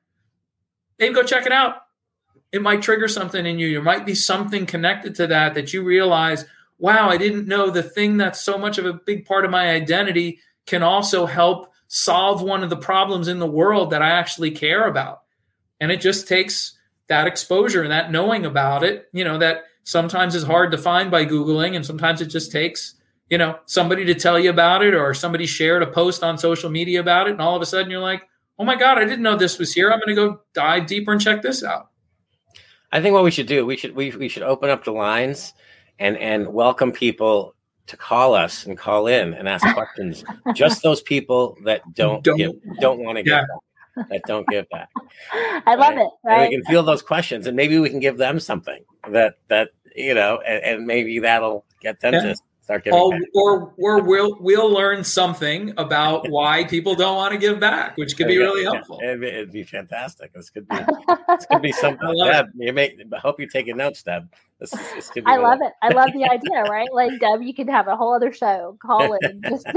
maybe 1.00 1.14
go 1.14 1.24
check 1.24 1.46
it 1.46 1.52
out. 1.52 1.78
It 2.52 2.62
might 2.62 2.82
trigger 2.82 3.08
something 3.08 3.46
in 3.46 3.58
you. 3.58 3.72
There 3.72 3.82
might 3.82 4.06
be 4.06 4.16
something 4.16 4.66
connected 4.66 5.16
to 5.16 5.28
that 5.28 5.56
that 5.56 5.74
you 5.74 5.84
realize 5.84 6.46
wow 6.80 7.08
i 7.08 7.18
didn't 7.18 7.48
know 7.48 7.70
the 7.70 7.84
thing 7.84 8.18
that's 8.18 8.42
so 8.42 8.58
much 8.58 8.78
of 8.78 8.86
a 8.86 8.94
big 8.94 9.26
part 9.26 9.46
of 9.46 9.52
my 9.52 9.70
identity 9.70 10.40
can 10.66 10.84
also 10.84 11.26
help 11.26 11.72
solve 11.88 12.42
one 12.42 12.64
of 12.64 12.70
the 12.70 12.78
problems 12.78 13.28
in 13.28 13.40
the 13.40 13.48
world 13.48 13.92
that 13.92 14.02
I 14.02 14.10
actually 14.10 14.52
care 14.52 14.88
about. 14.88 15.22
And 15.80 15.92
it 15.92 16.02
just 16.02 16.28
takes 16.28 16.78
that 17.08 17.28
exposure 17.28 17.84
and 17.84 17.92
that 17.92 18.12
knowing 18.12 18.46
about 18.46 18.84
it, 18.84 19.10
you 19.14 19.24
know, 19.24 19.38
that 19.38 19.64
sometimes 19.84 20.36
is 20.36 20.44
hard 20.44 20.72
to 20.72 20.78
find 20.78 21.12
by 21.12 21.26
Googling. 21.26 21.76
And 21.76 21.86
sometimes 21.86 22.22
it 22.22 22.28
just 22.28 22.52
takes, 22.52 22.96
you 23.30 23.38
know, 23.38 23.60
somebody 23.66 24.06
to 24.06 24.16
tell 24.16 24.40
you 24.40 24.50
about 24.50 24.84
it 24.84 24.96
or 24.96 25.14
somebody 25.14 25.46
shared 25.46 25.84
a 25.84 25.88
post 25.88 26.24
on 26.24 26.38
social 26.38 26.70
media 26.70 27.00
about 27.00 27.28
it. 27.28 27.34
And 27.34 27.42
all 27.42 27.56
of 27.56 27.62
a 27.62 27.66
sudden 27.66 27.92
you're 27.92 28.00
like, 28.00 28.28
oh 28.58 28.64
my 28.64 28.76
God, 28.76 28.98
I 28.98 29.06
didn't 29.06 29.22
know 29.22 29.36
this 29.36 29.60
was 29.60 29.74
here. 29.74 29.92
I'm 29.92 30.00
going 30.00 30.16
to 30.16 30.30
go 30.30 30.42
dive 30.54 30.88
deeper 30.88 31.12
and 31.12 31.22
check 31.22 31.42
this 31.42 31.64
out. 31.64 31.90
I 32.92 33.02
think 33.02 33.14
what 33.14 33.24
we 33.24 33.32
should 33.32 33.48
do, 33.48 33.66
we 33.66 33.76
should 33.76 33.96
we, 33.96 34.12
we 34.12 34.30
should 34.30 34.44
open 34.44 34.70
up 34.70 34.84
the 34.84 34.92
lines 34.92 35.54
and 36.00 36.18
and 36.18 36.54
welcome 36.54 36.92
people 36.92 37.56
to 37.88 37.98
call 37.98 38.34
us 38.34 38.66
and 38.66 38.78
call 38.78 39.08
in 39.08 39.34
and 39.34 39.48
ask 39.48 39.66
questions. 39.74 40.24
Just 40.56 40.82
those 40.84 41.02
people 41.02 41.58
that 41.66 41.82
don't 41.94 42.24
Don't- 42.24 42.38
give, 42.38 42.52
don't 42.80 43.00
want 43.00 43.18
to 43.18 43.26
Yeah. 43.26 43.42
give 43.42 43.48
back, 43.96 44.10
that 44.10 44.22
don't 44.26 44.48
give 44.48 44.70
back. 44.70 44.90
I 45.66 45.76
love 45.76 45.96
Right. 45.96 45.98
it. 46.00 46.00
And 46.00 46.10
Right. 46.24 46.50
we 46.50 46.56
can 46.56 46.66
feel 46.66 46.84
those 46.84 47.02
questions, 47.02 47.46
and 47.48 47.56
maybe 47.56 47.78
we 47.80 47.90
can 47.90 48.00
give 48.00 48.18
them 48.18 48.40
something 48.40 48.84
that 49.10 49.36
that 49.50 49.70
you 49.96 50.14
know, 50.16 50.42
and, 50.48 50.64
and 50.64 50.88
maybe 50.88 51.20
that'll 51.20 51.66
get 51.82 52.00
them 52.00 52.14
Yeah. 52.14 52.22
to 52.22 52.36
start 52.64 52.84
giving 52.86 53.00
Or, 53.00 53.12
back. 53.12 53.22
or, 53.36 53.74
or 53.78 54.02
we'll, 54.04 54.38
we'll 54.40 54.70
learn 54.72 55.04
something 55.04 55.74
about 55.78 56.30
why 56.30 56.64
people 56.64 56.96
don't 56.96 57.16
want 57.18 57.34
to 57.34 57.38
give 57.38 57.60
back, 57.60 57.98
which 57.98 58.16
could 58.18 58.28
be 58.28 58.34
Yeah, 58.34 58.40
really 58.42 58.64
helpful. 58.64 59.00
It'd, 59.04 59.22
be, 59.22 59.28
it'd 59.28 59.52
be 59.52 59.64
fantastic. 59.64 60.34
This 60.34 60.50
could 60.50 60.68
be 60.68 60.78
this 61.28 61.46
could 61.46 61.62
be 61.62 61.72
something. 61.84 62.08
I 62.24 62.32
Deb, 62.32 62.48
you 62.56 62.74
make. 62.74 63.00
I 63.14 63.18
hope 63.20 63.40
you're 63.40 63.50
taking 63.50 63.78
notes, 63.78 64.02
Deb. 64.04 64.30
This, 64.60 64.72
this 64.72 65.10
could 65.10 65.26
be 65.26 65.32
I 65.32 65.38
love 65.38 65.60
it. 65.62 65.74
I 65.82 65.90
love 65.90 66.12
the 66.14 66.24
idea, 66.32 66.64
right? 66.64 66.88
Like 66.94 67.20
Deb, 67.20 67.42
you 67.42 67.54
could 67.54 67.68
have 67.70 67.88
a 67.88 67.96
whole 67.98 68.14
other 68.14 68.32
show. 68.32 68.78
Call 68.82 69.18
it. 69.20 69.42
Just 69.50 69.68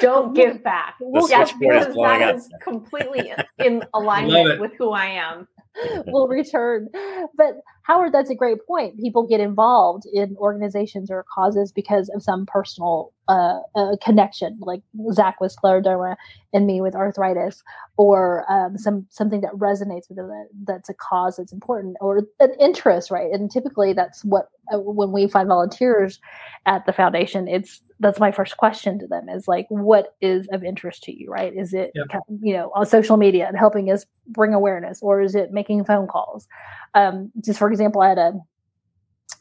Don't 0.00 0.34
give 0.34 0.62
back. 0.62 0.96
Well, 1.00 1.26
switchboard 1.26 1.76
is 1.76 1.86
because 1.86 1.94
blowing 1.94 2.20
that 2.20 2.40
completely 2.62 3.32
in 3.58 3.82
alignment 3.94 4.60
with 4.60 4.72
who 4.74 4.90
I 4.90 5.06
am. 5.06 5.48
will 6.06 6.28
return. 6.28 6.88
But 7.36 7.54
Howard, 7.82 8.12
that's 8.12 8.30
a 8.30 8.34
great 8.34 8.58
point. 8.66 8.98
People 8.98 9.26
get 9.26 9.40
involved 9.40 10.04
in 10.12 10.36
organizations 10.38 11.10
or 11.10 11.24
causes 11.34 11.72
because 11.72 12.10
of 12.14 12.22
some 12.22 12.46
personal 12.46 13.12
uh, 13.28 13.60
uh, 13.74 13.96
connection, 14.02 14.58
like 14.60 14.82
Zak 15.12 15.40
with 15.40 15.54
scleroderma 15.56 16.16
and 16.52 16.66
me 16.66 16.80
with 16.80 16.94
arthritis, 16.94 17.62
or 17.96 18.44
um, 18.52 18.76
some 18.76 19.06
something 19.10 19.40
that 19.40 19.52
resonates 19.52 20.08
with 20.08 20.16
them 20.16 20.28
that, 20.28 20.48
that's 20.66 20.88
a 20.88 20.94
cause 20.94 21.36
that's 21.36 21.52
important, 21.52 21.96
or 22.00 22.26
an 22.40 22.54
interest, 22.60 23.10
right? 23.10 23.32
And 23.32 23.50
typically, 23.50 23.92
that's 23.92 24.24
what 24.24 24.48
uh, 24.72 24.78
when 24.78 25.12
we 25.12 25.26
find 25.26 25.48
volunteers 25.48 26.20
at 26.66 26.86
the 26.86 26.92
foundation, 26.92 27.48
it's 27.48 27.80
that's 28.00 28.20
my 28.20 28.30
first 28.30 28.56
question 28.56 28.98
to 28.98 29.06
them 29.06 29.28
is 29.28 29.48
like, 29.48 29.66
what 29.68 30.16
is 30.20 30.46
of 30.52 30.64
interest 30.64 31.02
to 31.04 31.18
you, 31.18 31.30
right? 31.30 31.54
Is 31.54 31.72
it 31.72 31.92
yep. 31.94 32.22
you 32.42 32.54
know 32.54 32.70
on 32.74 32.84
social 32.86 33.16
media 33.16 33.46
and 33.48 33.56
helping 33.56 33.90
us 33.90 34.04
bring 34.28 34.52
awareness, 34.52 35.00
or 35.02 35.22
is 35.22 35.34
it 35.34 35.52
making 35.52 35.84
phone 35.84 36.06
calls? 36.06 36.46
Um, 36.94 37.32
just 37.44 37.58
for 37.58 37.70
example, 37.70 38.02
I 38.02 38.10
had 38.10 38.18
a 38.18 38.32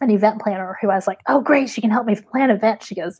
an 0.03 0.11
event 0.11 0.41
planner 0.41 0.77
who 0.81 0.89
I 0.89 0.95
was 0.95 1.07
like, 1.07 1.19
oh, 1.27 1.41
great, 1.41 1.69
she 1.69 1.81
can 1.81 1.89
help 1.89 2.05
me 2.05 2.15
plan 2.15 2.49
events. 2.49 2.85
She 2.85 2.95
goes, 2.95 3.19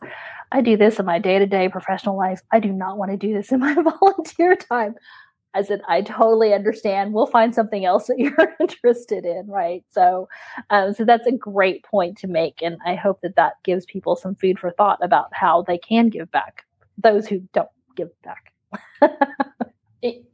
I 0.51 0.61
do 0.61 0.77
this 0.77 0.99
in 0.99 1.05
my 1.05 1.19
day 1.19 1.39
to 1.39 1.45
day 1.45 1.69
professional 1.69 2.17
life. 2.17 2.41
I 2.51 2.59
do 2.59 2.71
not 2.71 2.97
want 2.97 3.11
to 3.11 3.17
do 3.17 3.33
this 3.33 3.51
in 3.51 3.59
my 3.59 3.73
volunteer 4.01 4.55
time. 4.55 4.95
I 5.55 5.61
said, 5.61 5.81
I 5.87 6.01
totally 6.01 6.53
understand. 6.53 7.13
We'll 7.13 7.27
find 7.27 7.53
something 7.53 7.85
else 7.85 8.07
that 8.07 8.15
you're 8.19 8.55
interested 8.59 9.25
in, 9.25 9.47
right? 9.47 9.83
So, 9.89 10.27
um, 10.69 10.93
so 10.93 11.05
that's 11.05 11.27
a 11.27 11.31
great 11.31 11.83
point 11.83 12.17
to 12.19 12.27
make, 12.27 12.61
and 12.61 12.77
I 12.85 12.95
hope 12.95 13.21
that 13.21 13.35
that 13.35 13.53
gives 13.63 13.85
people 13.85 14.15
some 14.15 14.35
food 14.35 14.59
for 14.59 14.71
thought 14.71 14.99
about 15.01 15.29
how 15.31 15.61
they 15.61 15.77
can 15.77 16.09
give 16.09 16.31
back. 16.31 16.65
Those 16.97 17.27
who 17.27 17.39
don't 17.53 17.69
give 17.95 18.09
back. 18.23 18.51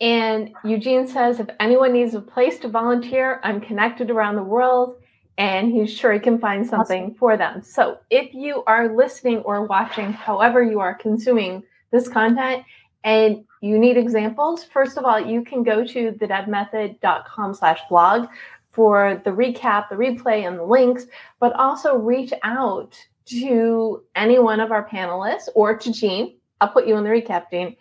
and 0.01 0.51
Eugene 0.63 1.07
says, 1.07 1.39
if 1.39 1.47
anyone 1.59 1.93
needs 1.93 2.13
a 2.13 2.21
place 2.21 2.59
to 2.59 2.69
volunteer, 2.69 3.39
I'm 3.43 3.61
connected 3.61 4.09
around 4.09 4.35
the 4.35 4.43
world 4.43 4.95
and 5.39 5.71
he's 5.71 5.91
sure 5.91 6.11
he 6.11 6.19
can 6.19 6.37
find 6.37 6.67
something 6.67 7.03
awesome. 7.05 7.15
for 7.15 7.37
them. 7.37 7.63
So 7.63 7.97
if 8.09 8.33
you 8.33 8.61
are 8.67 8.93
listening 8.93 9.37
or 9.39 9.65
watching, 9.65 10.11
however 10.11 10.61
you 10.61 10.81
are 10.81 10.93
consuming 10.93 11.63
this 11.91 12.09
content, 12.09 12.65
and 13.05 13.45
you 13.61 13.79
need 13.79 13.95
examples, 13.95 14.65
first 14.65 14.97
of 14.97 15.05
all, 15.05 15.19
you 15.19 15.41
can 15.41 15.63
go 15.63 15.85
to 15.85 16.11
thedebmethod.com 16.11 17.53
slash 17.53 17.79
blog 17.89 18.27
for 18.71 19.21
the 19.23 19.31
recap, 19.31 19.87
the 19.87 19.95
replay, 19.95 20.45
and 20.45 20.59
the 20.59 20.63
links, 20.63 21.05
but 21.39 21.53
also 21.53 21.95
reach 21.95 22.33
out 22.43 22.93
to 23.25 24.03
any 24.15 24.39
one 24.39 24.59
of 24.59 24.73
our 24.73 24.87
panelists 24.87 25.47
or 25.55 25.77
to 25.77 25.93
Jean. 25.93 26.35
I'll 26.59 26.67
put 26.67 26.85
you 26.85 26.97
in 26.97 27.05
the 27.05 27.09
recap, 27.09 27.45
Jean, 27.49 27.77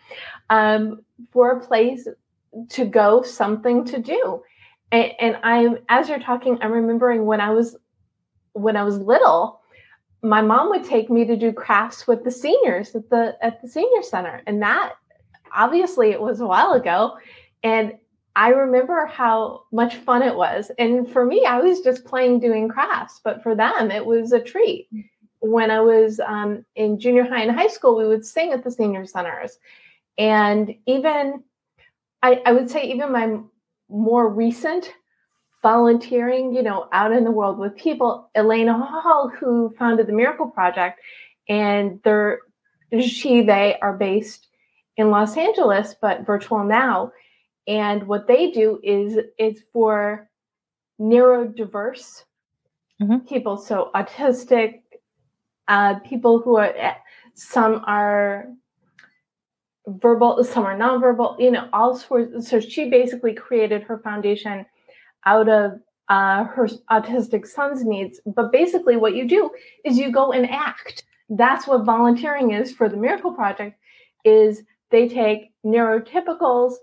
um, 0.48 1.00
for 1.32 1.50
a 1.50 1.60
place 1.60 2.06
to 2.68 2.84
go, 2.84 3.22
something 3.22 3.84
to 3.86 3.98
do 3.98 4.42
and, 4.92 5.12
and 5.18 5.38
i'm 5.42 5.78
as 5.88 6.08
you're 6.08 6.18
talking 6.18 6.58
i'm 6.60 6.72
remembering 6.72 7.24
when 7.24 7.40
i 7.40 7.50
was 7.50 7.76
when 8.52 8.76
i 8.76 8.82
was 8.82 8.98
little 8.98 9.58
my 10.22 10.40
mom 10.40 10.68
would 10.70 10.84
take 10.84 11.10
me 11.10 11.24
to 11.24 11.36
do 11.36 11.52
crafts 11.52 12.06
with 12.06 12.24
the 12.24 12.30
seniors 12.30 12.94
at 12.94 13.08
the 13.08 13.36
at 13.40 13.62
the 13.62 13.68
senior 13.68 14.02
center. 14.02 14.42
And 14.46 14.60
that 14.62 14.94
obviously 15.54 16.10
it 16.10 16.20
was 16.20 16.40
a 16.40 16.46
while 16.46 16.72
ago. 16.72 17.16
And 17.62 17.94
i 18.36 18.48
remember 18.48 19.06
how 19.06 19.62
much 19.72 19.96
fun 19.96 20.22
it 20.22 20.34
was. 20.34 20.70
And 20.78 21.08
for 21.08 21.24
me 21.24 21.44
i 21.44 21.58
was 21.58 21.80
just 21.80 22.04
playing 22.04 22.40
doing 22.40 22.68
crafts. 22.68 23.20
But 23.22 23.42
for 23.42 23.54
them 23.54 23.90
it 23.90 24.04
was 24.04 24.32
a 24.32 24.40
treat. 24.40 24.88
When 25.40 25.70
i 25.70 25.80
was 25.80 26.20
um, 26.20 26.64
in 26.74 26.98
junior 26.98 27.24
high 27.24 27.42
and 27.42 27.56
high 27.56 27.68
school 27.68 27.96
we 27.96 28.08
would 28.08 28.24
sing 28.24 28.52
at 28.52 28.64
the 28.64 28.70
senior 28.70 29.06
centers. 29.06 29.58
And 30.18 30.74
even 30.86 31.44
I, 32.24 32.42
I 32.44 32.52
would 32.52 32.68
say 32.68 32.82
even 32.90 33.12
my 33.12 33.38
more 33.88 34.28
recent 34.28 34.92
volunteering, 35.62 36.54
you 36.54 36.62
know, 36.62 36.88
out 36.92 37.12
in 37.12 37.24
the 37.24 37.30
world 37.30 37.58
with 37.58 37.76
people. 37.76 38.30
Elaine 38.34 38.68
Hall, 38.68 39.28
who 39.28 39.74
founded 39.78 40.06
the 40.06 40.12
Miracle 40.12 40.48
Project, 40.48 41.00
and 41.48 42.00
they're 42.04 42.40
she 43.00 43.42
they 43.42 43.78
are 43.80 43.96
based 43.96 44.46
in 44.96 45.10
Los 45.10 45.36
Angeles, 45.36 45.94
but 46.00 46.26
virtual 46.26 46.64
now. 46.64 47.12
And 47.66 48.06
what 48.06 48.26
they 48.26 48.50
do 48.50 48.80
is 48.82 49.18
it's 49.36 49.60
for 49.72 50.28
neurodiverse 51.00 52.24
mm-hmm. 53.00 53.18
people, 53.26 53.58
so 53.58 53.90
autistic 53.94 54.80
uh, 55.68 55.98
people 56.00 56.40
who 56.40 56.56
are 56.56 56.96
some 57.34 57.82
are 57.86 58.48
verbal, 60.00 60.42
some 60.44 60.64
are 60.64 60.76
nonverbal, 60.76 61.38
you 61.40 61.50
know, 61.50 61.68
all 61.72 61.96
sorts. 61.96 62.48
So 62.48 62.60
she 62.60 62.88
basically 62.88 63.34
created 63.34 63.82
her 63.82 63.98
foundation 63.98 64.66
out 65.24 65.48
of 65.48 65.80
uh, 66.08 66.44
her 66.44 66.68
autistic 66.90 67.46
son's 67.46 67.84
needs. 67.84 68.20
But 68.26 68.52
basically, 68.52 68.96
what 68.96 69.14
you 69.14 69.28
do 69.28 69.50
is 69.84 69.98
you 69.98 70.10
go 70.10 70.32
and 70.32 70.48
act. 70.48 71.04
That's 71.28 71.66
what 71.66 71.84
volunteering 71.84 72.52
is 72.52 72.72
for 72.72 72.88
the 72.88 72.96
Miracle 72.96 73.32
Project. 73.32 73.78
Is 74.24 74.62
they 74.90 75.08
take 75.08 75.52
neurotypicals 75.64 76.74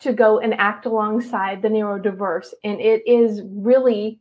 to 0.00 0.12
go 0.12 0.40
and 0.40 0.54
act 0.54 0.84
alongside 0.84 1.62
the 1.62 1.68
neurodiverse, 1.68 2.48
and 2.64 2.80
it 2.80 3.02
is 3.06 3.42
really 3.44 4.20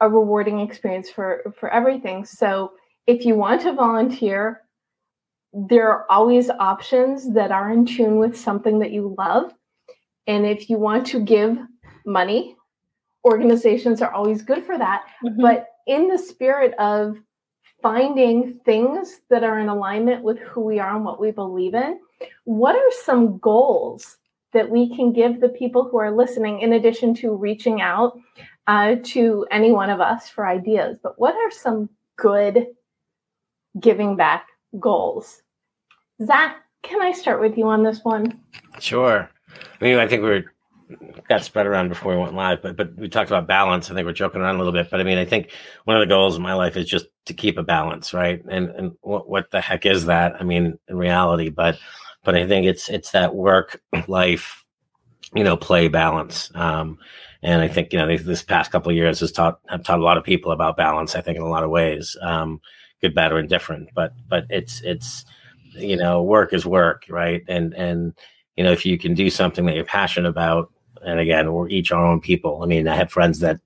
a 0.00 0.08
rewarding 0.08 0.60
experience 0.60 1.08
for 1.08 1.54
for 1.58 1.70
everything. 1.70 2.24
So 2.24 2.72
if 3.06 3.24
you 3.24 3.34
want 3.34 3.62
to 3.62 3.72
volunteer 3.72 4.63
there 5.54 5.88
are 5.88 6.06
always 6.10 6.50
options 6.50 7.32
that 7.32 7.52
are 7.52 7.70
in 7.70 7.86
tune 7.86 8.16
with 8.16 8.36
something 8.36 8.80
that 8.80 8.90
you 8.90 9.14
love. 9.16 9.54
And 10.26 10.44
if 10.44 10.68
you 10.68 10.78
want 10.78 11.06
to 11.08 11.20
give 11.20 11.56
money, 12.04 12.56
organizations 13.24 14.02
are 14.02 14.12
always 14.12 14.42
good 14.42 14.64
for 14.64 14.76
that. 14.76 15.04
Mm-hmm. 15.24 15.40
But 15.40 15.68
in 15.86 16.08
the 16.08 16.18
spirit 16.18 16.74
of 16.78 17.18
finding 17.82 18.58
things 18.64 19.20
that 19.30 19.44
are 19.44 19.60
in 19.60 19.68
alignment 19.68 20.24
with 20.24 20.38
who 20.38 20.60
we 20.62 20.80
are 20.80 20.96
and 20.96 21.04
what 21.04 21.20
we 21.20 21.30
believe 21.30 21.74
in, 21.74 22.00
what 22.44 22.74
are 22.74 22.90
some 23.04 23.38
goals 23.38 24.16
that 24.52 24.68
we 24.68 24.94
can 24.96 25.12
give 25.12 25.40
the 25.40 25.48
people 25.48 25.88
who 25.88 25.98
are 25.98 26.10
listening, 26.10 26.60
in 26.60 26.72
addition 26.72 27.14
to 27.14 27.34
reaching 27.34 27.80
out 27.80 28.18
uh, 28.66 28.96
to 29.04 29.46
any 29.50 29.70
one 29.70 29.90
of 29.90 30.00
us 30.00 30.28
for 30.28 30.46
ideas? 30.46 30.98
But 31.02 31.18
what 31.18 31.34
are 31.34 31.50
some 31.50 31.90
good 32.16 32.66
giving 33.78 34.16
back 34.16 34.46
goals 34.80 35.42
Zak, 36.22 36.56
can 36.82 37.02
I 37.02 37.12
start 37.12 37.40
with 37.40 37.56
you 37.56 37.66
on 37.66 37.82
this 37.82 38.00
one? 38.04 38.40
Sure. 38.78 39.28
I 39.80 39.84
mean, 39.84 39.98
I 39.98 40.06
think 40.06 40.22
we 40.22 40.30
are 40.30 40.44
got 41.28 41.42
spread 41.42 41.66
around 41.66 41.88
before 41.88 42.14
we 42.14 42.20
went 42.20 42.34
live, 42.34 42.62
but 42.62 42.76
but 42.76 42.94
we 42.96 43.08
talked 43.08 43.30
about 43.30 43.46
balance. 43.46 43.90
I 43.90 43.94
think 43.94 44.06
we're 44.06 44.12
joking 44.12 44.40
around 44.40 44.56
a 44.56 44.58
little 44.58 44.72
bit, 44.72 44.90
but 44.90 45.00
I 45.00 45.04
mean, 45.04 45.18
I 45.18 45.24
think 45.24 45.50
one 45.84 45.96
of 45.96 46.00
the 46.00 46.12
goals 46.12 46.36
in 46.36 46.42
my 46.42 46.54
life 46.54 46.76
is 46.76 46.86
just 46.86 47.06
to 47.26 47.34
keep 47.34 47.58
a 47.58 47.62
balance, 47.62 48.12
right? 48.12 48.42
And 48.48 48.68
and 48.70 48.92
what 49.00 49.28
what 49.28 49.50
the 49.50 49.60
heck 49.60 49.86
is 49.86 50.06
that? 50.06 50.36
I 50.38 50.44
mean, 50.44 50.78
in 50.88 50.96
reality, 50.96 51.48
but 51.48 51.78
but 52.22 52.34
I 52.34 52.46
think 52.46 52.66
it's 52.66 52.88
it's 52.88 53.12
that 53.12 53.34
work 53.34 53.80
life, 54.06 54.64
you 55.34 55.44
know, 55.44 55.56
play 55.56 55.88
balance. 55.88 56.50
Um, 56.54 56.98
and 57.42 57.60
I 57.60 57.68
think 57.68 57.92
you 57.92 57.98
know 57.98 58.16
this 58.16 58.42
past 58.42 58.70
couple 58.70 58.90
of 58.90 58.96
years 58.96 59.20
has 59.20 59.32
taught 59.32 59.60
have 59.68 59.84
taught 59.84 60.00
a 60.00 60.04
lot 60.04 60.18
of 60.18 60.24
people 60.24 60.52
about 60.52 60.76
balance. 60.76 61.14
I 61.14 61.20
think 61.20 61.36
in 61.36 61.42
a 61.42 61.48
lot 61.48 61.64
of 61.64 61.70
ways, 61.70 62.16
um, 62.22 62.60
good, 63.00 63.14
bad, 63.14 63.32
or 63.32 63.38
indifferent. 63.38 63.88
But 63.94 64.12
but 64.28 64.44
it's 64.50 64.80
it's 64.82 65.24
you 65.74 65.96
know, 65.96 66.22
work 66.22 66.52
is 66.52 66.66
work, 66.66 67.04
right? 67.08 67.42
And 67.48 67.74
and 67.74 68.14
you 68.56 68.64
know, 68.64 68.72
if 68.72 68.86
you 68.86 68.98
can 68.98 69.14
do 69.14 69.30
something 69.30 69.66
that 69.66 69.74
you're 69.74 69.84
passionate 69.84 70.28
about, 70.28 70.72
and 71.02 71.20
again, 71.20 71.52
we're 71.52 71.68
each 71.68 71.92
our 71.92 72.04
own 72.04 72.20
people. 72.20 72.62
I 72.62 72.66
mean, 72.66 72.88
I 72.88 72.96
have 72.96 73.10
friends 73.10 73.40
that 73.40 73.60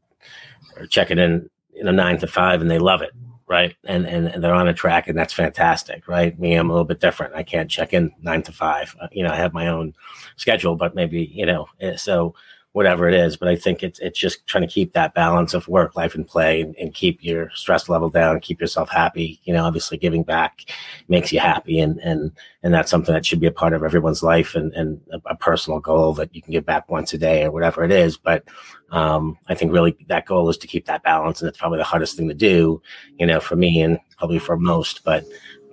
are 0.77 0.87
checking 0.87 1.19
in, 1.19 1.49
you 1.73 1.85
know, 1.85 1.91
nine 1.91 2.19
to 2.19 2.27
five, 2.27 2.61
and 2.61 2.71
they 2.71 2.79
love 2.79 3.03
it, 3.03 3.13
right? 3.47 3.75
And 3.85 4.07
and, 4.07 4.29
and 4.29 4.43
they're 4.43 4.55
on 4.55 4.69
a 4.69 4.75
track, 4.75 5.09
and 5.09 5.19
that's 5.19 5.33
fantastic, 5.33 6.09
right? 6.09 6.39
Me, 6.39 6.55
I'm 6.55 6.71
a 6.71 6.73
little 6.73 6.85
bit 6.87 7.01
different. 7.01 7.35
I 7.35 7.43
can't 7.43 7.71
check 7.71 7.93
in 7.93 8.13
nine 8.23 8.43
to 8.43 8.53
five. 8.53 8.95
You 9.13 9.25
know, 9.25 9.31
I 9.31 9.37
have 9.37 9.53
my 9.53 9.69
own 9.69 9.95
schedule, 10.37 10.77
but 10.77 10.95
maybe 10.95 11.31
you 11.33 11.47
know, 11.47 11.67
eh, 11.81 11.97
so 11.97 12.35
whatever 12.73 13.09
it 13.09 13.15
is. 13.15 13.37
But 13.37 13.49
I 13.49 13.57
think 13.57 13.83
it's 13.83 13.99
it's 14.01 14.19
just 14.19 14.47
trying 14.47 14.67
to 14.67 14.73
keep 14.73 14.93
that 14.93 15.15
balance 15.15 15.55
of 15.55 15.69
work, 15.69 15.97
life, 15.97 16.15
and 16.15 16.27
play, 16.27 16.61
and, 16.61 16.77
and, 16.77 16.95
keep 16.95 17.23
your 17.23 17.51
stress 17.55 17.89
level 17.89 18.11
down, 18.11 18.41
keep 18.41 18.61
yourself 18.61 18.91
happy. 18.91 19.41
You 19.45 19.55
know, 19.55 19.65
obviously 19.65 19.99
giving 19.99 20.23
back 20.23 20.71
makes 21.09 21.33
you 21.33 21.41
happy, 21.41 21.81
and 21.81 21.99
and 22.01 22.33
and 22.63 22.75
that's 22.75 22.91
something 22.91 23.15
that 23.15 23.25
should 23.25 23.41
be 23.41 23.47
a 23.47 23.53
part 23.53 23.73
of 23.73 23.83
everyone's 23.83 24.23
life, 24.23 24.55
and 24.55 24.73
and 24.75 25.01
a, 25.13 25.21
a 25.31 25.37
personal 25.37 25.81
goal 25.81 26.13
that 26.15 26.35
you 26.35 26.43
can 26.43 26.53
give 26.53 26.67
back 26.67 26.89
once 26.89 27.13
a 27.13 27.19
day 27.19 27.45
or 27.45 27.51
whatever 27.51 27.85
it 27.85 27.91
is. 27.91 28.17
But 28.17 28.45
um, 28.91 29.39
I 29.49 29.55
think 29.55 29.73
really 29.73 29.97
that 30.09 30.27
goal 30.27 30.49
is 30.49 30.59
to 30.59 30.67
keep 30.67 30.87
that 30.87 31.03
balance, 31.03 31.41
and 31.41 31.49
it's 31.49 31.59
probably 31.59 31.79
the 31.79 31.85
hardest 31.85 32.17
thing 32.17 32.29
to 32.29 32.35
do. 32.35 32.83
You 33.19 33.27
know, 33.27 33.41
for 33.41 33.57
me 33.57 33.83
and 33.83 33.99
probably 34.19 34.39
for 34.39 34.57
most, 34.57 35.05
but 35.05 35.25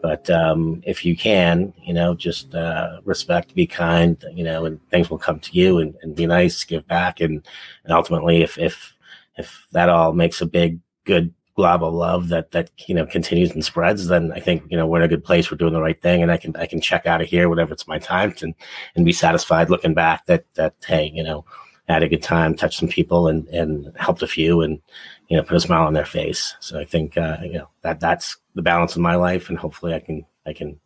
but 0.05 0.29
um, 0.29 0.83
if 0.85 1.03
you 1.03 1.17
can, 1.17 1.73
you 1.81 1.91
know, 1.91 2.13
just 2.13 2.53
uh, 2.53 3.01
respect, 3.05 3.55
be 3.55 3.65
kind, 3.65 4.23
you 4.31 4.43
know, 4.43 4.65
and 4.65 4.79
things 4.91 5.09
will 5.09 5.17
come 5.17 5.39
to 5.39 5.51
you 5.57 5.79
and, 5.79 5.95
and 6.03 6.15
be 6.15 6.27
nice, 6.27 6.63
give 6.63 6.87
back. 6.87 7.21
And, 7.21 7.43
and 7.83 7.91
ultimately, 7.91 8.43
if, 8.43 8.55
if, 8.59 8.95
if 9.35 9.65
that 9.71 9.89
all 9.89 10.13
makes 10.13 10.41
a 10.41 10.45
big, 10.45 10.77
good 11.05 11.33
glob 11.55 11.83
of 11.83 11.91
love 11.91 12.27
that, 12.27 12.51
that, 12.51 12.69
you 12.85 12.93
know, 12.93 13.07
continues 13.07 13.49
and 13.49 13.65
spreads, 13.65 14.05
then 14.07 14.31
I 14.31 14.39
think, 14.39 14.61
you 14.69 14.77
know, 14.77 14.85
we're 14.85 14.99
in 14.99 15.05
a 15.05 15.07
good 15.07 15.23
place. 15.23 15.49
We're 15.49 15.57
doing 15.57 15.73
the 15.73 15.81
right 15.81 15.99
thing. 15.99 16.21
And 16.21 16.31
I 16.31 16.37
can, 16.37 16.55
I 16.55 16.67
can 16.67 16.81
check 16.81 17.07
out 17.07 17.21
of 17.21 17.27
here, 17.27 17.49
whenever 17.49 17.73
it's 17.73 17.87
my 17.87 17.97
time 17.97 18.35
and, 18.43 18.53
and 18.95 19.05
be 19.05 19.11
satisfied 19.11 19.71
looking 19.71 19.95
back 19.95 20.27
that, 20.27 20.45
that, 20.53 20.75
hey, 20.85 21.11
you 21.15 21.23
know, 21.23 21.45
had 21.89 22.03
a 22.03 22.09
good 22.09 22.21
time, 22.21 22.55
touched 22.55 22.79
some 22.79 22.89
people, 22.89 23.27
and 23.27 23.47
and 23.49 23.91
helped 23.95 24.23
a 24.23 24.27
few, 24.27 24.61
and 24.61 24.81
you 25.27 25.37
know, 25.37 25.43
put 25.43 25.55
a 25.55 25.59
smile 25.59 25.85
on 25.85 25.93
their 25.93 26.03
face. 26.03 26.55
So 26.59 26.79
I 26.79 26.83
think 26.83 27.15
uh, 27.15 27.37
you 27.43 27.59
know 27.59 27.69
that 27.83 27.99
that's 27.99 28.37
the 28.55 28.61
balance 28.61 28.95
of 28.95 29.01
my 29.01 29.15
life, 29.15 29.49
and 29.49 29.57
hopefully 29.57 29.93
I 29.93 29.99
can 29.99 30.25
I 30.45 30.53
can 30.53 30.79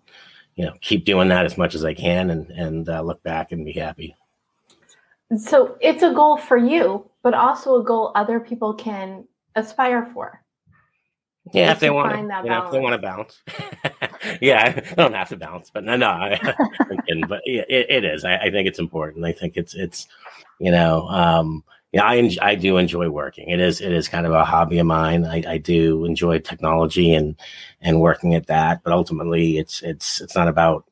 you 0.56 0.66
know 0.66 0.74
keep 0.82 1.06
doing 1.06 1.30
that 1.30 1.46
as 1.46 1.58
much 1.58 1.76
as 1.76 1.86
I 1.86 1.94
can, 1.94 2.32
and 2.32 2.50
and 2.52 2.90
uh, 2.90 3.02
look 3.02 3.24
back 3.24 3.52
and 3.52 3.66
be 3.66 3.74
happy. 3.74 4.16
So 5.38 5.78
it's 5.80 6.04
a 6.04 6.12
goal 6.12 6.38
for 6.38 6.58
you, 6.58 7.10
but 7.22 7.34
also 7.34 7.80
a 7.80 7.84
goal 7.84 8.12
other 8.16 8.40
people 8.40 8.74
can 8.74 9.26
aspire 9.56 10.10
for. 10.14 10.44
Yeah, 11.54 11.72
if 11.72 11.80
they 11.80 11.90
want, 11.90 12.12
to, 12.12 12.20
you 12.20 12.50
know, 12.50 12.66
if 12.66 12.72
they 12.72 12.80
want 12.80 12.94
to 12.94 13.02
bounce. 13.02 13.42
yeah, 14.42 14.84
I 14.92 14.94
don't 14.96 15.14
have 15.14 15.30
to 15.30 15.38
bounce, 15.38 15.72
but 15.72 15.84
no, 15.84 15.96
no, 15.96 16.08
I, 16.08 16.40
am 16.92 16.98
kidding. 17.08 17.26
but 17.28 17.42
it, 17.46 17.66
it 17.90 18.06
is. 18.06 18.24
I, 18.24 18.38
I, 18.38 18.52
think 18.52 18.68
it's 18.68 18.78
important. 18.78 19.26
I 19.26 19.32
think 19.32 19.58
it's 19.58 19.74
it's, 19.74 20.08
you 20.60 20.70
know, 20.72 21.08
um, 21.08 21.64
yeah, 21.92 22.04
I 22.04 22.30
I 22.42 22.56
do 22.56 22.78
enjoy 22.78 23.10
working. 23.10 23.50
It 23.50 23.60
is 23.60 23.82
it 23.82 23.92
is 23.92 24.08
kind 24.08 24.28
of 24.28 24.32
a 24.34 24.46
hobby 24.46 24.78
of 24.78 24.86
mine. 24.86 25.26
I, 25.26 25.44
I 25.48 25.58
do 25.58 26.06
enjoy 26.06 26.40
technology 26.40 27.14
and 27.14 27.36
and 27.82 28.00
working 28.00 28.36
at 28.36 28.48
that, 28.48 28.84
but 28.84 28.94
ultimately, 28.94 29.58
it's 29.58 29.82
it's 29.82 30.22
it's 30.22 30.36
not 30.36 30.48
about 30.48 30.86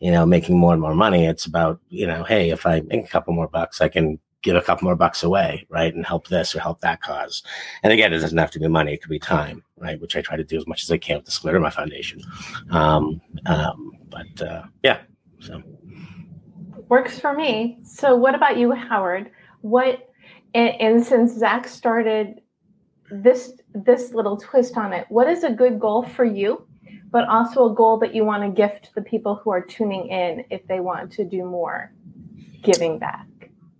you 0.00 0.10
know 0.10 0.26
making 0.26 0.58
more 0.58 0.72
and 0.72 0.82
more 0.82 0.94
money. 0.94 1.26
It's 1.26 1.46
about 1.46 1.80
you 1.88 2.06
know, 2.06 2.24
hey, 2.24 2.50
if 2.50 2.66
I 2.66 2.80
make 2.80 3.04
a 3.04 3.08
couple 3.08 3.32
more 3.32 3.46
bucks, 3.46 3.80
I 3.80 3.88
can 3.88 4.18
give 4.42 4.56
a 4.56 4.62
couple 4.62 4.86
more 4.86 4.96
bucks 4.96 5.22
away, 5.22 5.66
right, 5.68 5.94
and 5.94 6.04
help 6.04 6.26
this 6.26 6.54
or 6.54 6.60
help 6.60 6.80
that 6.80 7.00
cause. 7.00 7.42
And 7.84 7.92
again, 7.92 8.12
it 8.12 8.18
doesn't 8.18 8.38
have 8.38 8.50
to 8.52 8.58
be 8.58 8.66
money; 8.66 8.94
it 8.94 9.02
could 9.02 9.10
be 9.10 9.20
time, 9.20 9.62
right, 9.76 10.00
which 10.00 10.16
I 10.16 10.20
try 10.20 10.36
to 10.36 10.44
do 10.44 10.56
as 10.56 10.66
much 10.66 10.82
as 10.82 10.90
I 10.90 10.98
can 10.98 11.16
with 11.18 11.26
the 11.26 11.30
Scleroderma 11.30 11.72
Foundation. 11.72 12.22
Um, 12.70 13.20
um, 13.46 13.92
but 14.08 14.42
uh, 14.42 14.64
yeah, 14.82 14.98
so 15.38 15.62
works 16.88 17.20
for 17.20 17.34
me. 17.34 17.78
So, 17.84 18.16
what 18.16 18.34
about 18.34 18.56
you, 18.56 18.72
Howard? 18.72 19.30
What 19.60 20.09
and, 20.54 20.80
and 20.80 21.04
since 21.04 21.36
Zak 21.36 21.68
started 21.68 22.40
this 23.10 23.52
this 23.74 24.12
little 24.12 24.36
twist 24.36 24.76
on 24.76 24.92
it, 24.92 25.06
what 25.08 25.28
is 25.28 25.44
a 25.44 25.50
good 25.50 25.80
goal 25.80 26.02
for 26.02 26.24
you? 26.24 26.66
But 27.10 27.28
also 27.28 27.70
a 27.70 27.74
goal 27.74 27.98
that 27.98 28.14
you 28.14 28.24
want 28.24 28.42
to 28.44 28.48
gift 28.50 28.90
the 28.94 29.02
people 29.02 29.34
who 29.36 29.50
are 29.50 29.60
tuning 29.60 30.08
in 30.08 30.44
if 30.50 30.66
they 30.66 30.80
want 30.80 31.12
to 31.12 31.24
do 31.24 31.44
more 31.44 31.92
giving 32.62 32.98
back. 32.98 33.26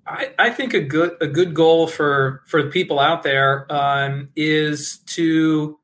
I, 0.06 0.32
I 0.38 0.50
think 0.50 0.74
a 0.74 0.80
good 0.80 1.16
a 1.20 1.26
good 1.26 1.54
goal 1.54 1.86
for 1.86 2.42
for 2.46 2.62
the 2.62 2.70
people 2.70 2.98
out 2.98 3.22
there 3.22 3.66
um, 3.72 4.30
is 4.34 4.98
to 5.06 5.78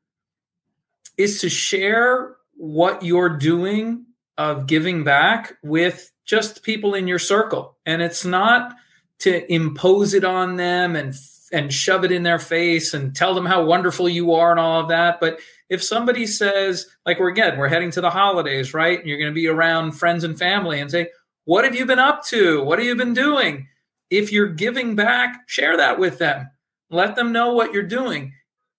is 1.17 1.41
to 1.41 1.49
share 1.49 2.35
what 2.55 3.03
you're 3.03 3.29
doing 3.29 4.05
of 4.37 4.67
giving 4.67 5.03
back 5.03 5.57
with 5.63 6.11
just 6.25 6.63
people 6.63 6.93
in 6.93 7.07
your 7.07 7.19
circle, 7.19 7.77
and 7.85 8.01
it's 8.01 8.25
not 8.25 8.75
to 9.19 9.51
impose 9.51 10.13
it 10.13 10.23
on 10.23 10.55
them 10.55 10.95
and 10.95 11.15
and 11.51 11.73
shove 11.73 12.03
it 12.03 12.11
in 12.11 12.23
their 12.23 12.39
face 12.39 12.93
and 12.93 13.15
tell 13.15 13.33
them 13.33 13.45
how 13.45 13.63
wonderful 13.63 14.09
you 14.09 14.33
are 14.33 14.51
and 14.51 14.59
all 14.59 14.81
of 14.81 14.89
that. 14.89 15.19
But 15.21 15.39
if 15.69 15.81
somebody 15.81 16.27
says, 16.27 16.85
like 17.05 17.19
we're 17.19 17.29
again, 17.29 17.57
we're 17.57 17.69
heading 17.69 17.91
to 17.91 18.01
the 18.01 18.09
holidays, 18.09 18.73
right? 18.73 18.99
And 18.99 19.07
you're 19.07 19.17
going 19.17 19.31
to 19.31 19.35
be 19.35 19.47
around 19.47 19.93
friends 19.93 20.23
and 20.23 20.37
family 20.37 20.79
and 20.79 20.91
say, 20.91 21.09
"What 21.45 21.63
have 21.63 21.75
you 21.75 21.85
been 21.85 21.99
up 21.99 22.25
to? 22.25 22.63
What 22.63 22.79
have 22.79 22.87
you 22.87 22.95
been 22.95 23.13
doing?" 23.13 23.67
if 24.09 24.31
you're 24.31 24.47
giving 24.47 24.95
back, 24.95 25.47
share 25.47 25.77
that 25.77 25.99
with 25.99 26.17
them. 26.17 26.49
Let 26.89 27.15
them 27.15 27.31
know 27.31 27.53
what 27.53 27.73
you're 27.73 27.83
doing. 27.83 28.33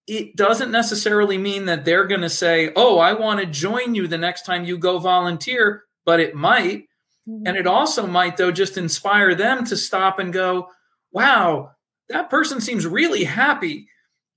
It 0.06 0.36
doesn't 0.36 0.70
necessarily 0.70 1.36
mean 1.36 1.66
that 1.66 1.84
they're 1.84 2.06
going 2.06 2.22
to 2.22 2.30
say, 2.30 2.72
Oh, 2.76 2.98
I 2.98 3.12
want 3.12 3.40
to 3.40 3.46
join 3.46 3.94
you 3.94 4.06
the 4.06 4.16
next 4.16 4.46
time 4.46 4.64
you 4.64 4.78
go 4.78 4.98
volunteer, 4.98 5.84
but 6.06 6.20
it 6.20 6.34
might. 6.34 6.87
And 7.28 7.56
it 7.56 7.66
also 7.66 8.06
might, 8.06 8.36
though, 8.36 8.50
just 8.50 8.78
inspire 8.78 9.34
them 9.34 9.64
to 9.66 9.76
stop 9.76 10.18
and 10.18 10.32
go, 10.32 10.68
Wow, 11.12 11.72
that 12.08 12.30
person 12.30 12.60
seems 12.60 12.86
really 12.86 13.24
happy 13.24 13.88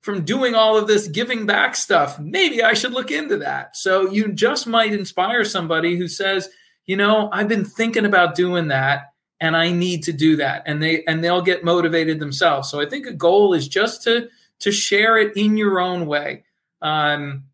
from 0.01 0.25
doing 0.25 0.55
all 0.55 0.77
of 0.77 0.87
this 0.87 1.07
giving 1.07 1.45
back 1.45 1.75
stuff. 1.75 2.19
Maybe 2.19 2.63
I 2.63 2.73
should 2.73 2.93
look 2.93 3.11
into 3.11 3.37
that. 3.37 3.77
So 3.77 4.09
you 4.09 4.33
just 4.33 4.67
might 4.67 4.93
inspire 4.93 5.45
somebody 5.45 5.95
who 5.95 6.07
says, 6.07 6.49
You 6.85 6.97
know, 6.97 7.29
I've 7.31 7.47
been 7.47 7.65
thinking 7.65 8.05
about 8.05 8.35
doing 8.35 8.67
that 8.69 9.13
and 9.39 9.55
I 9.55 9.71
need 9.71 10.03
to 10.03 10.13
do 10.13 10.37
that. 10.37 10.63
And 10.65 10.81
they 10.81 11.03
and 11.05 11.23
they'll 11.23 11.41
get 11.41 11.63
motivated 11.63 12.19
themselves. 12.19 12.69
So 12.69 12.81
I 12.81 12.87
think 12.87 13.07
a 13.07 13.13
goal 13.13 13.53
is 13.53 13.67
just 13.67 14.03
to 14.03 14.29
to 14.59 14.71
share 14.71 15.17
it 15.17 15.35
in 15.37 15.57
your 15.57 15.79
own 15.79 16.05
way. 16.05 16.43
Um, 16.81 17.45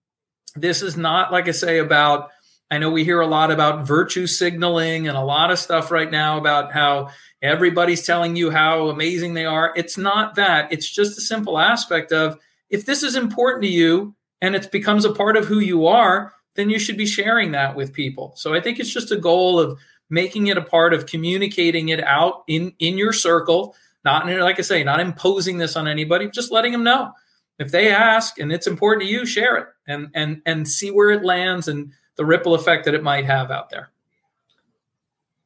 this 0.56 0.82
is 0.82 0.98
not 0.98 1.32
like 1.32 1.48
I 1.48 1.52
say 1.52 1.80
about. 1.80 2.32
I 2.70 2.80
know 2.80 2.90
we 2.90 3.04
hear 3.04 3.22
a 3.22 3.28
lot 3.28 3.52
about 3.52 3.88
virtue 3.88 4.28
signaling 4.28 5.08
and 5.08 5.18
a 5.18 5.24
lot 5.24 5.52
of 5.52 5.60
stuff 5.60 5.90
right 5.90 6.12
now 6.12 6.38
about 6.38 6.74
how 6.74 7.10
everybody's 7.42 8.06
telling 8.06 8.36
you 8.36 8.52
how 8.52 8.90
amazing 8.90 9.34
they 9.34 9.46
are. 9.46 9.72
It's 9.76 9.98
not 9.98 10.36
that. 10.36 10.72
It's 10.72 10.90
just 10.90 11.18
a 11.18 11.22
simple 11.22 11.58
aspect 11.58 12.12
of 12.12 12.38
if 12.70 12.86
this 12.86 13.04
is 13.04 13.16
important 13.16 13.64
to 13.64 13.70
you 13.70 14.16
and 14.42 14.56
it 14.56 14.72
becomes 14.72 15.06
a 15.06 15.14
part 15.14 15.38
of 15.38 15.46
who 15.46 15.60
you 15.60 15.88
are, 15.88 16.34
then 16.56 16.70
you 16.70 16.80
should 16.80 16.98
be 16.98 17.06
sharing 17.06 17.52
that 17.52 17.76
with 17.76 17.94
people. 17.94 18.34
So 18.36 18.54
I 18.54 18.60
think 18.60 18.80
it's 18.80 18.94
just 18.94 19.12
a 19.12 19.18
goal 19.18 19.60
of 19.60 19.80
making 20.10 20.48
it 20.48 20.58
a 20.58 20.62
part 20.62 20.94
of 20.94 21.06
communicating 21.06 21.90
it 21.90 22.04
out 22.04 22.44
in 22.48 22.74
in 22.80 22.98
your 22.98 23.14
circle 23.14 23.76
not 24.06 24.26
like 24.26 24.58
i 24.58 24.62
say 24.62 24.84
not 24.84 25.00
imposing 25.00 25.58
this 25.58 25.76
on 25.76 25.88
anybody 25.88 26.30
just 26.30 26.52
letting 26.52 26.72
them 26.72 26.84
know 26.84 27.12
if 27.60 27.72
they 27.72 27.92
ask 27.92 28.40
and 28.40 28.52
it's 28.52 28.68
important 28.68 29.06
to 29.06 29.12
you 29.12 29.26
share 29.26 29.58
it 29.58 29.68
and 29.88 30.08
and 30.14 30.42
and 30.46 30.68
see 30.68 30.92
where 30.92 31.12
it 31.12 31.24
lands 31.24 31.68
and 31.68 31.92
the 32.18 32.26
ripple 32.26 32.56
effect 32.56 32.86
that 32.86 32.94
it 32.94 33.04
might 33.04 33.26
have 33.26 33.52
out 33.52 33.70
there. 33.70 33.90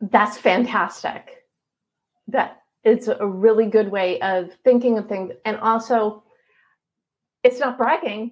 That's 0.01 0.37
fantastic. 0.37 1.45
That 2.27 2.61
it's 2.83 3.07
a 3.07 3.27
really 3.27 3.67
good 3.67 3.91
way 3.91 4.19
of 4.21 4.51
thinking 4.63 4.97
of 4.97 5.07
things. 5.07 5.31
And 5.45 5.57
also 5.57 6.23
it's 7.43 7.59
not 7.59 7.77
bragging. 7.77 8.31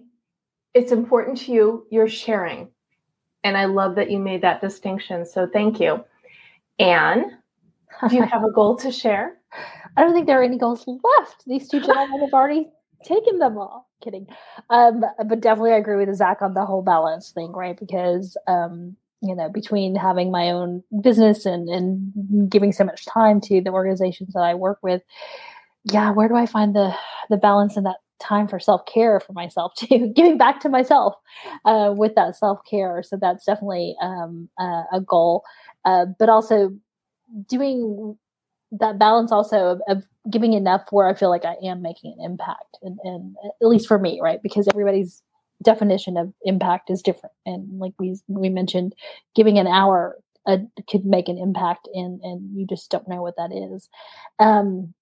It's 0.74 0.92
important 0.92 1.38
to 1.40 1.52
you. 1.52 1.88
You're 1.92 2.08
sharing. 2.08 2.70
And 3.44 3.58
i 3.58 3.66
love 3.66 3.96
that 3.96 4.12
you 4.12 4.20
made 4.20 4.42
that 4.42 4.62
distinction. 4.62 5.26
So 5.26 5.48
thank 5.48 5.80
you. 5.80 6.04
Anh, 6.80 7.38
do 8.10 8.16
you 8.16 8.24
have 8.32 8.44
a 8.44 8.52
goal 8.52 8.76
to 8.78 8.92
share? 8.92 9.38
I 9.98 10.04
don't 10.04 10.14
think 10.14 10.28
there 10.28 10.40
are 10.40 10.44
any 10.44 10.58
goals 10.58 10.86
left. 10.88 11.46
These 11.46 11.70
two 11.70 11.80
gentlemen 11.80 12.22
have 12.22 12.34
already 12.34 12.70
taken 13.04 13.40
them 13.40 13.58
all. 13.58 13.90
Kidding. 14.04 14.28
Um, 14.70 15.04
but 15.28 15.42
definitely 15.42 15.74
I 15.74 15.78
agree 15.78 16.04
with 16.04 16.16
Zak 16.16 16.42
on 16.42 16.54
the 16.54 16.66
whole 16.66 16.82
balance 16.82 17.32
thing, 17.32 17.52
right? 17.52 17.78
Because 17.78 18.38
um, 18.48 18.96
you 19.22 19.36
know, 19.36 19.50
between 19.50 19.96
having 19.96 20.32
my 20.32 20.50
own 20.50 20.84
business 21.02 21.46
and, 21.46 21.68
and 21.68 22.50
giving 22.50 22.72
so 22.72 22.86
much 22.86 23.06
time 23.06 23.42
to 23.42 23.62
the 23.62 23.72
organizations 23.72 24.34
that 24.34 24.44
I 24.44 24.56
work 24.56 24.80
with, 24.82 25.02
yeah, 25.84 26.12
where 26.12 26.30
do 26.30 26.36
I 26.36 26.46
find 26.46 26.76
the 26.76 26.96
the 27.30 27.38
balance 27.38 27.78
in 27.78 27.84
that 27.84 27.98
time 28.20 28.48
for 28.48 28.60
self 28.60 28.86
care 28.86 29.20
for 29.20 29.34
myself 29.34 29.74
too, 29.78 30.12
giving 30.16 30.38
back 30.38 30.60
to 30.62 30.70
myself 30.70 31.16
uh, 31.66 31.94
with 31.96 32.16
that 32.16 32.36
self 32.36 32.60
care. 32.70 33.04
So 33.04 33.18
that's 33.20 33.46
definitely 33.46 33.96
um, 34.02 34.50
uh, 34.60 34.84
a 34.94 35.02
goal. 35.02 35.44
Uh, 35.86 36.06
but 36.18 36.30
also 36.30 36.72
doing 37.48 38.18
that 38.72 39.00
balance 39.00 39.32
also 39.32 39.58
of, 39.72 39.82
of, 39.88 40.04
giving 40.30 40.54
enough 40.54 40.84
where 40.92 41.08
I 41.08 41.16
feel 41.16 41.30
like 41.30 41.46
I 41.46 41.56
am 41.64 41.82
making 41.82 42.16
an 42.18 42.26
impact, 42.26 42.78
and, 42.84 43.00
and 43.04 43.36
at 43.62 43.68
least 43.68 43.88
for 43.88 43.98
me, 43.98 44.20
right? 44.22 44.40
Because 44.44 44.68
everybody's 44.68 45.24
definition 45.64 46.18
of 46.18 46.32
impact 46.44 46.90
is 46.90 47.02
different, 47.02 47.34
and 47.46 47.80
like 47.80 47.94
we 47.98 48.16
we 48.28 48.50
mentioned, 48.50 48.94
giving 49.36 49.58
an 49.58 49.68
hour 49.68 50.18
uh, 50.46 50.58
could 50.90 51.06
make 51.06 51.30
an 51.30 51.38
impact, 51.38 51.88
and 51.94 52.22
and 52.22 52.56
you 52.56 52.68
just 52.68 52.92
don't 52.92 53.08
know 53.08 53.22
what 53.22 53.38
that 53.38 53.52
is. 53.52 53.90
Um, 54.40 54.94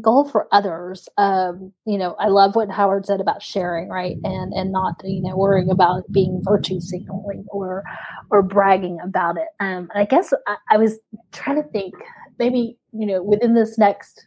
goal 0.00 0.28
for 0.28 0.48
others 0.52 1.08
um, 1.18 1.72
you 1.86 1.98
know 1.98 2.14
i 2.18 2.28
love 2.28 2.54
what 2.54 2.70
howard 2.70 3.06
said 3.06 3.20
about 3.20 3.42
sharing 3.42 3.88
right 3.88 4.16
and 4.24 4.52
and 4.52 4.72
not 4.72 4.94
you 5.04 5.22
know 5.22 5.36
worrying 5.36 5.70
about 5.70 6.10
being 6.12 6.42
virtue 6.44 6.80
signaling 6.80 7.44
or 7.48 7.84
or 8.30 8.42
bragging 8.42 8.98
about 9.02 9.36
it 9.36 9.48
um, 9.60 9.88
i 9.94 10.04
guess 10.04 10.32
I, 10.46 10.56
I 10.70 10.76
was 10.76 10.98
trying 11.32 11.62
to 11.62 11.68
think 11.70 11.94
maybe 12.38 12.76
you 12.92 13.06
know 13.06 13.22
within 13.22 13.54
this 13.54 13.78
next 13.78 14.26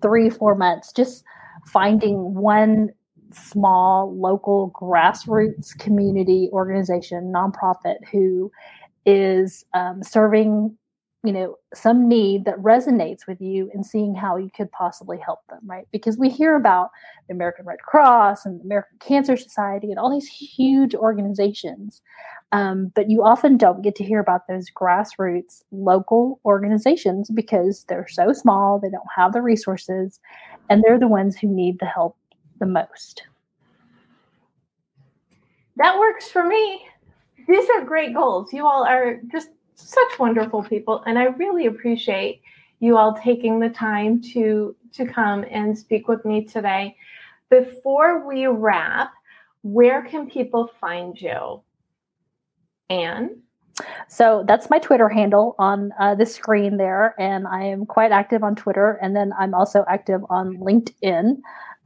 three 0.00 0.30
four 0.30 0.54
months 0.54 0.92
just 0.92 1.24
finding 1.66 2.34
one 2.34 2.88
small 3.32 4.14
local 4.18 4.70
grassroots 4.80 5.76
community 5.78 6.48
organization 6.52 7.32
nonprofit 7.34 7.96
who 8.10 8.50
is 9.06 9.64
um, 9.74 10.02
serving 10.02 10.76
you 11.24 11.32
know 11.32 11.56
some 11.74 12.08
need 12.08 12.44
that 12.44 12.56
resonates 12.58 13.26
with 13.26 13.40
you 13.40 13.70
and 13.72 13.86
seeing 13.86 14.14
how 14.14 14.36
you 14.36 14.50
could 14.56 14.70
possibly 14.72 15.18
help 15.18 15.40
them 15.48 15.60
right? 15.64 15.86
Because 15.92 16.18
we 16.18 16.28
hear 16.28 16.56
about 16.56 16.90
the 17.28 17.34
american 17.34 17.64
red 17.64 17.80
cross 17.80 18.44
and 18.44 18.60
the 18.60 18.64
american 18.64 18.98
cancer 18.98 19.36
society 19.36 19.90
and 19.90 19.98
all 19.98 20.10
these 20.10 20.28
huge 20.28 20.94
organizations 20.94 22.02
um, 22.52 22.92
but 22.94 23.08
you 23.08 23.22
often 23.24 23.56
don't 23.56 23.80
get 23.80 23.94
to 23.96 24.04
hear 24.04 24.20
about 24.20 24.46
those 24.46 24.66
grassroots 24.70 25.62
local 25.70 26.40
organizations 26.44 27.30
because 27.30 27.84
they're 27.88 28.08
so 28.08 28.32
small 28.32 28.78
they 28.78 28.90
don't 28.90 29.02
have 29.16 29.32
the 29.32 29.40
resources 29.40 30.20
and 30.68 30.82
they're 30.82 30.98
the 30.98 31.08
ones 31.08 31.36
who 31.36 31.46
need 31.46 31.78
the 31.78 31.86
help 31.86 32.16
the 32.62 32.66
most. 32.66 33.24
That 35.76 35.98
works 35.98 36.28
for 36.30 36.44
me. 36.44 36.86
These 37.48 37.68
are 37.70 37.84
great 37.84 38.14
goals. 38.14 38.52
You 38.52 38.66
all 38.66 38.84
are 38.84 39.20
just 39.32 39.48
such 39.74 40.18
wonderful 40.18 40.62
people. 40.62 41.02
And 41.06 41.18
I 41.18 41.24
really 41.24 41.66
appreciate 41.66 42.42
you 42.80 42.96
all 42.96 43.14
taking 43.14 43.60
the 43.60 43.70
time 43.70 44.20
to 44.32 44.74
to 44.92 45.06
come 45.06 45.44
and 45.50 45.76
speak 45.76 46.08
with 46.08 46.24
me 46.24 46.44
today. 46.44 46.96
Before 47.48 48.26
we 48.26 48.46
wrap, 48.46 49.12
where 49.62 50.02
can 50.02 50.28
people 50.28 50.70
find 50.80 51.18
you? 51.20 51.62
Anh? 52.90 53.40
So 54.08 54.44
that's 54.46 54.68
my 54.68 54.78
Twitter 54.78 55.08
handle 55.08 55.54
on 55.58 55.92
uh, 55.98 56.14
the 56.14 56.26
screen 56.26 56.76
there, 56.76 57.14
and 57.18 57.46
I 57.46 57.64
am 57.64 57.86
quite 57.86 58.12
active 58.12 58.42
on 58.42 58.54
Twitter, 58.54 58.98
and 59.00 59.16
then 59.16 59.32
I'm 59.38 59.54
also 59.54 59.84
active 59.88 60.20
on 60.28 60.58
LinkedIn. 60.58 61.36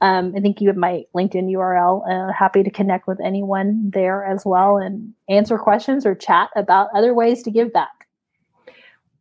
Um, 0.01 0.35
I 0.37 0.41
think 0.41 0.61
you 0.61 0.69
have 0.69 0.77
my 0.77 1.05
LinkedIn 1.15 1.51
URL. 1.53 2.03
Uh, 2.09 2.33
happy 2.33 2.63
to 2.63 2.71
connect 2.71 3.07
with 3.07 3.21
anyone 3.21 3.91
there 3.91 4.25
as 4.25 4.45
well 4.45 4.77
and 4.77 5.15
answer 5.29 5.59
questions 5.59 6.05
or 6.05 6.15
chat 6.15 6.51
about 6.55 6.91
other 6.95 7.15
ways 7.15 7.43
to 7.45 7.51
give 7.51 7.73
back. 7.73 8.07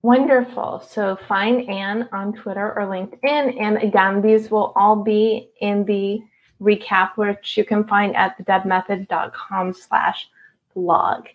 Wonderful. 0.01 0.83
So 0.87 1.17
find 1.27 1.67
Anh 1.69 2.07
on 2.11 2.33
Twitter 2.33 2.77
or 2.77 2.83
LinkedIn. 2.83 3.59
And 3.59 3.77
again, 3.77 4.21
these 4.21 4.51
will 4.51 4.73
all 4.75 4.97
be 4.97 5.49
in 5.61 5.85
the 5.85 6.19
recap, 6.61 7.17
which 7.17 7.57
you 7.57 7.63
can 7.63 7.85
find 7.85 8.15
at 8.15 8.37
thedebmethod.com 8.45 9.73
slash 9.73 10.29
blog. 10.75 11.25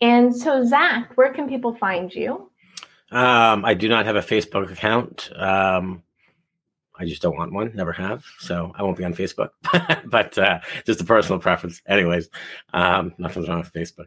And 0.00 0.36
so, 0.36 0.64
Zak, 0.64 1.16
where 1.16 1.32
can 1.32 1.48
people 1.48 1.74
find 1.76 2.12
you? 2.12 2.50
Um, 3.10 3.64
I 3.64 3.74
do 3.74 3.88
not 3.88 4.06
have 4.06 4.16
a 4.16 4.20
Facebook 4.20 4.70
account. 4.70 5.30
Um, 5.34 6.02
I 7.00 7.06
just 7.06 7.22
don't 7.22 7.36
want 7.36 7.52
one, 7.52 7.72
never 7.74 7.92
have. 7.92 8.24
So 8.38 8.72
I 8.76 8.82
won't 8.82 8.98
be 8.98 9.04
on 9.04 9.14
Facebook, 9.14 9.50
but 10.04 10.36
uh, 10.36 10.60
just 10.84 11.00
a 11.00 11.04
personal 11.04 11.40
preference. 11.40 11.80
Anyways, 11.88 12.28
um, 12.74 13.14
nothing's 13.18 13.48
wrong 13.48 13.60
with 13.60 13.72
Facebook. 13.72 14.06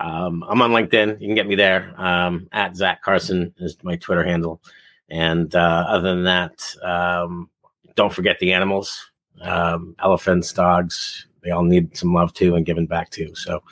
Um, 0.00 0.44
I'm 0.48 0.60
on 0.60 0.72
LinkedIn. 0.72 1.20
You 1.20 1.28
can 1.28 1.36
get 1.36 1.46
me 1.46 1.54
there. 1.54 1.94
Um, 1.96 2.48
at 2.52 2.76
Zak 2.76 3.04
Karsan 3.04 3.52
is 3.58 3.76
my 3.82 3.96
Twitter 3.96 4.24
handle. 4.24 4.60
And 5.08 5.54
uh, 5.54 5.84
other 5.88 6.14
than 6.14 6.24
that, 6.24 6.74
um, 6.82 7.48
don't 7.94 8.12
forget 8.12 8.38
the 8.40 8.52
animals 8.52 9.12
um, 9.42 9.94
elephants, 10.02 10.52
dogs. 10.52 11.26
They 11.42 11.50
all 11.50 11.64
need 11.64 11.96
some 11.96 12.14
love 12.14 12.32
too 12.32 12.54
and 12.54 12.66
giving 12.66 12.86
back 12.86 13.10
too. 13.10 13.34
So 13.34 13.62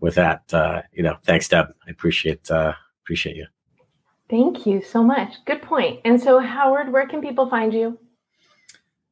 with 0.00 0.14
that, 0.14 0.42
uh, 0.52 0.82
you 0.92 1.02
know, 1.02 1.16
thanks, 1.24 1.48
Deb. 1.48 1.66
I 1.86 1.90
appreciate 1.90 2.50
uh, 2.50 2.72
appreciate 3.02 3.36
you. 3.36 3.46
Thank 4.30 4.66
you 4.66 4.82
so 4.82 5.02
much. 5.02 5.34
Good 5.46 5.62
point. 5.62 6.00
And 6.04 6.20
so, 6.20 6.38
Howard, 6.38 6.92
where 6.92 7.06
can 7.06 7.22
people 7.22 7.48
find 7.48 7.72
you? 7.72 7.98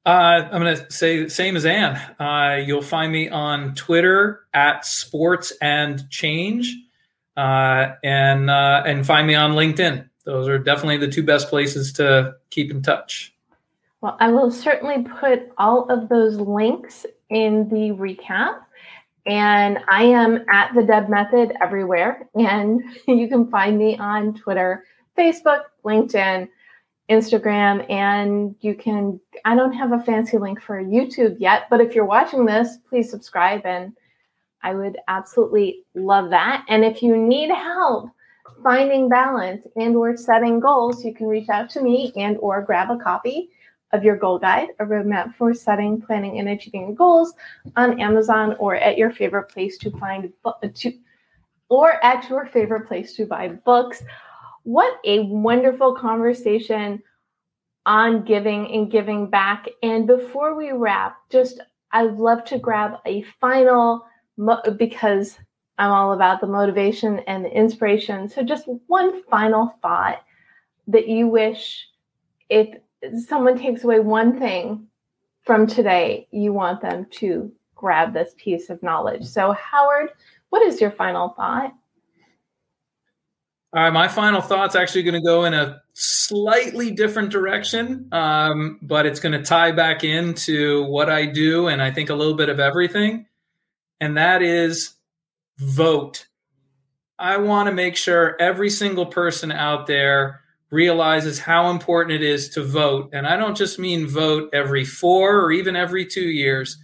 Uh, 0.06 0.48
I'm 0.52 0.62
going 0.62 0.76
to 0.76 0.90
say 0.90 1.26
same 1.26 1.56
as 1.56 1.66
Anh. 1.66 1.96
Uh, 2.20 2.62
you'll 2.64 2.80
find 2.80 3.10
me 3.10 3.28
on 3.28 3.74
Twitter 3.74 4.46
at 4.54 4.86
Sports 4.86 5.52
and 5.60 6.08
Change, 6.10 6.76
uh, 7.36 7.88
and 8.04 8.48
uh, 8.48 8.84
and 8.86 9.04
find 9.04 9.26
me 9.26 9.34
on 9.34 9.52
LinkedIn. 9.52 10.08
Those 10.24 10.46
are 10.46 10.58
definitely 10.58 10.98
the 10.98 11.08
two 11.08 11.24
best 11.24 11.48
places 11.48 11.92
to 11.94 12.36
keep 12.50 12.70
in 12.70 12.82
touch. 12.82 13.34
Well, 14.00 14.16
I 14.20 14.28
will 14.30 14.52
certainly 14.52 15.02
put 15.02 15.50
all 15.58 15.90
of 15.90 16.08
those 16.08 16.36
links 16.36 17.04
in 17.28 17.68
the 17.68 17.90
recap. 17.90 18.60
And 19.26 19.78
I 19.88 20.04
am 20.04 20.44
at 20.48 20.72
the 20.74 20.84
Deb 20.84 21.08
Method 21.08 21.52
everywhere. 21.60 22.28
And 22.34 22.80
you 23.08 23.26
can 23.28 23.50
find 23.50 23.76
me 23.76 23.96
on 23.98 24.34
Twitter, 24.34 24.84
Facebook, 25.18 25.62
LinkedIn, 25.84 26.48
Instagram, 27.10 27.88
and 27.90 28.54
you 28.60 28.74
can. 28.74 29.20
I 29.44 29.54
don't 29.54 29.72
have 29.72 29.92
a 29.92 30.02
fancy 30.02 30.38
link 30.38 30.60
for 30.60 30.82
YouTube 30.82 31.36
yet, 31.38 31.68
but 31.70 31.80
if 31.80 31.94
you're 31.94 32.04
watching 32.04 32.44
this, 32.44 32.78
please 32.88 33.10
subscribe 33.10 33.64
and 33.64 33.92
I 34.62 34.74
would 34.74 34.98
absolutely 35.06 35.84
love 35.94 36.30
that. 36.30 36.64
And 36.68 36.84
if 36.84 37.02
you 37.02 37.16
need 37.16 37.50
help 37.50 38.10
finding 38.62 39.08
balance 39.08 39.66
and 39.76 39.94
or 39.94 40.16
setting 40.16 40.58
goals, 40.58 41.04
you 41.04 41.14
can 41.14 41.26
reach 41.26 41.48
out 41.48 41.70
to 41.70 41.80
me 41.80 42.12
and 42.16 42.36
or 42.38 42.62
grab 42.62 42.90
a 42.90 42.96
copy 42.96 43.50
of 43.92 44.02
your 44.02 44.16
goal 44.16 44.38
guide, 44.38 44.68
a 44.80 44.84
roadmap 44.84 45.34
for 45.36 45.54
setting, 45.54 46.00
planning, 46.00 46.40
and 46.40 46.48
achieving 46.48 46.94
goals 46.94 47.32
on 47.76 48.00
Amazon 48.00 48.56
or 48.58 48.74
at 48.74 48.98
your 48.98 49.12
favorite 49.12 49.48
place 49.48 49.78
to 49.78 49.90
find 49.92 50.32
to 50.74 50.92
or 51.68 52.04
at 52.04 52.28
your 52.28 52.46
favorite 52.46 52.86
place 52.86 53.14
to 53.14 53.26
buy 53.26 53.48
books. 53.48 54.02
What 54.66 54.98
a 55.04 55.20
wonderful 55.20 55.94
conversation 55.94 57.00
on 57.86 58.24
giving 58.24 58.66
and 58.74 58.90
giving 58.90 59.30
back. 59.30 59.68
And 59.80 60.08
before 60.08 60.56
we 60.56 60.72
wrap, 60.72 61.18
just 61.30 61.60
I'd 61.92 62.14
love 62.14 62.44
to 62.46 62.58
grab 62.58 62.94
a 63.06 63.22
final 63.40 64.04
because 64.76 65.38
I'm 65.78 65.92
all 65.92 66.14
about 66.14 66.40
the 66.40 66.48
motivation 66.48 67.20
and 67.28 67.44
the 67.44 67.56
inspiration. 67.56 68.28
So 68.28 68.42
just 68.42 68.64
one 68.88 69.22
final 69.30 69.72
thought 69.82 70.24
that 70.88 71.06
you 71.06 71.28
wish 71.28 71.86
if 72.48 72.68
someone 73.24 73.56
takes 73.56 73.84
away 73.84 74.00
one 74.00 74.36
thing 74.36 74.88
from 75.44 75.68
today, 75.68 76.26
you 76.32 76.52
want 76.52 76.80
them 76.80 77.06
to 77.12 77.52
grab 77.76 78.12
this 78.12 78.34
piece 78.36 78.68
of 78.68 78.82
knowledge. 78.82 79.26
So, 79.26 79.52
Howard, 79.52 80.10
what 80.48 80.62
is 80.62 80.80
your 80.80 80.90
final 80.90 81.28
thought? 81.36 81.72
All 83.74 83.82
right, 83.82 83.92
my 83.92 84.08
final 84.08 84.40
thought's 84.40 84.76
actually 84.76 85.02
going 85.02 85.14
to 85.14 85.20
go 85.20 85.44
in 85.44 85.52
a 85.52 85.82
slightly 85.92 86.90
different 86.90 87.30
direction, 87.30 88.08
um, 88.12 88.78
but 88.80 89.06
it's 89.06 89.20
going 89.20 89.32
to 89.32 89.42
tie 89.42 89.72
back 89.72 90.04
into 90.04 90.84
what 90.84 91.10
I 91.10 91.26
do 91.26 91.68
and 91.68 91.82
I 91.82 91.90
think 91.90 92.08
a 92.08 92.14
little 92.14 92.36
bit 92.36 92.48
of 92.48 92.60
everything. 92.60 93.26
And 94.00 94.16
that 94.16 94.42
is 94.42 94.94
vote. 95.58 96.26
I 97.18 97.38
want 97.38 97.66
to 97.68 97.72
make 97.72 97.96
sure 97.96 98.36
every 98.38 98.70
single 98.70 99.06
person 99.06 99.50
out 99.50 99.86
there 99.86 100.42
realizes 100.70 101.38
how 101.38 101.70
important 101.70 102.14
it 102.14 102.22
is 102.22 102.50
to 102.50 102.62
vote. 102.62 103.10
And 103.12 103.26
I 103.26 103.36
don't 103.36 103.56
just 103.56 103.78
mean 103.78 104.06
vote 104.06 104.50
every 104.52 104.84
four 104.84 105.40
or 105.40 105.52
even 105.52 105.76
every 105.76 106.04
two 106.04 106.28
years. 106.28 106.78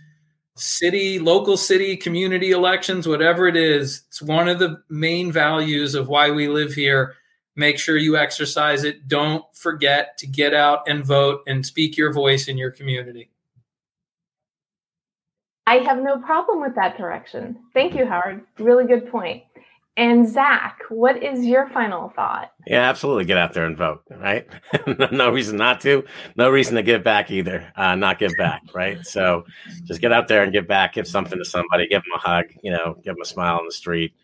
City, 0.56 1.18
local 1.18 1.56
city, 1.56 1.96
community 1.96 2.50
elections, 2.50 3.08
whatever 3.08 3.48
it 3.48 3.56
is, 3.56 4.02
it's 4.08 4.20
one 4.20 4.48
of 4.48 4.58
the 4.58 4.82
main 4.90 5.32
values 5.32 5.94
of 5.94 6.08
why 6.08 6.30
we 6.30 6.46
live 6.46 6.74
here. 6.74 7.14
Make 7.56 7.78
sure 7.78 7.96
you 7.96 8.16
exercise 8.16 8.84
it. 8.84 9.08
Don't 9.08 9.44
forget 9.54 10.18
to 10.18 10.26
get 10.26 10.54
out 10.54 10.88
and 10.88 11.04
vote 11.04 11.40
and 11.46 11.64
speak 11.64 11.96
your 11.96 12.12
voice 12.12 12.48
in 12.48 12.58
your 12.58 12.70
community. 12.70 13.30
I 15.66 15.76
have 15.76 16.02
no 16.02 16.18
problem 16.18 16.60
with 16.60 16.74
that 16.74 16.98
direction. 16.98 17.58
Thank 17.72 17.94
you, 17.94 18.04
Howard. 18.04 18.42
Really 18.58 18.86
good 18.86 19.10
point. 19.10 19.44
And 19.96 20.26
Zak, 20.26 20.80
what 20.88 21.22
is 21.22 21.44
your 21.44 21.68
final 21.68 22.08
thought? 22.16 22.52
Yeah, 22.66 22.88
absolutely. 22.88 23.26
Get 23.26 23.36
out 23.36 23.52
there 23.52 23.66
and 23.66 23.76
vote, 23.76 24.02
right? 24.10 24.48
no 25.12 25.30
reason 25.30 25.58
not 25.58 25.82
to. 25.82 26.04
No 26.34 26.48
reason 26.48 26.76
to 26.76 26.82
give 26.82 27.04
back 27.04 27.30
either. 27.30 27.70
Uh, 27.76 27.94
not 27.94 28.18
give 28.18 28.32
back, 28.38 28.62
right? 28.74 29.04
So 29.04 29.44
just 29.84 30.00
get 30.00 30.10
out 30.10 30.28
there 30.28 30.44
and 30.44 30.52
give 30.52 30.66
back. 30.66 30.94
Give 30.94 31.06
something 31.06 31.38
to 31.38 31.44
somebody. 31.44 31.86
Give 31.88 32.00
them 32.02 32.12
a 32.14 32.18
hug. 32.18 32.46
You 32.62 32.70
know, 32.70 32.94
give 33.04 33.14
them 33.14 33.20
a 33.20 33.26
smile 33.26 33.58
on 33.58 33.66
the 33.66 33.72
street. 33.72 34.14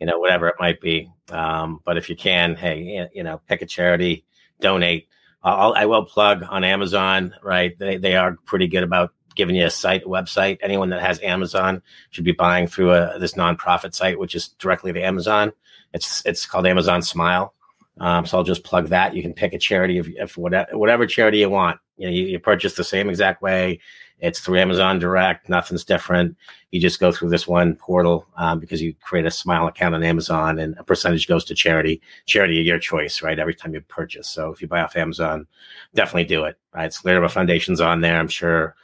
You 0.00 0.06
know, 0.06 0.18
whatever 0.18 0.48
it 0.48 0.54
might 0.58 0.80
be. 0.80 1.10
Um, 1.30 1.80
but 1.84 1.98
if 1.98 2.08
you 2.08 2.16
can, 2.16 2.54
hey, 2.54 3.06
you 3.12 3.22
know, 3.22 3.42
pick 3.48 3.60
a 3.60 3.66
charity, 3.66 4.24
donate. 4.60 5.08
I'll, 5.42 5.74
I 5.74 5.84
will 5.84 6.04
plug 6.04 6.42
on 6.48 6.64
Amazon, 6.64 7.34
right? 7.42 7.78
They 7.78 7.98
they 7.98 8.16
are 8.16 8.38
pretty 8.46 8.66
good 8.66 8.82
about 8.82 9.12
giving 9.38 9.54
you 9.54 9.64
a 9.64 9.70
site, 9.70 10.02
a 10.02 10.08
website. 10.08 10.58
Anyone 10.60 10.90
that 10.90 11.00
has 11.00 11.22
Amazon 11.22 11.80
should 12.10 12.24
be 12.24 12.32
buying 12.32 12.66
through 12.66 12.92
a, 12.92 13.18
this 13.18 13.34
nonprofit 13.34 13.94
site, 13.94 14.18
which 14.18 14.34
is 14.34 14.48
directly 14.48 14.92
to 14.92 15.00
Amazon. 15.00 15.52
It's 15.94 16.26
it's 16.26 16.44
called 16.44 16.66
Amazon 16.66 17.00
Smile. 17.00 17.54
Um, 18.00 18.26
so 18.26 18.36
I'll 18.36 18.44
just 18.44 18.64
plug 18.64 18.88
that. 18.88 19.14
You 19.14 19.22
can 19.22 19.32
pick 19.32 19.52
a 19.54 19.58
charity 19.58 19.98
if, 19.98 20.08
if 20.08 20.36
whatever, 20.36 20.76
whatever 20.76 21.06
charity 21.06 21.38
you 21.38 21.50
want. 21.50 21.80
You 21.96 22.06
know, 22.06 22.12
you, 22.12 22.24
you, 22.24 22.38
purchase 22.38 22.74
the 22.74 22.84
same 22.84 23.08
exact 23.08 23.42
way. 23.42 23.80
It's 24.20 24.38
through 24.38 24.58
Amazon 24.58 25.00
Direct. 25.00 25.48
Nothing's 25.48 25.84
different. 25.84 26.36
You 26.70 26.80
just 26.80 27.00
go 27.00 27.10
through 27.10 27.30
this 27.30 27.48
one 27.48 27.74
portal 27.74 28.24
um, 28.36 28.60
because 28.60 28.80
you 28.80 28.94
create 29.00 29.26
a 29.26 29.32
Smile 29.32 29.66
account 29.66 29.96
on 29.96 30.04
Amazon, 30.04 30.60
and 30.60 30.76
a 30.78 30.84
percentage 30.84 31.26
goes 31.26 31.44
to 31.46 31.56
charity. 31.56 32.00
Charity 32.26 32.60
of 32.60 32.66
your 32.66 32.78
choice, 32.78 33.20
right? 33.20 33.38
Every 33.38 33.54
time 33.54 33.74
you 33.74 33.80
purchase. 33.80 34.28
So 34.28 34.52
if 34.52 34.62
you 34.62 34.68
buy 34.68 34.80
off 34.80 34.96
Amazon, 34.96 35.48
definitely 35.94 36.24
do 36.24 36.44
it. 36.44 36.56
Right? 36.72 36.86
It's 36.86 37.02
Scleroderma 37.02 37.30
Foundation's 37.30 37.80
on 37.80 38.00
there. 38.00 38.18
I'm 38.18 38.28
sure 38.28 38.76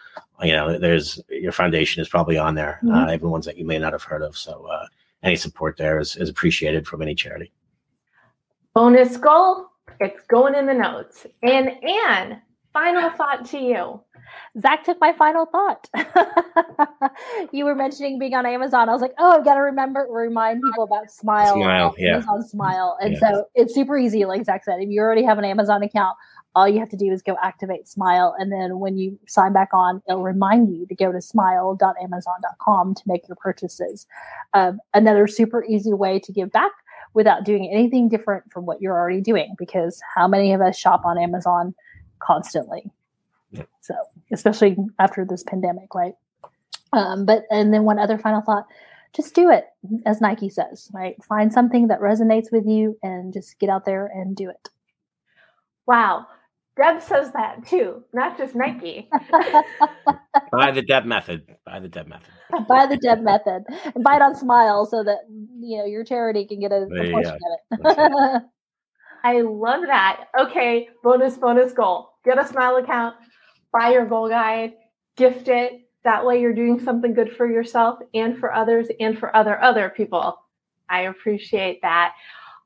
you 0.42 0.52
know, 0.52 0.78
there's 0.78 1.20
your 1.28 1.52
foundation 1.52 2.02
is 2.02 2.08
probably 2.08 2.38
on 2.38 2.54
there, 2.54 2.80
mm-hmm. 2.82 2.94
uh, 2.94 3.12
even 3.12 3.30
ones 3.30 3.46
that 3.46 3.56
you 3.56 3.64
may 3.64 3.78
not 3.78 3.92
have 3.92 4.02
heard 4.02 4.22
of. 4.22 4.36
So 4.36 4.66
uh, 4.66 4.86
any 5.22 5.36
support 5.36 5.76
there 5.76 5.98
is, 6.00 6.16
is 6.16 6.28
appreciated 6.28 6.86
from 6.86 7.02
any 7.02 7.14
charity. 7.14 7.52
Bonus 8.74 9.16
goal, 9.16 9.68
it's 10.00 10.20
going 10.26 10.54
in 10.54 10.66
the 10.66 10.74
notes. 10.74 11.26
And 11.42 11.70
Anh, 11.82 12.40
final 12.72 13.10
thought 13.10 13.44
to 13.46 13.58
you. 13.58 14.00
Zak 14.60 14.84
took 14.84 15.00
my 15.00 15.12
final 15.12 15.46
thought. 15.46 15.88
you 17.52 17.64
were 17.64 17.74
mentioning 17.74 18.18
being 18.18 18.34
on 18.34 18.46
Amazon. 18.46 18.88
I 18.88 18.92
was 18.92 19.02
like, 19.02 19.14
oh, 19.18 19.30
I've 19.32 19.44
got 19.44 19.54
to 19.54 19.60
remember 19.60 20.06
remind 20.10 20.62
people 20.62 20.84
about 20.84 21.10
Smile. 21.10 21.54
Smile, 21.54 21.94
yeah. 21.98 22.14
Amazon 22.14 22.42
Smile. 22.42 22.98
And 23.00 23.14
yeah. 23.14 23.20
so 23.20 23.44
it's 23.54 23.74
super 23.74 23.96
easy, 23.96 24.24
like 24.24 24.44
Zak 24.44 24.64
said. 24.64 24.80
If 24.80 24.88
you 24.88 25.00
already 25.00 25.22
have 25.24 25.38
an 25.38 25.44
Amazon 25.44 25.82
account, 25.82 26.16
all 26.54 26.68
you 26.68 26.78
have 26.78 26.88
to 26.90 26.96
do 26.96 27.10
is 27.10 27.22
go 27.22 27.36
activate 27.42 27.88
Smile. 27.88 28.34
And 28.38 28.52
then 28.52 28.78
when 28.78 28.96
you 28.96 29.18
sign 29.26 29.52
back 29.52 29.70
on, 29.72 30.02
it'll 30.08 30.22
remind 30.22 30.74
you 30.74 30.86
to 30.86 30.94
go 30.94 31.12
to 31.12 31.20
smile.amazon.com 31.20 32.94
to 32.94 33.02
make 33.06 33.28
your 33.28 33.36
purchases. 33.36 34.06
Um, 34.52 34.80
another 34.92 35.26
super 35.26 35.64
easy 35.64 35.92
way 35.92 36.18
to 36.20 36.32
give 36.32 36.52
back 36.52 36.72
without 37.14 37.44
doing 37.44 37.68
anything 37.72 38.08
different 38.08 38.50
from 38.52 38.66
what 38.66 38.80
you're 38.80 38.96
already 38.96 39.20
doing. 39.20 39.54
Because 39.58 40.00
how 40.14 40.28
many 40.28 40.52
of 40.52 40.60
us 40.60 40.78
shop 40.78 41.04
on 41.04 41.18
Amazon 41.18 41.74
constantly? 42.20 42.90
So, 43.80 43.94
especially 44.32 44.76
after 44.98 45.24
this 45.24 45.42
pandemic, 45.42 45.94
right? 45.94 46.14
Um, 46.92 47.24
but, 47.24 47.44
and 47.50 47.72
then 47.72 47.84
one 47.84 47.98
other 47.98 48.18
final 48.18 48.40
thought 48.40 48.66
just 49.14 49.34
do 49.34 49.48
it, 49.48 49.66
as 50.06 50.20
Nike 50.20 50.48
says, 50.48 50.90
right? 50.92 51.14
Find 51.22 51.52
something 51.52 51.86
that 51.86 52.00
resonates 52.00 52.50
with 52.50 52.66
you 52.66 52.98
and 53.02 53.32
just 53.32 53.58
get 53.60 53.70
out 53.70 53.84
there 53.84 54.06
and 54.12 54.34
do 54.34 54.50
it. 54.50 54.68
Wow. 55.86 56.26
Deb 56.76 57.00
says 57.00 57.30
that 57.32 57.66
too, 57.66 58.02
not 58.12 58.36
just 58.36 58.54
Nike. 58.54 59.08
buy 60.52 60.72
the 60.72 60.82
Deb 60.82 61.04
method. 61.04 61.56
Buy 61.64 61.78
the 61.78 61.88
Deb 61.88 62.08
method. 62.08 62.30
buy 62.68 62.86
the 62.86 62.96
Deb 62.96 63.20
method. 63.20 63.64
And 63.94 64.02
buy 64.02 64.16
it 64.16 64.22
on 64.22 64.34
Smile 64.34 64.84
so 64.86 65.04
that 65.04 65.18
you 65.28 65.78
know 65.78 65.84
your 65.84 66.04
charity 66.04 66.46
can 66.46 66.60
get 66.60 66.72
a, 66.72 66.82
a 66.82 67.12
portion 67.12 67.38
of 67.70 67.80
it. 67.80 68.42
I 69.24 69.40
love 69.40 69.82
that. 69.86 70.26
Okay, 70.38 70.88
bonus, 71.02 71.36
bonus 71.36 71.72
goal. 71.72 72.10
Get 72.24 72.38
a 72.38 72.46
Smile 72.46 72.76
account, 72.76 73.16
buy 73.72 73.92
your 73.92 74.06
goal 74.06 74.28
guide, 74.28 74.72
gift 75.16 75.48
it. 75.48 75.80
That 76.02 76.26
way 76.26 76.40
you're 76.40 76.54
doing 76.54 76.80
something 76.80 77.14
good 77.14 77.34
for 77.34 77.50
yourself 77.50 77.98
and 78.12 78.36
for 78.38 78.52
others 78.52 78.88
and 79.00 79.18
for 79.18 79.34
other 79.34 79.60
other 79.62 79.90
people. 79.90 80.38
I 80.90 81.02
appreciate 81.02 81.80
that. 81.82 82.14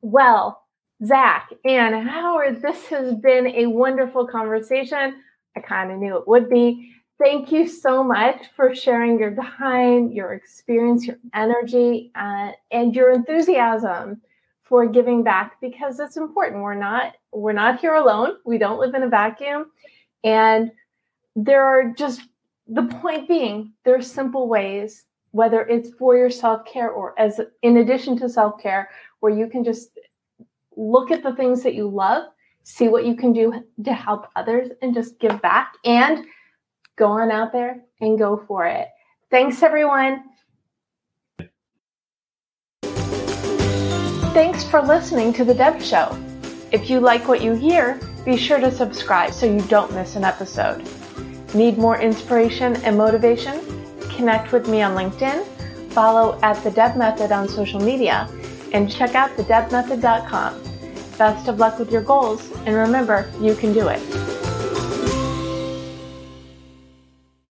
Well, 0.01 0.63
Zak 1.05 1.53
and 1.65 2.09
Howard, 2.09 2.61
this 2.61 2.87
has 2.87 3.15
been 3.15 3.47
a 3.47 3.67
wonderful 3.67 4.27
conversation. 4.27 5.23
I 5.57 5.61
kind 5.61 5.93
of 5.93 5.99
knew 5.99 6.17
it 6.17 6.27
would 6.27 6.51
be. 6.51 6.93
Thank 7.19 7.53
you 7.53 7.69
so 7.69 8.03
much 8.03 8.47
for 8.57 8.75
sharing 8.75 9.19
your 9.19 9.35
time, 9.35 10.11
your 10.11 10.33
experience, 10.35 11.07
your 11.07 11.17
energy, 11.35 12.11
uh, 12.15 12.53
and 12.71 12.95
your 12.95 13.13
enthusiasm 13.13 14.21
for 14.63 14.87
giving 14.87 15.23
back 15.23 15.61
because 15.61 15.99
it's 15.99 16.17
important. 16.17 16.63
We're 16.63 16.75
not 16.75 17.15
we're 17.33 17.53
not 17.53 17.81
here 17.81 17.95
alone. 17.95 18.37
We 18.45 18.59
don't 18.59 18.79
live 18.79 18.95
in 18.95 19.03
a 19.03 19.09
vacuum, 19.09 19.67
and 20.25 20.71
there 21.35 21.65
are 21.65 21.93
just 21.97 22.23
the 22.67 22.83
point 22.83 23.29
being 23.29 23.73
there 23.85 23.97
are 23.97 24.03
simple 24.03 24.49
ways, 24.49 25.05
whether 25.31 25.63
it's 25.63 25.91
for 25.91 26.17
your 26.17 26.31
self 26.31 26.65
care 26.67 26.91
or 26.91 27.19
as 27.19 27.41
in 27.63 27.79
addition 27.79 28.17
to 28.19 28.29
self 28.29 28.61
care, 28.61 28.91
where 29.21 29.33
you 29.33 29.49
can 29.49 29.65
just 29.65 29.91
look 30.79 31.11
at 31.11 31.22
the 31.22 31.35
things 31.35 31.62
that 31.64 31.74
you 31.74 31.89
love, 31.89 32.29
see 32.62 32.89
what 32.89 33.05
you 33.05 33.16
can 33.16 33.33
do 33.33 33.64
to 33.85 33.93
help 33.93 34.29
others, 34.37 34.70
and 34.81 34.95
just 34.95 35.18
give 35.18 35.43
back 35.43 35.74
and 35.85 36.24
go 36.97 37.09
on 37.09 37.31
out 37.31 37.53
there 37.53 37.83
and 38.01 38.18
go 38.18 38.43
for 38.47 38.64
it. 38.64 38.89
Thanks, 39.31 39.62
everyone. 39.62 40.24
Thanks 44.33 44.62
for 44.62 44.81
listening 44.81 45.33
to 45.33 45.45
The 45.45 45.55
DEB 45.55 45.83
Show. 45.83 46.16
If 46.70 46.89
you 46.89 47.01
like 47.01 47.26
what 47.26 47.43
you 47.43 47.55
hear, 47.55 48.01
be 48.24 48.37
sure 48.37 48.61
to 48.61 48.70
subscribe 48.70 49.33
so 49.33 49.47
you 49.47 49.61
don't 49.62 49.93
miss 49.93 50.14
an 50.16 50.22
episode. 50.22 50.87
Need 51.55 51.79
more 51.79 51.99
inspiration 51.99 52.76
and 52.85 52.97
motivation? 52.97 53.61
Connect 54.11 54.53
with 54.53 54.68
me 54.68 54.83
on 54.83 54.95
LinkedIn, 54.95 55.45
follow 55.93 56.39
at 56.43 56.62
The 56.62 56.70
Deb 56.70 56.97
Method 56.97 57.33
on 57.33 57.49
social 57.49 57.81
media, 57.81 58.29
and 58.73 58.91
check 58.91 59.14
out 59.14 59.31
thedebmethod.com. 59.37 60.62
Best 61.16 61.49
of 61.49 61.59
luck 61.59 61.79
with 61.79 61.91
your 61.91 62.03
goals, 62.03 62.51
and 62.66 62.77
remember, 62.77 63.31
you 63.41 63.55
can 63.55 63.73
do 63.73 63.89
it. 63.89 64.03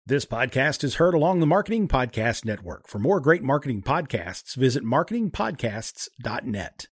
This 0.09 0.25
podcast 0.25 0.85
is 0.85 0.95
heard 0.97 1.15
along 1.15 1.41
the 1.41 1.47
Marketing 1.47 1.89
Podcast 1.89 2.45
Network. 2.45 2.87
For 2.87 3.01
more 3.01 3.19
great 3.19 3.43
marketing 3.43 3.83
podcasts, 3.83 4.55
visit 4.55 4.85
marketingpodcasts.net. 4.85 6.85